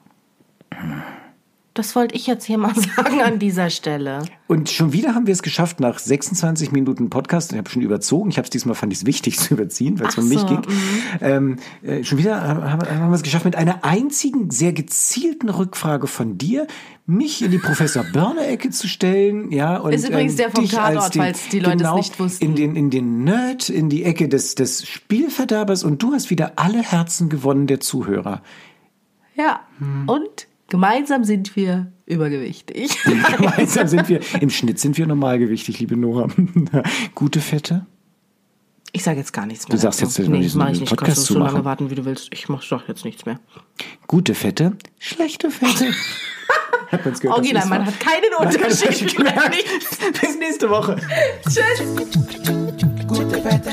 Das 1.76 1.94
wollte 1.94 2.16
ich 2.16 2.26
jetzt 2.26 2.46
hier 2.46 2.58
mal 2.58 2.74
sagen 2.96 3.22
an 3.22 3.38
dieser 3.38 3.70
Stelle. 3.70 4.24
Und 4.48 4.70
schon 4.70 4.94
wieder 4.94 5.14
haben 5.14 5.28
wir 5.28 5.34
es 5.34 5.44
geschafft, 5.44 5.82
nach 5.82 6.00
26 6.00 6.72
Minuten 6.72 7.10
Podcast, 7.10 7.52
ich 7.52 7.58
habe 7.58 7.70
schon 7.70 7.82
überzogen, 7.82 8.30
ich 8.30 8.38
habe 8.38 8.46
es 8.46 8.50
diesmal, 8.50 8.76
fand 8.76 8.94
ich 8.94 9.00
es 9.00 9.06
wichtig 9.06 9.38
zu 9.40 9.56
überziehen, 9.56 10.00
weil 10.00 10.08
es 10.08 10.18
um 10.18 10.30
mich 10.30 10.40
so, 10.40 10.46
ging. 10.46 10.62
Ähm, 11.20 11.58
äh, 11.84 12.06
schon 12.06 12.18
wieder 12.18 12.42
haben, 12.42 12.64
haben 12.64 13.10
wir 13.10 13.16
es 13.16 13.24
geschafft, 13.24 13.44
mit 13.44 13.58
einer 13.58 13.84
einzigen, 13.84 14.52
sehr 14.52 14.72
gezielten 14.72 15.50
Rückfrage 15.50 16.08
von 16.08 16.38
dir, 16.38 16.66
mich 17.06 17.44
in 17.44 17.52
die 17.52 17.58
Professor 17.58 18.06
Börner-Ecke 18.14 18.70
zu 18.70 18.88
stellen. 18.88 19.52
Ja, 19.52 19.76
und, 19.76 19.92
ähm, 19.92 19.98
Ist 19.98 20.08
übrigens 20.08 20.36
der 20.38 20.52
vom 20.52 20.70
Tatort, 20.70 21.14
den, 21.14 21.22
falls 21.24 21.50
die 21.50 21.60
Leute 21.60 21.76
es 21.76 21.82
genau, 21.82 21.98
nicht 21.98 22.18
wussten. 22.22 22.46
In 22.46 22.56
den, 22.56 22.76
in 22.78 22.90
den 22.90 23.26
Nerd, 23.26 23.68
in 23.68 23.90
die 23.90 24.06
Ecke 24.06 24.30
des, 24.30 24.56
des 24.56 24.88
Spielverderbers 24.88 25.84
und 25.84 26.02
du 26.02 26.14
hast 26.14 26.30
wieder 26.30 26.54
alle 26.56 26.82
Herzen 26.82 27.28
gewonnen 27.28 27.68
der 27.68 27.82
Zuhörer. 27.82 28.42
Ja. 29.36 29.60
Hm. 29.80 30.08
Und 30.08 30.48
gemeinsam 30.70 31.24
sind 31.24 31.56
wir 31.56 31.92
übergewichtig. 32.06 32.98
Gemeinsam 33.38 33.88
sind 33.88 34.10
wir, 34.10 34.20
im 34.42 34.50
Schnitt 34.50 34.80
sind 34.80 34.98
wir 34.98 35.08
normalgewichtig, 35.08 35.80
liebe 35.80 35.98
Nora. 35.98 36.28
Gute 37.16 37.42
Fette? 37.42 37.86
Ich 38.92 39.04
sage 39.04 39.18
jetzt 39.20 39.34
gar 39.34 39.46
nichts 39.46 39.68
mehr. 39.68 39.76
Du 39.76 39.82
sagst 39.82 40.02
dazu. 40.02 40.22
jetzt, 40.22 40.32
nee, 40.32 40.40
diesen 40.40 40.58
mach 40.60 40.70
ich 40.70 40.80
nicht. 40.80 40.90
Podcast 40.90 41.16
Kannst 41.18 41.26
zu 41.26 41.34
du 41.34 41.40
so 41.40 41.44
lange 41.44 41.54
machen. 41.54 41.66
warten, 41.66 41.90
wie 41.90 41.96
du 41.96 42.06
willst. 42.06 42.30
Ich 42.32 42.48
mach 42.48 42.64
doch 42.66 42.88
jetzt 42.88 43.04
nichts 43.04 43.26
mehr. 43.26 43.40
Gute 44.08 44.34
Fette, 44.36 44.78
schlechte 45.00 45.52
Fette. 45.52 45.94
Hat 46.92 47.04
man's 47.04 47.20
gehört? 47.20 47.40
Original, 47.40 47.66
man 47.68 47.86
hat 47.86 48.00
keinen 48.00 48.30
Man 48.38 48.48
hat 48.48 48.56
Unterschied. 48.56 49.18
Gemerkt. 49.18 49.66
Bis 50.22 50.38
nächste 50.38 50.70
Woche. 50.70 50.96
Tschüss. 51.44 51.96
Gute 53.08 53.44
Wette, 53.44 53.72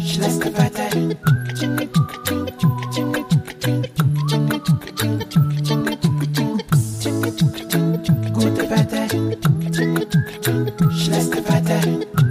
schlechte 0.00 0.52
Wette. 0.56 1.16
Gute 11.10 11.18
Wette, 11.18 11.26
schlechte 11.26 11.42
Wette. 11.48 12.29